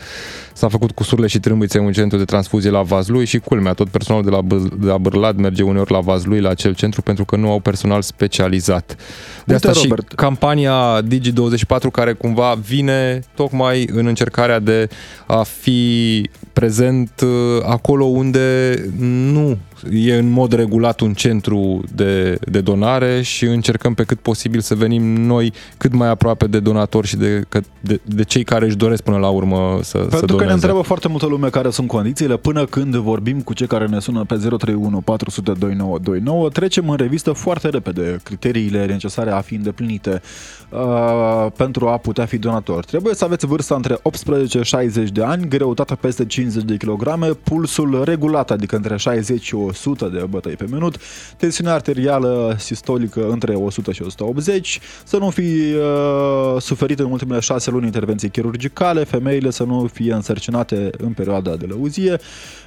S-a 0.53 0.69
făcut 0.69 0.91
cu 0.91 1.03
surle 1.03 1.27
și 1.27 1.41
trâmbițe 1.41 1.79
un 1.79 1.93
centru 1.93 2.19
de 2.19 2.25
transfuzie 2.25 2.71
la 2.71 2.83
Vaslui 2.83 3.25
și 3.25 3.39
culmea, 3.39 3.73
tot 3.73 3.89
personalul 3.89 4.25
de 4.31 4.37
la, 4.37 4.43
B- 4.43 4.79
de 4.81 4.87
la 4.87 4.99
Bârlad 4.99 5.39
merge 5.39 5.63
uneori 5.63 5.93
la 5.93 6.01
Vaslui, 6.01 6.41
la 6.41 6.49
acel 6.49 6.75
centru, 6.75 7.03
pentru 7.03 7.25
că 7.25 7.37
nu 7.37 7.51
au 7.51 7.61
personal 7.61 8.03
specializat. 8.03 8.97
De 9.45 9.53
Uite, 9.53 9.67
asta 9.77 9.89
Robert. 9.89 10.09
și 10.09 10.17
campania 10.17 11.03
Digi24 11.03 11.91
care 11.93 12.13
cumva 12.13 12.57
vine 12.67 13.21
tocmai 13.35 13.89
în 13.93 14.07
încercarea 14.07 14.59
de 14.59 14.89
a 15.27 15.43
fi 15.43 16.23
prezent 16.53 17.21
uh, 17.23 17.63
acolo 17.67 18.05
unde 18.05 18.75
nu 18.99 19.59
e 19.93 20.17
în 20.17 20.31
mod 20.31 20.53
regulat 20.53 21.01
un 21.01 21.15
centru 21.15 21.83
de, 21.95 22.39
de 22.51 22.61
donare 22.61 23.23
și 23.23 23.45
încercăm 23.45 23.95
pe 23.95 24.05
cât 24.05 24.19
posibil 24.19 24.61
să 24.61 24.75
venim 24.75 25.03
noi 25.03 25.53
cât 25.77 25.93
mai 25.93 26.09
aproape 26.09 26.47
de 26.47 26.61
donatori 26.61 27.07
și 27.07 27.17
de, 27.17 27.43
de, 27.81 28.01
de 28.05 28.25
cei 28.25 28.45
care 28.45 28.65
își 28.65 28.77
doresc 28.77 29.03
până 29.03 29.17
la 29.17 29.29
urmă 29.29 29.79
să, 29.83 29.99
Pentru 29.99 30.17
să 30.17 30.25
că 30.25 30.27
doneze. 30.27 30.47
ne 30.47 30.53
întreabă 30.53 30.81
foarte 30.81 31.09
multă 31.09 31.27
lume 31.27 31.49
care 31.49 31.71
sunt 31.71 31.89
condițiile 31.89 32.37
până 32.37 32.65
când 32.65 32.95
vorbim 32.97 33.41
cu 33.41 33.53
cei 33.53 33.67
care 33.67 33.87
ne 33.87 34.01
sună 34.01 34.25
pe 34.25 34.35
031 34.35 35.01
400 35.01 35.53
2929, 35.53 36.49
trecem 36.49 36.89
în 36.89 36.97
revistă 36.97 37.33
foarte 37.33 37.69
repede 37.69 38.21
criteriile 38.23 38.87
necesare 38.87 39.31
a 39.31 39.41
fi 39.41 39.55
îndeplinite 39.55 40.23
uh, 40.71 41.47
pentru 41.57 41.89
a 41.89 41.97
putea 41.97 42.25
fi 42.27 42.39
donator. 42.39 42.85
Trebuie 42.85 43.15
să 43.15 43.25
aveți 43.25 43.47
vârsta 43.47 43.75
între 43.75 43.99
18 44.03 44.63
și 44.63 44.65
60 44.69 45.11
de 45.11 45.23
ani, 45.23 45.49
greutatea 45.49 45.97
peste 45.97 46.27
50 46.27 46.63
de 46.63 46.77
kilograme, 46.77 47.27
pulsul 47.29 48.05
regulat, 48.05 48.51
adică 48.51 48.77
între 48.77 48.97
60 48.97 49.43
și 49.43 49.55
100 49.55 49.76
de 49.85 50.27
bătăi 50.29 50.53
pe 50.53 50.67
minut, 50.71 50.97
tensiunea 51.37 51.73
arterială 51.73 52.57
sistolică 52.59 53.29
între 53.29 53.55
100 53.55 53.93
și 53.93 54.03
180, 54.03 54.81
să 55.05 55.17
nu 55.17 55.31
fi 55.31 55.41
uh, 55.41 56.61
suferit 56.61 56.99
în 56.99 57.11
ultimele 57.11 57.41
6 57.41 57.71
luni 57.71 57.85
intervenții 57.85 58.29
chirurgicale, 58.29 59.05
femeile 59.05 59.51
să 59.51 59.65
nu 59.65 59.87
fie 59.93 60.13
însărcinate 60.13 60.91
în 60.99 61.13
perioada 61.13 61.57
de 61.57 61.67
lăuzie, 61.67 62.19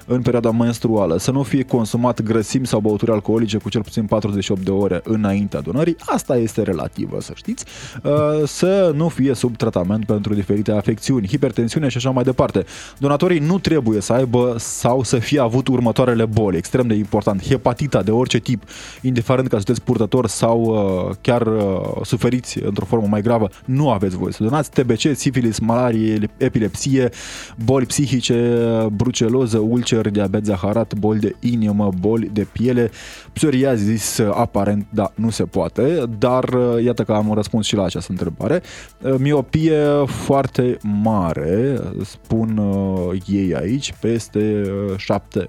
în 0.06 0.22
perioada 0.22 0.52
menstruală, 0.52 1.18
să 1.18 1.32
nu 1.32 1.44
fie 1.44 1.64
consumat 1.64 2.22
grăsimi 2.22 2.68
sau 2.68 2.80
băuturi 2.80 3.12
alcoolice 3.12 3.58
cu 3.58 3.70
cel 3.70 3.82
puțin 3.82 4.06
48 4.06 4.62
de 4.62 4.72
ore 4.72 5.02
înaintea 5.04 5.62
donării, 5.62 5.96
asta 6.06 6.38
este 6.38 6.62
relativă, 6.62 7.22
să 7.22 7.32
știți, 7.36 7.66
uh, 8.04 8.12
să 8.46 8.92
nu 8.96 9.08
fie 9.08 9.34
sub 9.34 9.58
tratament 9.58 10.06
pentru 10.06 10.34
diferite 10.34 10.72
afecțiuni, 10.72 11.28
hipertensiune 11.28 11.88
și 11.88 11.98
așa 11.98 12.10
mai 12.10 12.24
departe. 12.24 12.66
Donatorii 12.98 13.40
nu 13.40 13.60
trebuie 13.60 14.02
să 14.02 14.14
aibă 14.14 14.56
sau 14.58 15.04
să 15.04 15.18
fie 15.18 15.40
avut 15.40 15.68
următoarele 15.68 16.26
boli, 16.26 16.58
extrem 16.58 16.88
de 16.90 16.96
important, 16.96 17.44
hepatita 17.44 18.02
de 18.02 18.12
orice 18.12 18.38
tip, 18.38 18.64
indiferent 19.02 19.48
că 19.48 19.56
sunteți 19.56 19.82
purtător 19.82 20.28
sau 20.28 20.62
uh, 20.62 21.16
chiar 21.22 21.42
uh, 21.42 21.82
suferiți 22.04 22.64
într-o 22.64 22.86
formă 22.86 23.08
mai 23.08 23.22
gravă, 23.22 23.50
nu 23.66 23.90
aveți 23.90 24.18
voie. 24.18 24.32
Să 24.32 24.44
donați 24.44 24.72
TBC, 24.72 25.16
sifilis, 25.16 25.60
malarie, 25.60 26.30
epilepsie, 26.38 27.10
boli 27.64 27.86
psihice, 27.86 28.60
bruceloză, 28.92 29.58
ulcer, 29.58 30.10
diabet 30.10 30.46
zaharat, 30.46 30.94
boli 30.94 31.20
de 31.20 31.36
inimă, 31.40 31.90
boli 32.00 32.30
de 32.34 32.48
piele, 32.52 32.92
psoriazis, 33.34 34.20
aparent, 34.20 34.88
da, 34.90 35.12
nu 35.16 35.30
se 35.30 35.44
poate, 35.44 36.04
dar 36.20 36.44
uh, 36.44 36.84
iată 36.84 37.04
că 37.04 37.12
am 37.12 37.34
răspuns 37.34 37.66
și 37.66 37.76
la 37.76 37.84
această 37.84 38.12
întrebare. 38.12 38.62
Uh, 39.02 39.16
Miopie 39.18 39.80
foarte 40.06 40.78
mare, 41.04 41.80
spun 42.04 42.58
uh, 42.58 43.22
ei 43.28 43.56
aici, 43.56 43.94
peste 44.00 44.62
uh, 44.90 44.98
7 44.98 45.48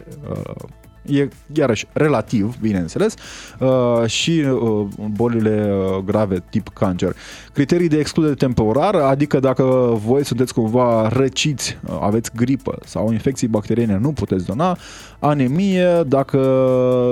e 1.11 1.29
iarăși 1.53 1.87
relativ, 1.93 2.57
bineînțeles, 2.61 3.15
uh, 3.59 4.07
și 4.07 4.31
uh, 4.31 4.87
bolile 5.11 5.71
uh, 5.71 6.03
grave 6.05 6.43
tip 6.51 6.69
cancer. 6.69 7.17
Criterii 7.53 7.89
de 7.89 7.99
excludere 7.99 8.35
temporar, 8.35 8.95
adică 8.95 9.41
dacă 9.41 9.63
voi 10.07 10.25
sunteți 10.25 10.55
cumva 10.55 11.09
răciți, 11.09 11.79
uh, 11.87 11.99
aveți 12.01 12.31
gripă 12.37 12.79
sau 12.85 13.13
infecții 13.13 13.49
bacteriene, 13.49 13.99
nu 13.99 14.13
puteți 14.13 14.45
dona, 14.45 14.79
anemie, 15.19 16.03
dacă 16.07 16.41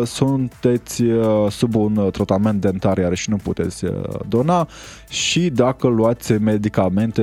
sunteți 0.06 1.02
uh, 1.02 1.50
sub 1.50 1.74
un 1.74 2.08
tratament 2.12 2.60
dentar, 2.60 2.98
iarăși 2.98 3.30
nu 3.30 3.36
puteți 3.36 3.84
uh, 3.84 3.90
dona 4.28 4.68
și 5.08 5.50
dacă 5.50 5.86
luați 5.86 6.32
medicamente 6.32 7.22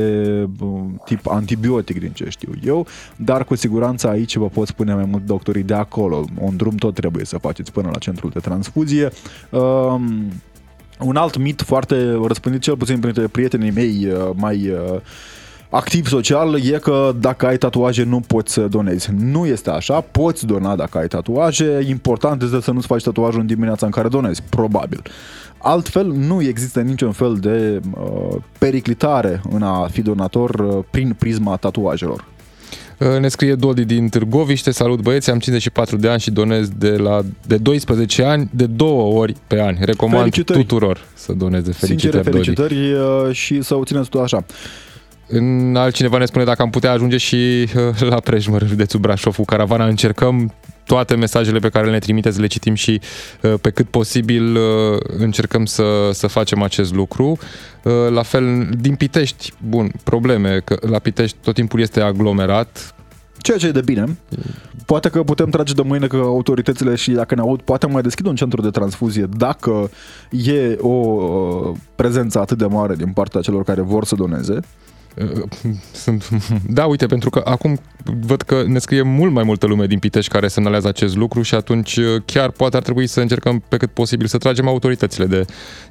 uh, 0.60 0.80
tip 1.06 1.28
antibiotic, 1.28 2.00
din 2.00 2.12
ce 2.12 2.30
știu 2.30 2.52
eu, 2.64 2.88
dar 3.16 3.44
cu 3.44 3.56
siguranță 3.56 4.10
aici 4.10 4.36
vă 4.36 4.48
pot 4.48 4.68
spune 4.68 4.94
mai 4.94 5.06
mult 5.06 5.26
doctorii 5.26 5.64
de 5.64 5.74
acolo, 5.74 6.26
un 6.40 6.58
drum 6.58 6.76
tot 6.76 6.94
trebuie 6.94 7.26
să 7.26 7.38
faceți 7.38 7.72
până 7.72 7.90
la 7.92 7.98
centrul 7.98 8.30
de 8.30 8.40
transfuzie. 8.40 9.10
Um, 9.50 10.32
un 11.00 11.16
alt 11.16 11.38
mit 11.38 11.62
foarte 11.62 12.20
răspândit, 12.28 12.62
cel 12.62 12.78
puțin 12.78 13.00
printre 13.00 13.28
prietenii 13.28 13.72
mei 13.72 14.08
uh, 14.08 14.30
mai 14.36 14.70
uh, 14.70 15.00
activ 15.70 16.08
social, 16.08 16.60
e 16.66 16.80
că 16.82 17.16
dacă 17.20 17.46
ai 17.46 17.58
tatuaje 17.58 18.04
nu 18.04 18.20
poți 18.20 18.54
să 18.54 18.62
donezi. 18.62 19.10
Nu 19.18 19.46
este 19.46 19.70
așa, 19.70 20.02
poți 20.02 20.46
dona 20.46 20.76
dacă 20.76 20.98
ai 20.98 21.08
tatuaje, 21.08 21.86
important 21.88 22.42
este 22.42 22.62
să 22.62 22.72
nu-ți 22.72 22.88
faci 22.88 23.04
tatuajul 23.04 23.40
în 23.40 23.48
dimineața 23.48 23.86
în 23.86 23.92
care 23.92 24.08
donezi, 24.08 24.44
probabil. 24.50 25.02
Altfel, 25.58 26.06
nu 26.06 26.42
există 26.42 26.82
niciun 26.82 27.12
fel 27.12 27.38
de 27.40 27.82
uh, 28.00 28.36
periclitare 28.58 29.42
în 29.52 29.62
a 29.62 29.88
fi 29.92 30.02
donator 30.02 30.50
uh, 30.50 30.84
prin 30.92 31.16
prisma 31.20 31.56
tatuajelor. 31.56 32.26
Uh, 33.00 33.20
ne 33.20 33.28
scrie 33.28 33.56
Dodi 33.56 33.86
din 33.86 34.10
Târgoviște, 34.10 34.72
salut 34.72 35.02
băieți, 35.02 35.30
am 35.30 35.40
54 35.40 35.98
de 35.98 36.10
ani 36.10 36.20
și 36.20 36.32
donez 36.32 36.70
de, 36.78 36.90
la, 36.90 37.22
de 37.48 37.58
12 37.58 38.24
ani, 38.24 38.50
de 38.52 38.66
două 38.66 39.20
ori 39.20 39.36
pe 39.48 39.62
an. 39.62 39.76
Recomand 39.80 40.20
felicitări. 40.20 40.60
tuturor 40.60 41.06
să 41.14 41.34
doneze. 41.34 41.72
Felicitări, 41.72 42.24
Sincere, 42.24 42.24
felicitări 42.24 42.92
Dodi. 42.92 43.34
și 43.34 43.62
să 43.62 43.76
o 43.76 43.84
țineți 43.84 44.10
tot 44.10 44.22
așa. 44.22 44.46
În 45.28 45.76
altcineva 45.76 46.18
ne 46.18 46.26
spune 46.26 46.44
dacă 46.44 46.62
am 46.62 46.70
putea 46.70 46.92
ajunge 46.92 47.18
și 47.18 47.68
la 48.00 48.20
Prejmăr, 48.20 48.68
județul 48.68 49.00
Brașov, 49.00 49.36
cu 49.36 49.46
caravana. 49.46 49.86
Încercăm 49.88 50.54
toate 50.86 51.16
mesajele 51.16 51.60
pe 51.60 51.70
care 51.70 51.90
le 51.90 52.00
trimiteți, 52.00 52.40
le 52.40 52.48
citim 52.48 52.74
și 52.74 53.02
pe 53.62 53.70
cât 53.70 53.88
posibil 53.88 54.58
încercăm 55.18 55.66
să, 55.66 56.10
să 56.14 56.28
facem 56.28 56.62
acest 56.62 56.94
lucru. 56.94 57.38
La 58.10 58.24
fel, 58.24 58.70
din 58.80 58.96
Pitești, 58.96 59.54
bun, 59.68 59.92
probleme, 60.04 60.62
că 60.64 60.78
la 60.90 61.00
Pitești 61.00 61.38
tot 61.42 61.54
timpul 61.54 61.80
este 61.80 62.02
aglomerat, 62.02 62.96
ceea 63.38 63.58
ce 63.58 63.68
e 63.68 63.72
de 63.72 63.82
bine. 63.82 64.18
Poate 64.86 65.10
că 65.10 65.24
putem 65.24 65.50
trage 65.50 65.74
de 65.74 65.82
mâine 65.82 66.08
că 66.08 66.16
autoritățile 66.16 66.96
și 66.96 67.12
dacă 67.12 67.36
ne 67.36 67.42
aud, 67.42 67.62
poate 67.62 67.88
mai 67.88 68.02
deschid 68.02 68.26
un 68.26 68.36
centru 68.36 68.62
de 68.62 68.70
transfuzie 68.70 69.28
dacă 69.38 69.90
e 70.30 70.78
o 70.80 71.20
prezență 71.96 72.40
atât 72.40 72.58
de 72.58 72.66
mare 72.66 72.96
din 72.96 73.12
partea 73.14 73.42
celor 73.42 73.64
care 73.64 73.82
vor 73.82 74.06
să 74.06 74.16
doneze. 74.16 74.60
Sunt, 76.04 76.30
da, 76.68 76.86
uite, 76.86 77.06
pentru 77.06 77.30
că 77.30 77.42
acum 77.46 77.80
văd 78.22 78.42
că 78.42 78.64
ne 78.68 78.80
scrie 78.80 79.02
mult 79.02 79.32
mai 79.32 79.44
multă 79.44 79.66
lume 79.66 79.86
din 79.86 80.00
Pitești 80.00 80.32
care 80.32 80.48
semnalează 80.48 80.88
acest 80.88 81.16
lucru 81.16 81.42
și 81.42 81.56
atunci 81.56 81.96
uh, 81.96 82.22
chiar 82.26 82.52
poate 82.52 82.76
ar 82.76 82.84
trebui 82.84 83.08
să 83.08 83.22
încercăm 83.22 83.64
pe 83.68 83.78
cât 83.78 83.92
posibil 83.92 84.28
să 84.28 84.38
tragem 84.38 84.68
autoritățile 84.68 85.26
de, 85.26 85.46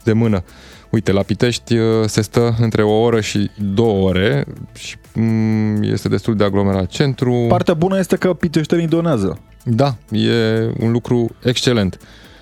de 0.05 0.13
mână. 0.13 0.45
Uite, 0.91 1.13
la 1.13 1.23
Pitești 1.23 1.77
uh, 1.77 2.05
se 2.07 2.21
stă 2.21 2.55
între 2.61 2.83
o 2.83 3.01
oră 3.01 3.21
și 3.21 3.51
două 3.75 4.09
ore 4.09 4.45
și 4.75 4.97
mm, 5.15 5.83
este 5.83 6.09
destul 6.09 6.37
de 6.37 6.45
aglomerat 6.45 6.87
centru. 6.87 7.45
Partea 7.49 7.75
bună 7.75 7.99
este 7.99 8.17
că 8.17 8.33
piteștenii 8.33 8.87
donează. 8.87 9.39
Da, 9.65 9.97
e 10.11 10.33
un 10.79 10.91
lucru 10.91 11.31
excelent. 11.43 11.99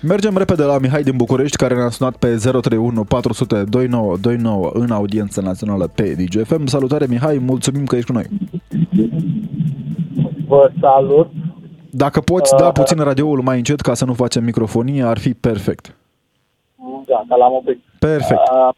Mergem 0.07 0.37
repede 0.37 0.63
la 0.63 0.77
Mihai 0.77 1.03
din 1.03 1.17
București, 1.17 1.57
care 1.57 1.75
ne-a 1.75 1.89
sunat 1.89 2.15
pe 2.15 2.27
031 2.35 3.03
400 3.03 3.63
2929 3.69 4.69
în 4.73 4.91
audiență 4.91 5.41
națională 5.41 5.87
pe 5.95 6.13
DGFM. 6.13 6.65
Salutare 6.65 7.05
Mihai, 7.09 7.37
mulțumim 7.37 7.85
că 7.85 7.95
ești 7.95 8.11
cu 8.11 8.17
noi. 8.17 8.25
Vă 10.47 10.71
salut. 10.79 11.29
Dacă 11.89 12.19
poți 12.19 12.55
da 12.55 12.65
uh, 12.65 12.71
puțin 12.73 12.97
radioul 13.03 13.41
mai 13.41 13.57
încet 13.57 13.79
ca 13.79 13.93
să 13.93 14.05
nu 14.05 14.13
facem 14.13 14.43
microfonie, 14.43 15.03
ar 15.03 15.17
fi 15.17 15.33
perfect. 15.33 15.95
Da, 17.05 17.35
l-am 17.35 17.53
oprit. 17.53 17.79
Perfect. 17.99 18.39
Uh, 18.39 18.73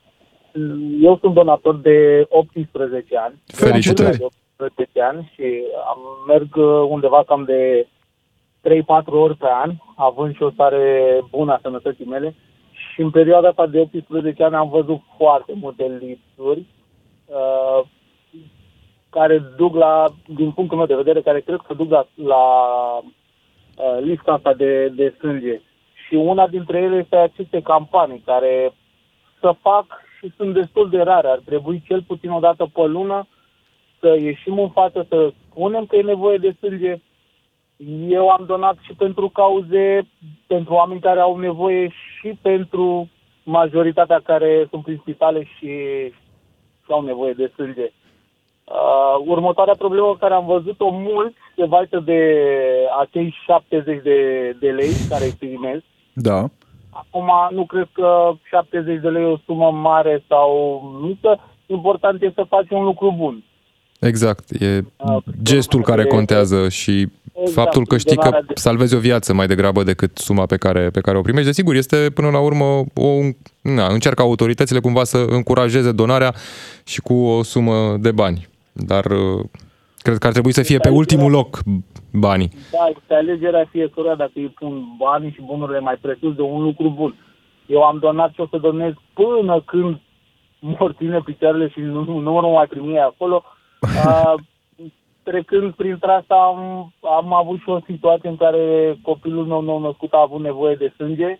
eu 1.01 1.17
sunt 1.21 1.33
donator 1.33 1.75
de 1.75 2.25
18 2.29 3.17
ani. 3.17 3.35
Felicitări! 3.45 4.17
De 4.17 4.25
18 4.55 5.01
ani 5.01 5.31
și 5.33 5.43
am 5.87 5.99
merg 6.27 6.55
undeva 6.89 7.23
cam 7.27 7.43
de 7.43 7.87
3-4 8.61 9.05
ori 9.05 9.35
pe 9.35 9.47
an, 9.63 9.71
având 9.95 10.35
și 10.35 10.43
o 10.43 10.49
stare 10.49 11.19
bună 11.29 11.53
a 11.53 11.59
sănătății 11.61 12.05
mele. 12.05 12.35
Și 12.71 13.01
în 13.01 13.09
perioada 13.09 13.47
asta 13.47 13.67
de 13.67 13.79
18 13.79 14.43
ani 14.43 14.55
am 14.55 14.69
văzut 14.69 15.01
foarte 15.17 15.53
multe 15.55 15.97
lipsuri 15.99 16.65
uh, 17.25 17.85
care 19.09 19.37
duc 19.57 19.75
la, 19.75 20.05
din 20.25 20.51
punctul 20.51 20.77
meu 20.77 20.85
de 20.85 20.95
vedere, 20.95 21.21
care 21.21 21.39
cred 21.39 21.59
că 21.67 21.73
duc 21.73 21.89
la, 21.89 22.07
la 22.15 22.43
uh, 22.97 23.97
lista 24.01 24.31
asta 24.31 24.53
de, 24.53 24.87
de 24.87 25.15
sânge. 25.19 25.61
Și 26.07 26.15
una 26.15 26.47
dintre 26.47 26.77
ele 26.77 26.95
este 26.95 27.15
aceste 27.15 27.61
campanii 27.61 28.23
care 28.25 28.73
să 29.39 29.55
fac 29.61 29.85
și 30.19 30.33
sunt 30.37 30.53
destul 30.53 30.89
de 30.89 31.01
rare. 31.01 31.27
Ar 31.27 31.41
trebui 31.45 31.83
cel 31.87 32.01
puțin 32.01 32.29
o 32.29 32.39
dată 32.39 32.69
pe 32.73 32.85
lună 32.85 33.27
să 33.99 34.17
ieșim 34.19 34.59
în 34.59 34.69
față, 34.69 35.05
să 35.09 35.31
spunem 35.49 35.85
că 35.85 35.95
e 35.95 36.01
nevoie 36.01 36.37
de 36.37 36.55
sânge, 36.59 37.01
eu 38.07 38.29
am 38.29 38.43
donat 38.47 38.77
și 38.81 38.93
pentru 38.93 39.29
cauze, 39.29 40.07
pentru 40.47 40.73
oameni 40.73 40.99
care 40.99 41.19
au 41.19 41.37
nevoie 41.37 41.87
și 41.87 42.37
pentru 42.41 43.09
majoritatea 43.43 44.21
care 44.23 44.67
sunt 44.69 44.83
prin 44.83 44.97
spitale 45.01 45.43
și, 45.43 45.67
și 46.83 46.89
au 46.89 47.01
nevoie 47.03 47.33
de 47.33 47.51
sânge. 47.55 47.91
Uh, 48.63 49.25
următoarea 49.25 49.75
problemă 49.77 50.15
care 50.19 50.33
am 50.33 50.45
văzut-o 50.45 50.89
mult 50.89 51.35
se 51.55 51.65
vaită 51.65 51.99
de 51.99 52.21
acei 52.99 53.35
70 53.45 54.03
de, 54.03 54.51
de 54.59 54.69
lei 54.69 54.91
care 55.09 55.25
îi 55.25 55.35
primesc. 55.39 55.83
Da. 56.13 56.49
Acum 56.89 57.29
nu 57.49 57.65
cred 57.65 57.87
că 57.91 58.31
70 58.43 59.01
de 59.01 59.09
lei 59.09 59.23
e 59.23 59.25
o 59.25 59.37
sumă 59.45 59.71
mare 59.71 60.23
sau 60.27 60.81
mică. 61.01 61.39
Important 61.65 62.21
e 62.21 62.31
să 62.35 62.45
faci 62.49 62.69
un 62.69 62.83
lucru 62.83 63.13
bun. 63.17 63.43
Exact. 63.99 64.49
E 64.49 64.77
uh, 64.77 65.17
gestul 65.43 65.81
care 65.81 66.05
contează 66.05 66.69
și 66.69 67.07
Exact, 67.47 67.65
Faptul 67.65 67.85
că 67.85 67.97
știi 67.97 68.17
că 68.17 68.29
de... 68.47 68.53
salvezi 68.53 68.95
o 68.95 68.99
viață 68.99 69.33
mai 69.33 69.47
degrabă 69.47 69.83
decât 69.83 70.17
suma 70.17 70.45
pe 70.45 70.57
care, 70.57 70.89
pe 70.89 71.01
care 71.01 71.17
o 71.17 71.21
primești, 71.21 71.47
desigur, 71.47 71.75
este 71.75 72.09
până 72.13 72.29
la 72.29 72.39
urmă 72.39 72.83
o, 72.93 73.09
na, 73.61 73.87
încearcă 73.87 74.21
autoritățile 74.21 74.79
cumva 74.79 75.03
să 75.03 75.17
încurajeze 75.29 75.91
donarea 75.91 76.33
și 76.85 77.01
cu 77.01 77.13
o 77.13 77.43
sumă 77.43 77.97
de 77.99 78.11
bani. 78.11 78.47
Dar 78.71 79.05
uh, 79.05 79.45
cred 79.97 80.17
că 80.17 80.27
ar 80.27 80.33
trebui 80.33 80.53
să 80.53 80.61
fie 80.61 80.77
pe 80.77 80.89
ultimul 80.89 81.31
loc 81.31 81.59
banii. 82.11 82.49
Da, 82.71 82.85
este 82.97 83.13
alegerea 83.13 83.67
fiecăruia 83.71 84.15
dacă 84.15 84.31
îi 84.33 84.55
pun 84.59 84.83
banii 84.97 85.31
și 85.31 85.41
bunurile 85.45 85.79
mai 85.79 85.97
presus 86.01 86.35
de 86.35 86.41
un 86.41 86.61
lucru 86.63 86.89
bun. 86.89 87.15
Eu 87.65 87.81
am 87.81 87.97
donat 87.99 88.33
și 88.33 88.39
o 88.39 88.47
să 88.47 88.57
donez 88.57 88.93
până 89.13 89.61
când 89.65 89.99
mor 90.59 90.93
ține 90.97 91.21
picioarele 91.25 91.69
și 91.69 91.79
nu, 91.79 92.03
nu, 92.03 92.19
nu 92.19 92.31
mă 92.31 92.41
mai 92.41 92.67
primi 92.67 92.99
acolo. 92.99 93.43
Uh, 93.85 94.33
trecând 95.25 95.73
printre 95.73 96.11
asta 96.11 96.35
am, 96.35 96.93
am 97.01 97.33
avut 97.33 97.59
și 97.59 97.69
o 97.69 97.79
situație 97.85 98.29
în 98.29 98.37
care 98.37 98.95
copilul 99.01 99.45
meu 99.45 99.61
nou 99.61 99.79
născut 99.79 100.13
a 100.13 100.21
avut 100.21 100.41
nevoie 100.41 100.75
de 100.75 100.93
sânge 100.95 101.39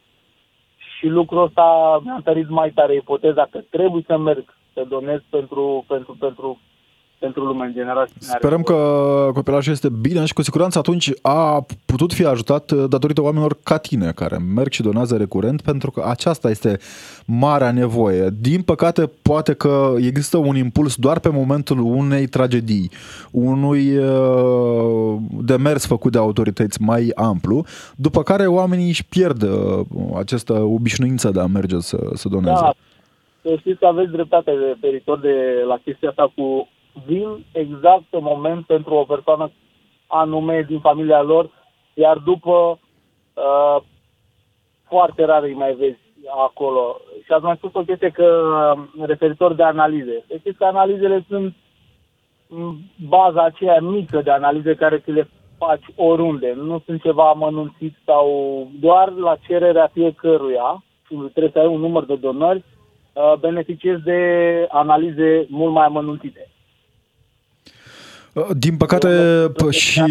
și 0.98 1.08
lucrul 1.08 1.44
ăsta 1.44 2.00
mi-a 2.04 2.14
întărit 2.14 2.50
mai 2.50 2.72
tare 2.72 2.96
ipoteza 2.96 3.48
că 3.52 3.60
trebuie 3.70 4.04
să 4.08 4.18
merg 4.18 4.54
să 4.74 4.86
donez 4.90 5.22
pentru, 5.30 5.86
pentru, 5.88 6.16
pentru 6.20 6.60
pentru 7.26 7.43
lumea 7.43 7.65
în 7.65 7.73
general. 7.73 8.07
Sperăm 8.17 8.61
că 8.61 8.76
copilașul 9.34 9.71
este 9.71 9.89
bine 9.89 10.26
și 10.26 10.34
cu 10.34 10.41
siguranță 10.41 10.78
atunci 10.78 11.11
a 11.21 11.65
putut 11.86 12.13
fi 12.13 12.26
ajutat 12.26 12.71
uh, 12.71 12.86
datorită 12.89 13.21
oamenilor 13.21 13.57
ca 13.63 13.78
tine, 13.78 14.11
care 14.11 14.38
merg 14.38 14.71
și 14.71 14.82
donează 14.82 15.17
recurent, 15.17 15.61
pentru 15.61 15.91
că 15.91 16.03
aceasta 16.07 16.49
este 16.49 16.80
marea 17.26 17.71
nevoie. 17.71 18.30
Din 18.41 18.61
păcate, 18.61 19.11
poate 19.21 19.53
că 19.53 19.93
există 19.97 20.38
un 20.38 20.55
impuls 20.55 20.95
doar 20.95 21.19
pe 21.19 21.30
momentul 21.30 21.80
unei 21.80 22.28
tragedii, 22.28 22.91
unui 23.32 23.97
uh, 23.97 25.17
demers 25.41 25.86
făcut 25.86 26.11
de 26.11 26.17
autorități 26.17 26.82
mai 26.82 27.11
amplu, 27.15 27.65
după 27.95 28.23
care 28.23 28.45
oamenii 28.47 28.88
își 28.88 29.05
pierd 29.05 29.41
uh, 29.41 29.49
această 30.17 30.53
obișnuință 30.53 31.32
de 31.32 31.39
a 31.39 31.45
merge 31.45 31.80
să, 31.80 31.97
să 32.13 32.30
doneze. 32.30 32.61
Da. 32.61 32.73
Să 33.41 33.55
știți 33.59 33.80
că 33.80 33.86
aveți 33.86 34.11
dreptate 34.11 34.51
de 34.51 34.76
peritor 34.80 35.19
de 35.19 35.63
la 35.67 35.78
chestia 35.84 36.09
asta 36.09 36.32
cu 36.36 36.67
vin 37.06 37.46
exact 37.52 38.06
în 38.10 38.24
moment 38.24 38.66
pentru 38.66 38.93
o 38.93 39.04
persoană 39.04 39.52
anume 40.08 40.62
din 40.62 40.80
familia 40.80 41.22
lor, 41.22 41.50
iar 41.93 42.18
după 42.18 42.80
uh, 43.34 43.82
foarte 44.88 45.26
rar 45.26 45.43
îi 45.43 45.54
mai 45.54 45.74
vezi 45.74 46.00
acolo. 46.43 47.02
Și 47.26 47.32
ați 47.32 47.43
mai 47.43 47.56
spus 47.56 47.74
o 47.74 47.84
chestie 47.84 48.10
că 48.10 48.41
uh, 48.78 49.06
referitor 49.06 49.54
de 49.54 49.64
analize. 49.64 50.24
Deci 50.28 50.39
știți 50.39 50.58
că 50.58 50.66
analizele 50.66 51.26
sunt 51.28 51.56
baza 53.10 53.43
aceea 53.43 53.80
mică 53.82 54.22
de 54.22 54.32
analize 54.32 54.76
care 54.76 55.00
ți 55.00 55.12
le 55.12 55.30
faci 55.58 55.86
oriunde. 55.96 56.54
Nu 56.56 56.82
sunt 56.86 57.02
ceva 57.02 57.30
amănunțit 57.30 57.96
sau 58.06 58.28
doar 58.80 59.12
la 59.12 59.36
cererea 59.48 59.89
fiecăruia 59.93 60.84
și 61.08 61.16
trebuie 61.16 61.52
să 61.54 61.60
ai 61.60 61.68
un 61.68 61.80
număr 61.80 62.06
de 62.06 62.16
donări, 62.16 62.64
uh, 63.14 63.34
beneficiezi 63.39 64.04
de 64.04 64.20
analize 64.70 65.46
mult 65.50 65.74
mai 65.74 65.86
amănunțite. 65.86 66.50
Din 68.58 68.78
păcate 68.78 69.08
și 69.70 70.02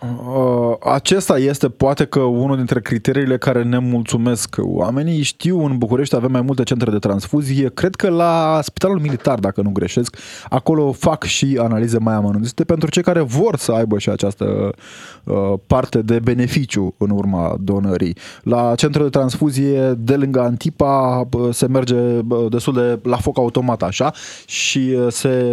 uh, 0.00 0.76
acesta 0.92 1.38
este 1.38 1.68
poate 1.68 2.04
că 2.04 2.20
unul 2.20 2.56
dintre 2.56 2.80
criteriile 2.80 3.38
care 3.38 3.62
ne 3.62 3.78
mulțumesc 3.78 4.56
oamenii. 4.58 5.22
Știu, 5.22 5.64
în 5.64 5.78
București 5.78 6.14
avem 6.14 6.30
mai 6.30 6.40
multe 6.40 6.62
centre 6.62 6.90
de 6.90 6.98
transfuzie. 6.98 7.70
Cred 7.70 7.94
că 7.94 8.08
la 8.10 8.58
Spitalul 8.62 8.98
Militar, 9.00 9.38
dacă 9.38 9.62
nu 9.62 9.70
greșesc, 9.70 10.16
acolo 10.48 10.92
fac 10.92 11.22
și 11.22 11.58
analize 11.62 11.98
mai 11.98 12.14
amănunțite 12.14 12.64
pentru 12.64 12.90
cei 12.90 13.02
care 13.02 13.20
vor 13.20 13.56
să 13.56 13.72
aibă 13.72 13.98
și 13.98 14.08
această 14.08 14.70
uh, 15.24 15.34
parte 15.66 16.02
de 16.02 16.18
beneficiu 16.18 16.94
în 16.98 17.10
urma 17.10 17.56
donării. 17.60 18.16
La 18.42 18.74
centrul 18.74 19.04
de 19.04 19.10
transfuzie 19.10 19.80
de 19.98 20.16
lângă 20.16 20.40
Antipa 20.40 21.28
se 21.50 21.66
merge 21.66 21.96
destul 22.48 22.74
de 22.74 22.98
la 23.02 23.16
foc 23.16 23.38
automat 23.38 23.82
așa 23.82 24.12
și 24.46 24.96
uh, 24.96 25.06
se 25.12 25.44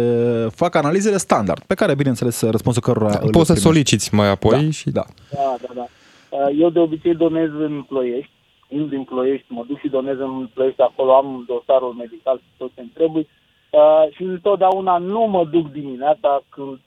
fac 0.54 0.74
analizele 0.74 1.16
standard, 1.16 1.62
pe 1.66 1.74
care, 1.74 1.94
bineînțeles, 1.94 2.42
răspunsul 2.42 2.82
cărora 2.82 3.10
da, 3.10 3.18
Poți 3.46 3.60
să 3.60 3.68
soliciți 3.68 4.14
mai 4.14 4.28
apoi 4.28 4.64
da, 4.64 4.70
și... 4.70 4.90
Da. 4.90 5.04
da, 5.30 5.56
da, 5.60 5.72
da. 5.74 5.86
Uh, 6.30 6.48
eu 6.58 6.70
de 6.70 6.78
obicei 6.78 7.14
donez 7.14 7.50
în 7.50 7.82
Ploiești, 7.82 8.32
vin 8.68 8.88
din 8.88 9.04
Ploiești, 9.04 9.46
mă 9.48 9.64
duc 9.68 9.78
și 9.78 9.88
donez 9.88 10.18
în 10.18 10.48
Ploiești, 10.54 10.80
acolo 10.80 11.14
am 11.14 11.44
dosarul 11.46 11.92
medical 11.92 12.36
și 12.36 12.50
tot 12.56 12.70
ce 12.74 12.82
trebuie. 12.94 13.26
Uh, 13.70 14.14
și 14.14 14.22
întotdeauna 14.22 14.98
nu 14.98 15.20
mă 15.20 15.44
duc 15.44 15.72
dimineața 15.72 16.42
când 16.48 16.78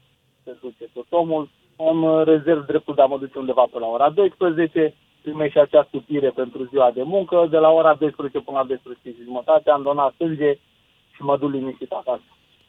se 0.43 0.57
duce 0.61 0.89
tot 0.93 1.05
omul, 1.09 1.49
îmi 1.75 2.23
rezerv 2.23 2.65
dreptul 2.65 2.95
de 2.95 3.01
a 3.01 3.05
mă 3.05 3.17
duce 3.17 3.39
undeva 3.39 3.65
pe 3.71 3.79
la 3.79 3.87
ora 3.87 4.09
12, 4.09 4.93
primești 5.21 5.51
și 5.51 5.59
acea 5.59 5.83
scutire 5.87 6.29
pentru 6.29 6.67
ziua 6.71 6.91
de 6.91 7.03
muncă, 7.03 7.47
de 7.49 7.57
la 7.57 7.69
ora 7.69 7.93
12 7.93 8.39
până 8.39 8.57
la 8.57 8.63
12 8.63 9.09
și 9.09 9.23
jumătate 9.23 9.69
am 9.69 9.81
donat 9.81 10.13
sânge 10.17 10.51
și 11.15 11.21
mă 11.21 11.37
duc 11.37 11.51
liniștit 11.51 11.91
acasă. 11.91 12.23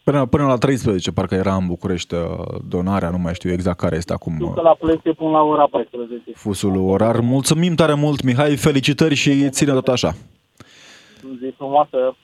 Până, 0.04 0.26
până 0.26 0.46
la 0.46 0.56
13, 0.56 1.12
parcă 1.12 1.34
era 1.34 1.54
în 1.54 1.66
București 1.66 2.14
uh, 2.14 2.20
donarea, 2.68 3.10
nu 3.10 3.18
mai 3.18 3.34
știu 3.34 3.52
exact 3.52 3.78
care 3.78 3.96
este 3.96 4.12
acum 4.12 4.36
Duc 4.38 4.56
uh, 4.56 4.62
la 4.62 4.76
plece 4.80 5.12
până 5.12 5.30
la 5.30 5.42
ora 5.42 5.66
14. 5.70 6.22
fusul 6.34 6.76
orar. 6.76 7.20
Mulțumim 7.20 7.74
tare 7.74 7.94
mult, 7.94 8.22
Mihai, 8.22 8.56
felicitări 8.56 9.14
și 9.14 9.48
ține 9.48 9.72
tot 9.72 9.88
așa. 9.88 10.14
Zi 11.40 11.54
frumoasă, 11.56 12.14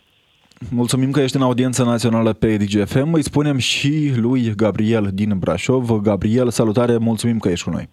Mulțumim 0.70 1.10
că 1.10 1.20
ești 1.20 1.36
în 1.36 1.42
audiență 1.42 1.84
națională 1.84 2.32
pe 2.32 2.56
DGFM. 2.56 3.12
Îi 3.12 3.22
spunem 3.22 3.56
și 3.56 4.12
lui 4.16 4.54
Gabriel 4.54 5.10
din 5.12 5.38
Brașov. 5.38 5.90
Gabriel, 5.90 6.50
salutare, 6.50 6.96
mulțumim 6.96 7.38
că 7.38 7.48
ești 7.48 7.64
cu 7.64 7.70
noi. 7.70 7.88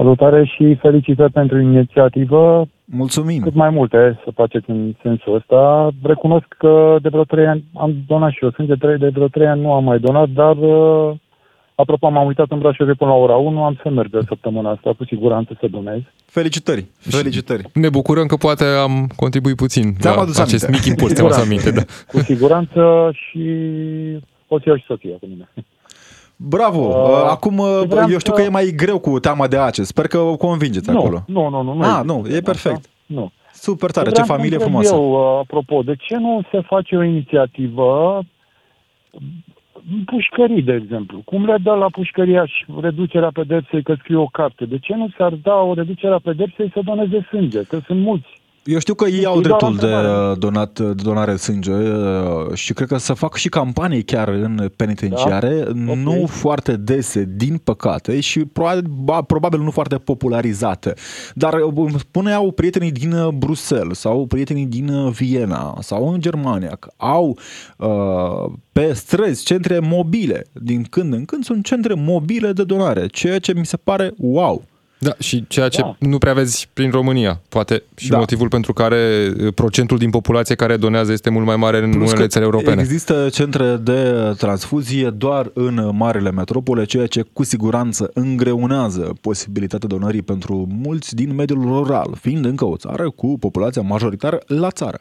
Salutare 0.00 0.44
și 0.44 0.76
felicitări 0.80 1.32
pentru 1.32 1.58
inițiativă. 1.60 2.68
Mulțumim. 2.84 3.42
Cât 3.42 3.54
mai 3.54 3.70
multe 3.70 4.20
să 4.24 4.30
faceți 4.34 4.70
în 4.70 4.94
sensul 5.02 5.34
ăsta. 5.34 5.90
Recunosc 6.02 6.46
că 6.58 6.96
de 7.02 7.08
vreo 7.08 7.24
trei 7.24 7.46
ani 7.46 7.64
am 7.74 7.94
donat 8.06 8.30
și 8.30 8.38
eu 8.42 8.50
sânge, 8.50 8.74
trei, 8.74 8.98
de 8.98 9.08
vreo 9.08 9.28
trei 9.28 9.46
ani 9.46 9.60
nu 9.60 9.72
am 9.72 9.84
mai 9.84 9.98
donat, 9.98 10.28
dar 10.28 10.56
uh, 10.56 11.16
apropo 11.74 12.08
m-am 12.08 12.26
uitat 12.26 12.46
în 12.50 12.58
Brașov 12.58 12.88
până 12.96 13.10
la 13.10 13.16
ora 13.16 13.36
1, 13.36 13.64
am 13.64 13.78
să 13.82 13.90
merg 13.90 14.10
de 14.10 14.20
săptămâna 14.28 14.70
asta, 14.70 14.92
cu 14.98 15.04
siguranță 15.04 15.56
să 15.60 15.66
donez. 15.70 16.00
Felicitări, 16.26 16.86
felicitări. 16.98 17.64
Ne 17.74 17.88
bucurăm 17.88 18.26
că 18.26 18.36
poate 18.36 18.64
am 18.64 19.10
contribuit 19.16 19.56
puțin 19.56 19.94
Ți-am 19.98 20.14
la 20.14 20.22
adus 20.22 20.38
acest 20.38 20.64
aminte. 20.64 20.86
mic 20.86 20.90
impuls, 20.90 21.12
ți-am 21.14 21.26
adus 21.26 21.44
aminte, 21.44 21.70
da. 21.70 21.82
Cu 22.12 22.18
siguranță 22.18 23.10
și 23.12 23.44
o 24.48 24.58
să 24.58 24.64
iau 24.66 24.76
și 24.76 24.84
soția 24.86 25.16
cu 25.20 25.26
mine. 25.26 25.48
Bravo! 26.48 26.78
Uh, 26.78 27.26
Acum, 27.30 27.58
uh, 27.58 27.82
vreau 27.88 28.08
eu 28.10 28.18
știu 28.18 28.32
să- 28.34 28.40
că 28.40 28.42
e 28.42 28.48
mai 28.48 28.72
greu 28.76 28.98
cu 28.98 29.18
teama 29.18 29.46
de 29.46 29.56
ACE. 29.56 29.82
Sper 29.82 30.06
că 30.06 30.18
o 30.18 30.36
convingeți 30.36 30.90
acolo. 30.90 31.22
Nu, 31.26 31.48
nu, 31.48 31.62
nu. 31.62 31.74
nu 31.74 31.82
Ah, 31.82 32.00
e 32.02 32.06
nu, 32.06 32.14
bine 32.18 32.36
e 32.36 32.40
perfect. 32.40 32.74
asta. 32.76 32.88
Nu. 33.06 33.30
Super 33.52 33.90
tare, 33.90 34.06
ce 34.06 34.10
Vreau 34.12 34.26
să 34.26 34.32
familie 34.32 34.56
întreb 34.56 34.70
frumoasă. 34.70 34.94
Eu, 34.94 35.10
uh, 35.12 35.38
apropo, 35.42 35.82
de 35.82 35.94
ce 35.98 36.16
nu 36.16 36.40
se 36.50 36.60
face 36.60 36.96
o 36.96 37.02
inițiativă 37.02 38.18
în 39.92 40.04
pușcării, 40.04 40.62
de 40.62 40.72
exemplu? 40.82 41.22
Cum 41.24 41.44
le 41.44 41.56
dă 41.62 41.70
la 41.72 41.86
pușcăriaș 41.90 42.50
reducerea 42.80 43.30
pedepsei 43.32 43.82
că 43.82 43.94
scrie 43.98 44.16
o 44.16 44.26
carte? 44.26 44.64
De 44.64 44.78
ce 44.78 44.94
nu 44.94 45.08
s-ar 45.16 45.32
da 45.42 45.54
o 45.54 45.74
reducere 45.74 46.14
a 46.14 46.18
pedepsei 46.18 46.70
să 46.74 46.80
doneze 46.84 47.26
sânge? 47.28 47.62
Că 47.62 47.78
sunt 47.86 48.00
mulți. 48.00 48.39
Eu 48.64 48.78
știu 48.78 48.94
că 48.94 49.08
ei 49.08 49.20
E 49.22 49.26
au 49.26 49.40
doar 49.40 49.44
dreptul 49.44 49.66
o 49.68 49.70
de 49.70 49.74
întrebare. 49.86 50.30
uh, 50.30 50.38
donat, 50.38 50.78
de 50.80 51.02
donare 51.02 51.36
sânge 51.36 51.72
uh, 51.72 52.54
și 52.54 52.72
cred 52.72 52.88
că 52.88 52.96
să 52.96 53.12
fac 53.12 53.36
și 53.36 53.48
campanii 53.48 54.02
chiar 54.02 54.28
în 54.28 54.70
penitenciare, 54.76 55.62
Da? 55.64 55.94
nu 55.94 56.20
Ok. 56.22 56.28
foarte 56.28 56.76
dese, 56.76 57.28
din 57.36 57.56
păcate, 57.64 58.20
și 58.20 58.44
probabil, 58.44 58.84
ba- 59.04 59.22
probabil 59.22 59.60
nu 59.60 59.70
foarte 59.70 59.96
popularizate. 59.96 60.94
Dar 61.34 61.54
uh, 61.74 61.90
spuneau 61.98 62.50
prietenii 62.50 62.92
din 62.92 63.12
uh, 63.12 63.28
Bruxelles 63.34 63.98
sau 63.98 64.26
prietenii 64.26 64.66
din 64.66 64.88
uh, 64.88 65.12
Viena 65.12 65.76
sau 65.80 66.12
în 66.12 66.20
Germania 66.20 66.76
că 66.80 66.90
au 66.96 67.38
uh, 67.76 68.52
pe 68.72 68.92
străzi 68.92 69.44
centre 69.44 69.78
mobile. 69.78 70.44
Din 70.52 70.82
când 70.90 71.12
în 71.12 71.24
când 71.24 71.44
sunt 71.44 71.64
centre 71.64 71.94
mobile 71.94 72.52
de 72.52 72.64
donare, 72.64 73.06
ceea 73.06 73.38
ce 73.38 73.52
mi 73.54 73.66
se 73.66 73.76
pare 73.76 74.12
wow. 74.18 74.62
Da, 75.02 75.10
și 75.18 75.44
ceea 75.48 75.68
ce 75.68 75.80
Da. 75.80 75.96
nu 75.98 76.18
prea 76.18 76.32
vezi 76.32 76.68
prin 76.72 76.90
România. 76.90 77.40
Poate 77.48 77.82
și 77.96 78.08
Da. 78.08 78.18
motivul 78.18 78.48
pentru 78.48 78.72
care 78.72 79.32
uh, 79.40 79.52
procentul 79.54 79.98
din 79.98 80.10
populație 80.10 80.54
care 80.54 80.76
donează 80.76 81.12
este 81.12 81.30
mult 81.30 81.46
mai 81.46 81.56
mare 81.56 81.78
în 81.78 81.90
Plus 81.90 82.08
unele 82.10 82.20
că 82.22 82.26
țări 82.26 82.44
europene. 82.44 82.80
Există 82.80 83.28
centre 83.32 83.76
de 83.76 84.32
transfuzie 84.38 85.10
doar 85.10 85.50
în 85.54 85.90
marile 85.96 86.30
metropole, 86.30 86.84
ceea 86.84 87.06
ce 87.06 87.22
cu 87.32 87.42
siguranță 87.44 88.10
îngreunează 88.14 89.12
posibilitatea 89.20 89.88
donării 89.88 90.22
pentru 90.22 90.66
mulți 90.82 91.14
din 91.14 91.34
mediul 91.34 91.62
rural, 91.62 92.14
fiind 92.20 92.44
încă 92.44 92.64
o 92.64 92.76
țară 92.76 93.10
cu 93.10 93.36
populația 93.38 93.82
majoritară 93.82 94.38
la 94.46 94.70
țară. 94.70 95.00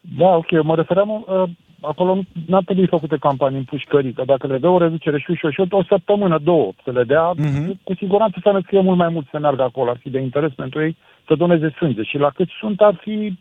Da, 0.00 0.26
ok, 0.36 0.62
mă 0.62 0.74
refeream, 0.74 1.08
uh, 1.10 1.50
acolo 1.80 2.14
nu- 2.14 2.26
n-ar 2.46 2.62
trebui 2.64 2.86
făcute 2.86 3.16
campanii 3.16 3.58
în 3.58 3.64
pușcării, 3.64 4.12
că 4.12 4.22
dacă 4.26 4.46
le 4.46 4.58
dă 4.58 4.68
o 4.68 4.78
reducere 4.78 5.18
și 5.18 5.30
ușor, 5.30 5.52
și 5.52 5.60
o 5.70 5.82
săptămână, 5.84 6.38
două, 6.42 6.72
să 6.84 6.90
le 6.90 7.04
dea, 7.04 7.32
Mhm. 7.36 7.80
cu 7.84 7.94
siguranță 7.94 8.38
să 8.42 8.50
ne 8.52 8.60
scrie 8.62 8.80
mult 8.80 8.96
mai 8.98 9.08
mult 9.08 9.26
să 9.30 9.38
meargă 9.38 9.62
acolo, 9.62 9.90
ar 9.90 9.96
fi 10.00 10.10
de 10.10 10.18
interes 10.20 10.52
pentru 10.52 10.82
ei 10.82 10.96
să 11.26 11.34
doneze 11.34 11.74
sânge 11.76 12.02
și 12.02 12.16
la 12.18 12.30
cât 12.30 12.48
sunt 12.60 12.80
ar 12.80 12.98
fi 13.00 13.38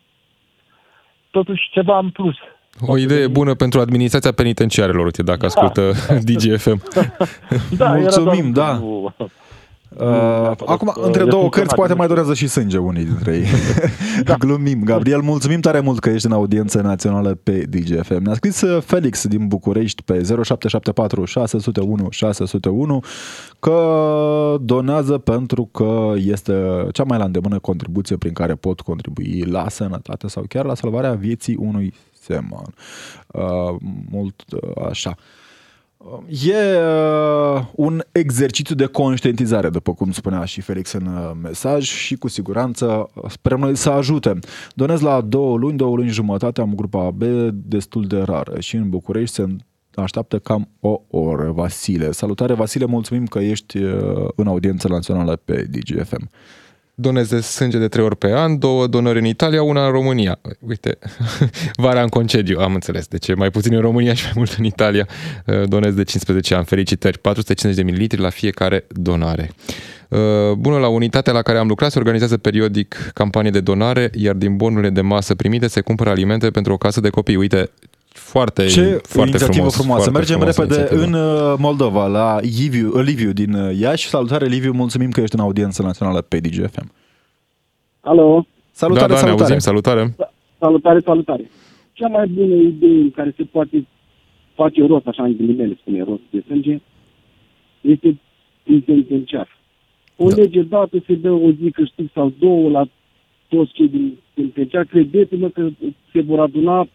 totuși 1.32 1.70
ceva 1.72 1.98
în 2.00 2.10
plus. 2.10 2.36
O 2.88 2.98
idee 2.98 3.28
bună 3.28 3.54
pentru 3.54 3.80
administrația 3.80 4.32
penitenciarelor, 4.32 5.06
uite, 5.06 5.24
dacă 5.24 5.46
ascultă 5.46 5.92
DGFM. 6.28 6.82
Da, 7.78 7.86
era 7.86 7.96
Mulțumim, 7.98 8.52
doar- 8.52 8.72
da. 8.72 8.78
nu- 8.78 9.14
Uh, 9.90 10.00
neapărat, 10.00 10.62
acum, 10.70 10.88
uh, 10.88 11.04
între 11.06 11.22
e 11.22 11.26
două 11.26 11.42
funcțional, 11.42 11.50
cărți, 11.50 11.76
poate 11.76 11.92
nu 11.92 11.98
mai 11.98 12.06
știu. 12.06 12.16
dorează 12.16 12.34
și 12.34 12.48
sânge 12.48 12.78
unii 12.78 13.04
dintre 13.04 13.36
ei. 13.36 13.46
Glumim. 14.40 14.84
Gabriel, 14.84 15.22
mulțumim 15.22 15.60
tare 15.60 15.80
mult 15.80 16.00
că 16.00 16.10
ești 16.10 16.26
în 16.26 16.32
audiență 16.32 16.82
națională 16.82 17.40
pe 17.44 17.66
DGFM. 17.70 18.24
Ne-a 18.24 18.34
scris 18.34 18.62
uh, 18.62 18.82
Felix 18.82 19.28
din 19.28 19.48
București 19.48 20.04
pe 20.04 20.14
0774 20.14 21.26
601 21.26 22.08
601 22.10 23.04
că 23.60 24.58
donează 24.62 25.18
pentru 25.18 25.70
că 25.72 26.14
este 26.16 26.88
cea 26.92 27.04
mai 27.04 27.18
la 27.18 27.24
îndemână 27.24 27.60
contribuție 27.60 28.18
prin 28.18 28.34
care 28.34 28.54
pot 28.54 28.82
contribui 28.82 29.44
la 29.46 29.70
sănătate 29.70 30.28
sau 30.28 30.44
chiar 30.48 30.66
la 30.66 30.76
salvarea 30.76 31.14
vieții 31.14 31.56
unui 31.56 31.94
seman. 32.20 32.74
Uh, 33.28 33.76
mult 34.12 34.44
uh, 34.52 34.86
așa. 34.90 35.16
E 36.28 36.54
uh, 36.54 37.66
un 37.76 38.04
exercițiu 38.12 38.76
de 38.76 38.86
conștientizare, 38.86 39.70
după 39.70 39.94
cum 39.94 40.12
spunea 40.12 40.46
și 40.46 40.62
Felix 40.62 40.92
în 40.92 41.06
uh, 41.06 41.32
mesaj 41.42 41.84
și 41.84 42.16
cu 42.16 42.28
siguranță 42.28 43.10
uh, 43.14 43.24
sperăm 43.30 43.60
noi 43.60 43.76
să 43.76 43.90
ajute. 43.90 44.40
Donez 44.76 45.02
la 45.02 45.22
două 45.22 45.58
luni, 45.58 45.78
două 45.78 45.96
luni 45.96 46.10
jumătate, 46.10 46.62
am 46.62 46.76
grupa 46.76 47.12
B 47.12 47.24
destul 47.52 48.08
de 48.08 48.18
rară 48.18 48.60
și 48.60 48.76
în 48.76 48.90
București 48.90 49.36
se 49.36 49.46
așteaptă 49.96 50.40
cam 50.40 50.70
o 50.80 51.02
oră. 51.10 51.52
Vasile. 51.52 52.12
Salutare, 52.12 52.54
Vasile, 52.54 52.86
mulțumim 52.86 53.26
că 53.26 53.40
ești 53.40 53.78
uh, 53.78 54.28
în 54.36 54.48
audiență 54.48 54.88
națională 54.88 55.36
pe 55.36 55.68
DGFM. 55.70 56.30
Doneze 57.00 57.42
sânge 57.42 57.78
de 57.78 57.88
trei 57.88 58.04
ori 58.04 58.18
pe 58.18 58.32
an, 58.32 58.60
două 58.60 58.88
donări 58.88 59.20
în 59.20 59.26
Italia, 59.26 59.64
una 59.64 59.86
în 59.86 59.92
România. 59.92 60.40
Uite, 60.60 60.98
vara 61.86 62.02
în 62.02 62.08
concediu, 62.08 62.60
am 62.60 62.74
înțeles. 62.74 63.08
De 63.08 63.18
ce 63.18 63.34
mai 63.34 63.50
puțin 63.50 63.74
în 63.74 63.82
România 63.82 64.14
și 64.14 64.24
mai 64.24 64.34
mult 64.36 64.56
în 64.58 64.64
Italia. 64.64 65.08
Uh, 65.46 65.68
Donez 65.68 65.94
de 65.94 66.04
15 66.04 66.56
ani. 66.56 66.66
Felicitări. 66.66 67.20
450 67.20 67.86
de 67.86 67.92
mililitri 67.92 68.22
la 68.22 68.30
fiecare 68.30 68.86
donare. 68.90 69.52
Uh, 70.10 70.52
Bună, 70.58 70.78
la 70.78 70.88
unitatea 70.88 71.34
la 71.34 71.42
care 71.42 71.58
am 71.58 71.68
lucrat 71.68 71.92
se 71.92 71.98
organizează 71.98 72.38
periodic 72.38 73.12
campanie 73.14 73.52
de 73.52 73.60
donare, 73.60 74.10
iar 74.14 74.36
din 74.36 74.56
bonurile 74.56 74.90
de 74.90 75.02
masă 75.02 75.36
primite 75.36 75.68
se 75.68 75.82
cumpără 75.82 76.10
alimente 76.10 76.50
pentru 76.50 76.74
o 76.74 76.78
casă 76.78 77.02
de 77.02 77.10
copii. 77.10 77.36
Uite, 77.36 77.70
foarte, 78.18 78.66
Ce 78.66 78.82
foarte 79.04 79.30
inițiativă 79.30 79.54
frumos, 79.70 79.76
frumoasă. 79.76 80.10
foarte 80.12 80.18
Mergem 80.18 80.36
frumoasă 80.38 80.62
repede 80.62 80.80
inițiativă. 80.80 81.18
în 81.18 81.52
uh, 81.52 81.56
Moldova, 81.60 82.08
la 82.08 82.40
Liviu, 82.40 83.00
Liviu 83.02 83.32
din 83.32 83.54
uh, 83.54 83.78
Iași. 83.80 84.08
Salutare, 84.08 84.46
Liviu, 84.46 84.72
mulțumim 84.72 85.10
că 85.12 85.22
ești 85.22 85.36
în 85.36 85.42
audiență 85.42 85.82
națională 85.82 86.22
pe 86.22 86.40
DGFM. 86.40 86.92
Alo, 88.02 88.46
Salutare, 88.72 89.08
da, 89.08 89.14
da, 89.14 89.20
ne 89.22 89.28
salutare. 89.28 89.42
auzim, 89.44 89.60
salutare. 89.60 90.16
salutare, 90.60 91.00
salutare. 91.00 91.50
Cea 91.94 92.08
mai 92.08 92.28
bună 92.28 92.54
idee 92.56 93.00
în 93.02 93.12
care 93.12 93.34
se 93.38 93.44
poate 93.44 93.88
face 94.56 94.86
rost, 94.86 95.08
așa 95.08 95.24
în 95.24 95.36
ghilimele 95.38 95.78
spune 95.82 96.04
rost 96.04 96.22
de 96.30 96.44
sânge, 96.48 96.80
este 97.82 98.18
prin 98.64 98.82
penitenciar. 98.82 99.48
O 100.16 100.30
Da. 100.30 100.36
lege 100.36 100.62
dată 100.62 100.98
se 101.08 101.14
dă 101.16 101.32
o 101.32 101.52
zi 101.52 101.72
câștig 101.72 102.10
sau 102.14 102.34
două 102.40 102.70
la 102.70 102.86
toți 103.48 103.72
cei 103.72 103.88
din 103.88 104.18
penitenciar. 104.34 104.84
Credeți-mă 104.86 105.50
că 105.50 105.70
se 106.14 106.22
vor 106.22 106.40
aduna 106.40 106.88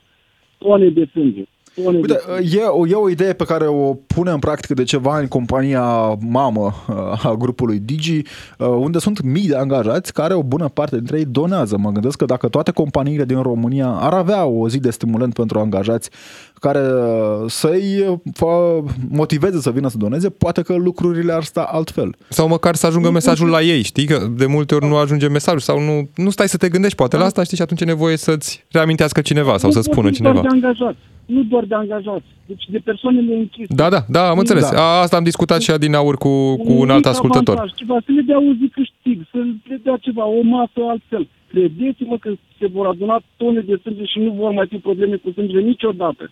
tone 0.62 0.90
de 0.90 1.08
sânge. 1.12 1.46
Tone 1.74 1.96
Uite, 1.96 2.06
de 2.12 2.20
sânge. 2.34 2.58
e, 2.58 2.64
o- 2.64 2.86
e 2.86 2.94
o 2.94 3.08
idee 3.08 3.32
pe 3.32 3.44
care 3.44 3.66
o 3.66 3.94
pune 3.94 4.30
în 4.30 4.38
practică 4.38 4.74
de 4.74 4.82
ceva 4.82 5.12
ani 5.14 5.28
compania 5.28 5.82
mamă 6.28 6.74
uh, 6.88 7.26
a 7.26 7.34
grupului 7.38 7.78
Digi, 7.78 8.16
uh, 8.58 8.66
unde 8.66 8.98
sunt 8.98 9.22
mii 9.22 9.48
de 9.48 9.56
angajați 9.56 10.12
care 10.12 10.34
o 10.34 10.42
bună 10.42 10.68
parte 10.68 10.96
dintre 10.96 11.18
ei 11.18 11.24
donează. 11.24 11.76
Mă 11.78 11.90
gândesc 11.90 12.16
că 12.16 12.24
dacă 12.24 12.48
toate 12.48 12.70
companiile 12.70 13.24
din 13.24 13.42
România 13.42 13.88
ar 13.88 14.12
avea 14.12 14.44
o 14.44 14.68
zi 14.68 14.78
de 14.78 14.90
stimulant 14.90 15.34
pentru 15.34 15.58
angajați 15.58 16.10
care 16.54 16.78
uh, 16.78 17.50
să-i 17.50 18.20
fa- 18.30 18.94
motiveze 19.08 19.60
să 19.60 19.70
vină 19.70 19.88
să 19.88 19.96
doneze, 19.96 20.30
poate 20.30 20.62
că 20.62 20.74
lucrurile 20.74 21.32
ar 21.32 21.42
sta 21.44 21.62
altfel. 21.72 22.14
Sau 22.28 22.48
măcar 22.48 22.74
să 22.74 22.86
ajungă 22.86 23.10
mesajul 23.10 23.48
la 23.48 23.60
ei, 23.62 23.82
știi? 23.82 24.04
Că 24.06 24.26
de 24.36 24.46
multe 24.46 24.74
ori 24.74 24.86
nu 24.88 24.96
ajunge 24.96 25.28
mesajul 25.28 25.60
sau 25.60 25.80
nu, 25.80 26.08
nu 26.14 26.30
stai 26.30 26.48
să 26.48 26.56
te 26.56 26.68
gândești 26.68 26.96
poate 26.96 27.16
la 27.16 27.24
asta, 27.24 27.42
știi? 27.42 27.56
Și 27.56 27.62
atunci 27.62 27.80
e 27.80 27.84
nevoie 27.84 28.16
să-ți 28.16 28.64
reamintească 28.70 29.20
cineva 29.20 29.56
sau 29.58 29.70
să 29.70 29.76
Nu 29.76 29.82
spună 29.82 29.94
vorbim 30.00 30.12
cineva. 30.14 30.34
doar 30.40 30.46
de 30.46 30.66
angajați. 30.66 30.98
Nu 31.26 31.42
doar 31.42 31.64
de 31.64 31.74
angajați. 31.74 32.24
Deci 32.46 32.64
de 32.68 32.78
persoanele 32.78 33.34
închise. 33.34 33.74
Da, 33.74 33.88
da, 33.88 34.00
da, 34.08 34.28
am 34.28 34.38
înțeles. 34.38 34.70
Da. 34.70 34.80
A, 34.80 35.00
asta 35.00 35.16
am 35.16 35.24
discutat 35.24 35.60
și 35.60 35.72
din 35.78 35.94
aur 35.94 36.16
cu, 36.16 36.56
cu 36.56 36.72
un 36.72 36.90
alt 36.90 37.04
mic 37.04 37.06
ascultător. 37.06 37.54
Avantaj, 37.54 37.78
ceva, 37.78 37.96
să 38.04 38.12
le 38.12 38.20
dea 38.20 38.38
o 38.38 38.52
zi 38.60 38.68
câștig, 38.68 39.26
să 39.30 39.38
le 39.68 39.80
dea 39.82 39.96
ceva, 39.96 40.24
o 40.26 40.42
masă 40.42 40.78
altfel. 40.88 41.28
credeți-mă 41.48 42.18
că 42.18 42.34
se 42.58 42.66
vor 42.66 42.86
aduna 42.86 43.22
tone 43.36 43.60
de 43.60 43.80
sânge 43.82 44.04
și 44.04 44.18
nu 44.18 44.30
vor 44.30 44.50
mai 44.52 44.66
fi 44.66 44.76
probleme 44.76 45.16
cu 45.16 45.30
sângele 45.30 45.60
niciodată. 45.60 46.30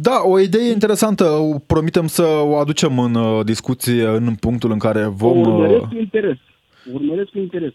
Da, 0.00 0.20
o 0.24 0.38
idee 0.40 0.70
interesantă. 0.70 1.24
Promitem 1.66 2.06
să 2.06 2.22
o 2.22 2.56
aducem 2.56 2.98
în 2.98 3.14
uh, 3.14 3.44
discuție 3.44 4.06
în 4.06 4.34
punctul 4.34 4.70
în 4.70 4.78
care 4.78 5.04
vom... 5.04 5.46
O 5.46 5.50
urmăresc 5.50 5.84
cu 5.88 5.96
interes. 5.98 6.36
Urmăresc 6.92 7.30
cu 7.30 7.38
interes. 7.38 7.72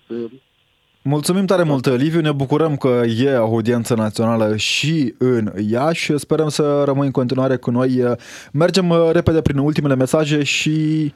Mulțumim 1.05 1.45
tare 1.45 1.63
mult, 1.63 1.97
Liviu. 1.97 2.21
Ne 2.21 2.31
bucurăm 2.31 2.75
că 2.75 3.01
e 3.23 3.35
audiență 3.35 3.93
națională 3.93 4.55
și 4.57 5.13
în 5.17 5.53
Iași. 5.69 6.17
Sperăm 6.17 6.49
să 6.49 6.83
rămâi 6.85 7.05
în 7.05 7.11
continuare 7.11 7.55
cu 7.55 7.71
noi. 7.71 8.03
Mergem 8.51 8.93
repede 9.11 9.41
prin 9.41 9.57
ultimele 9.57 9.95
mesaje 9.95 10.43
și 10.43 11.13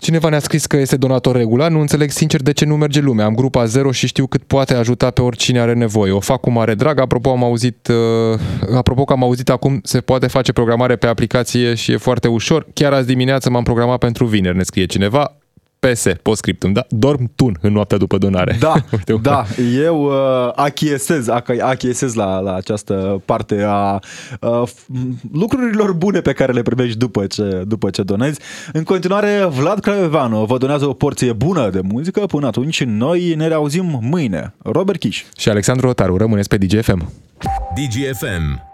Cineva 0.00 0.28
ne-a 0.28 0.38
scris 0.38 0.66
că 0.66 0.76
este 0.76 0.96
donator 0.96 1.36
regular, 1.36 1.70
nu 1.70 1.80
înțeleg 1.80 2.10
sincer 2.10 2.42
de 2.42 2.52
ce 2.52 2.64
nu 2.64 2.76
merge 2.76 3.00
lumea. 3.00 3.24
Am 3.24 3.34
grupa 3.34 3.64
zero 3.64 3.90
și 3.90 4.06
știu 4.06 4.26
cât 4.26 4.42
poate 4.42 4.74
ajuta 4.74 5.10
pe 5.10 5.22
oricine 5.22 5.60
are 5.60 5.72
nevoie. 5.72 6.12
O 6.12 6.20
fac 6.20 6.40
cu 6.40 6.50
mare 6.50 6.74
drag. 6.74 7.00
Apropo, 7.00 7.30
am 7.30 7.44
auzit, 7.44 7.88
uh, 7.88 8.74
apropo 8.76 9.04
că 9.04 9.12
am 9.12 9.22
auzit 9.22 9.50
acum 9.50 9.80
se 9.82 10.00
poate 10.00 10.26
face 10.26 10.52
programare 10.52 10.96
pe 10.96 11.06
aplicație 11.06 11.74
și 11.74 11.92
e 11.92 11.96
foarte 11.96 12.28
ușor. 12.28 12.66
Chiar 12.72 12.92
azi 12.92 13.06
dimineață 13.06 13.50
m-am 13.50 13.62
programat 13.62 13.98
pentru 13.98 14.24
vineri, 14.26 14.56
ne 14.56 14.62
scrie 14.62 14.86
cineva. 14.86 15.39
PS, 15.80 16.06
postscriptum, 16.22 16.72
da? 16.72 16.86
Dorm 16.88 17.30
tun 17.34 17.58
în 17.60 17.72
noaptea 17.72 17.98
după 17.98 18.18
donare. 18.18 18.56
Da, 18.58 18.72
Uite, 18.92 19.12
da, 19.22 19.44
eu 19.84 20.04
uh, 20.04 20.52
achiesez, 20.54 21.28
achiesez 21.60 22.14
la, 22.14 22.38
la 22.38 22.54
această 22.54 23.22
parte 23.24 23.64
a 23.66 23.98
uh, 24.40 24.62
lucrurilor 25.32 25.92
bune 25.92 26.20
pe 26.20 26.32
care 26.32 26.52
le 26.52 26.62
primești 26.62 26.98
după 26.98 27.26
ce, 27.26 27.62
după 27.66 27.90
ce 27.90 28.02
donezi. 28.02 28.40
În 28.72 28.82
continuare, 28.82 29.44
Vlad 29.48 29.80
Craioveanu 29.80 30.44
vă 30.44 30.58
donează 30.58 30.86
o 30.86 30.92
porție 30.92 31.32
bună 31.32 31.70
de 31.70 31.80
muzică. 31.80 32.20
Până 32.20 32.46
atunci, 32.46 32.84
noi 32.84 33.34
ne 33.34 33.48
reauzim 33.48 33.98
mâine. 34.02 34.54
Robert 34.62 34.98
Kiș 34.98 35.24
și 35.36 35.48
Alexandru 35.48 35.88
Otaru. 35.88 36.16
Rămâneți 36.16 36.48
pe 36.48 36.56
DGFM. 36.56 37.12
DGFM 37.74 38.69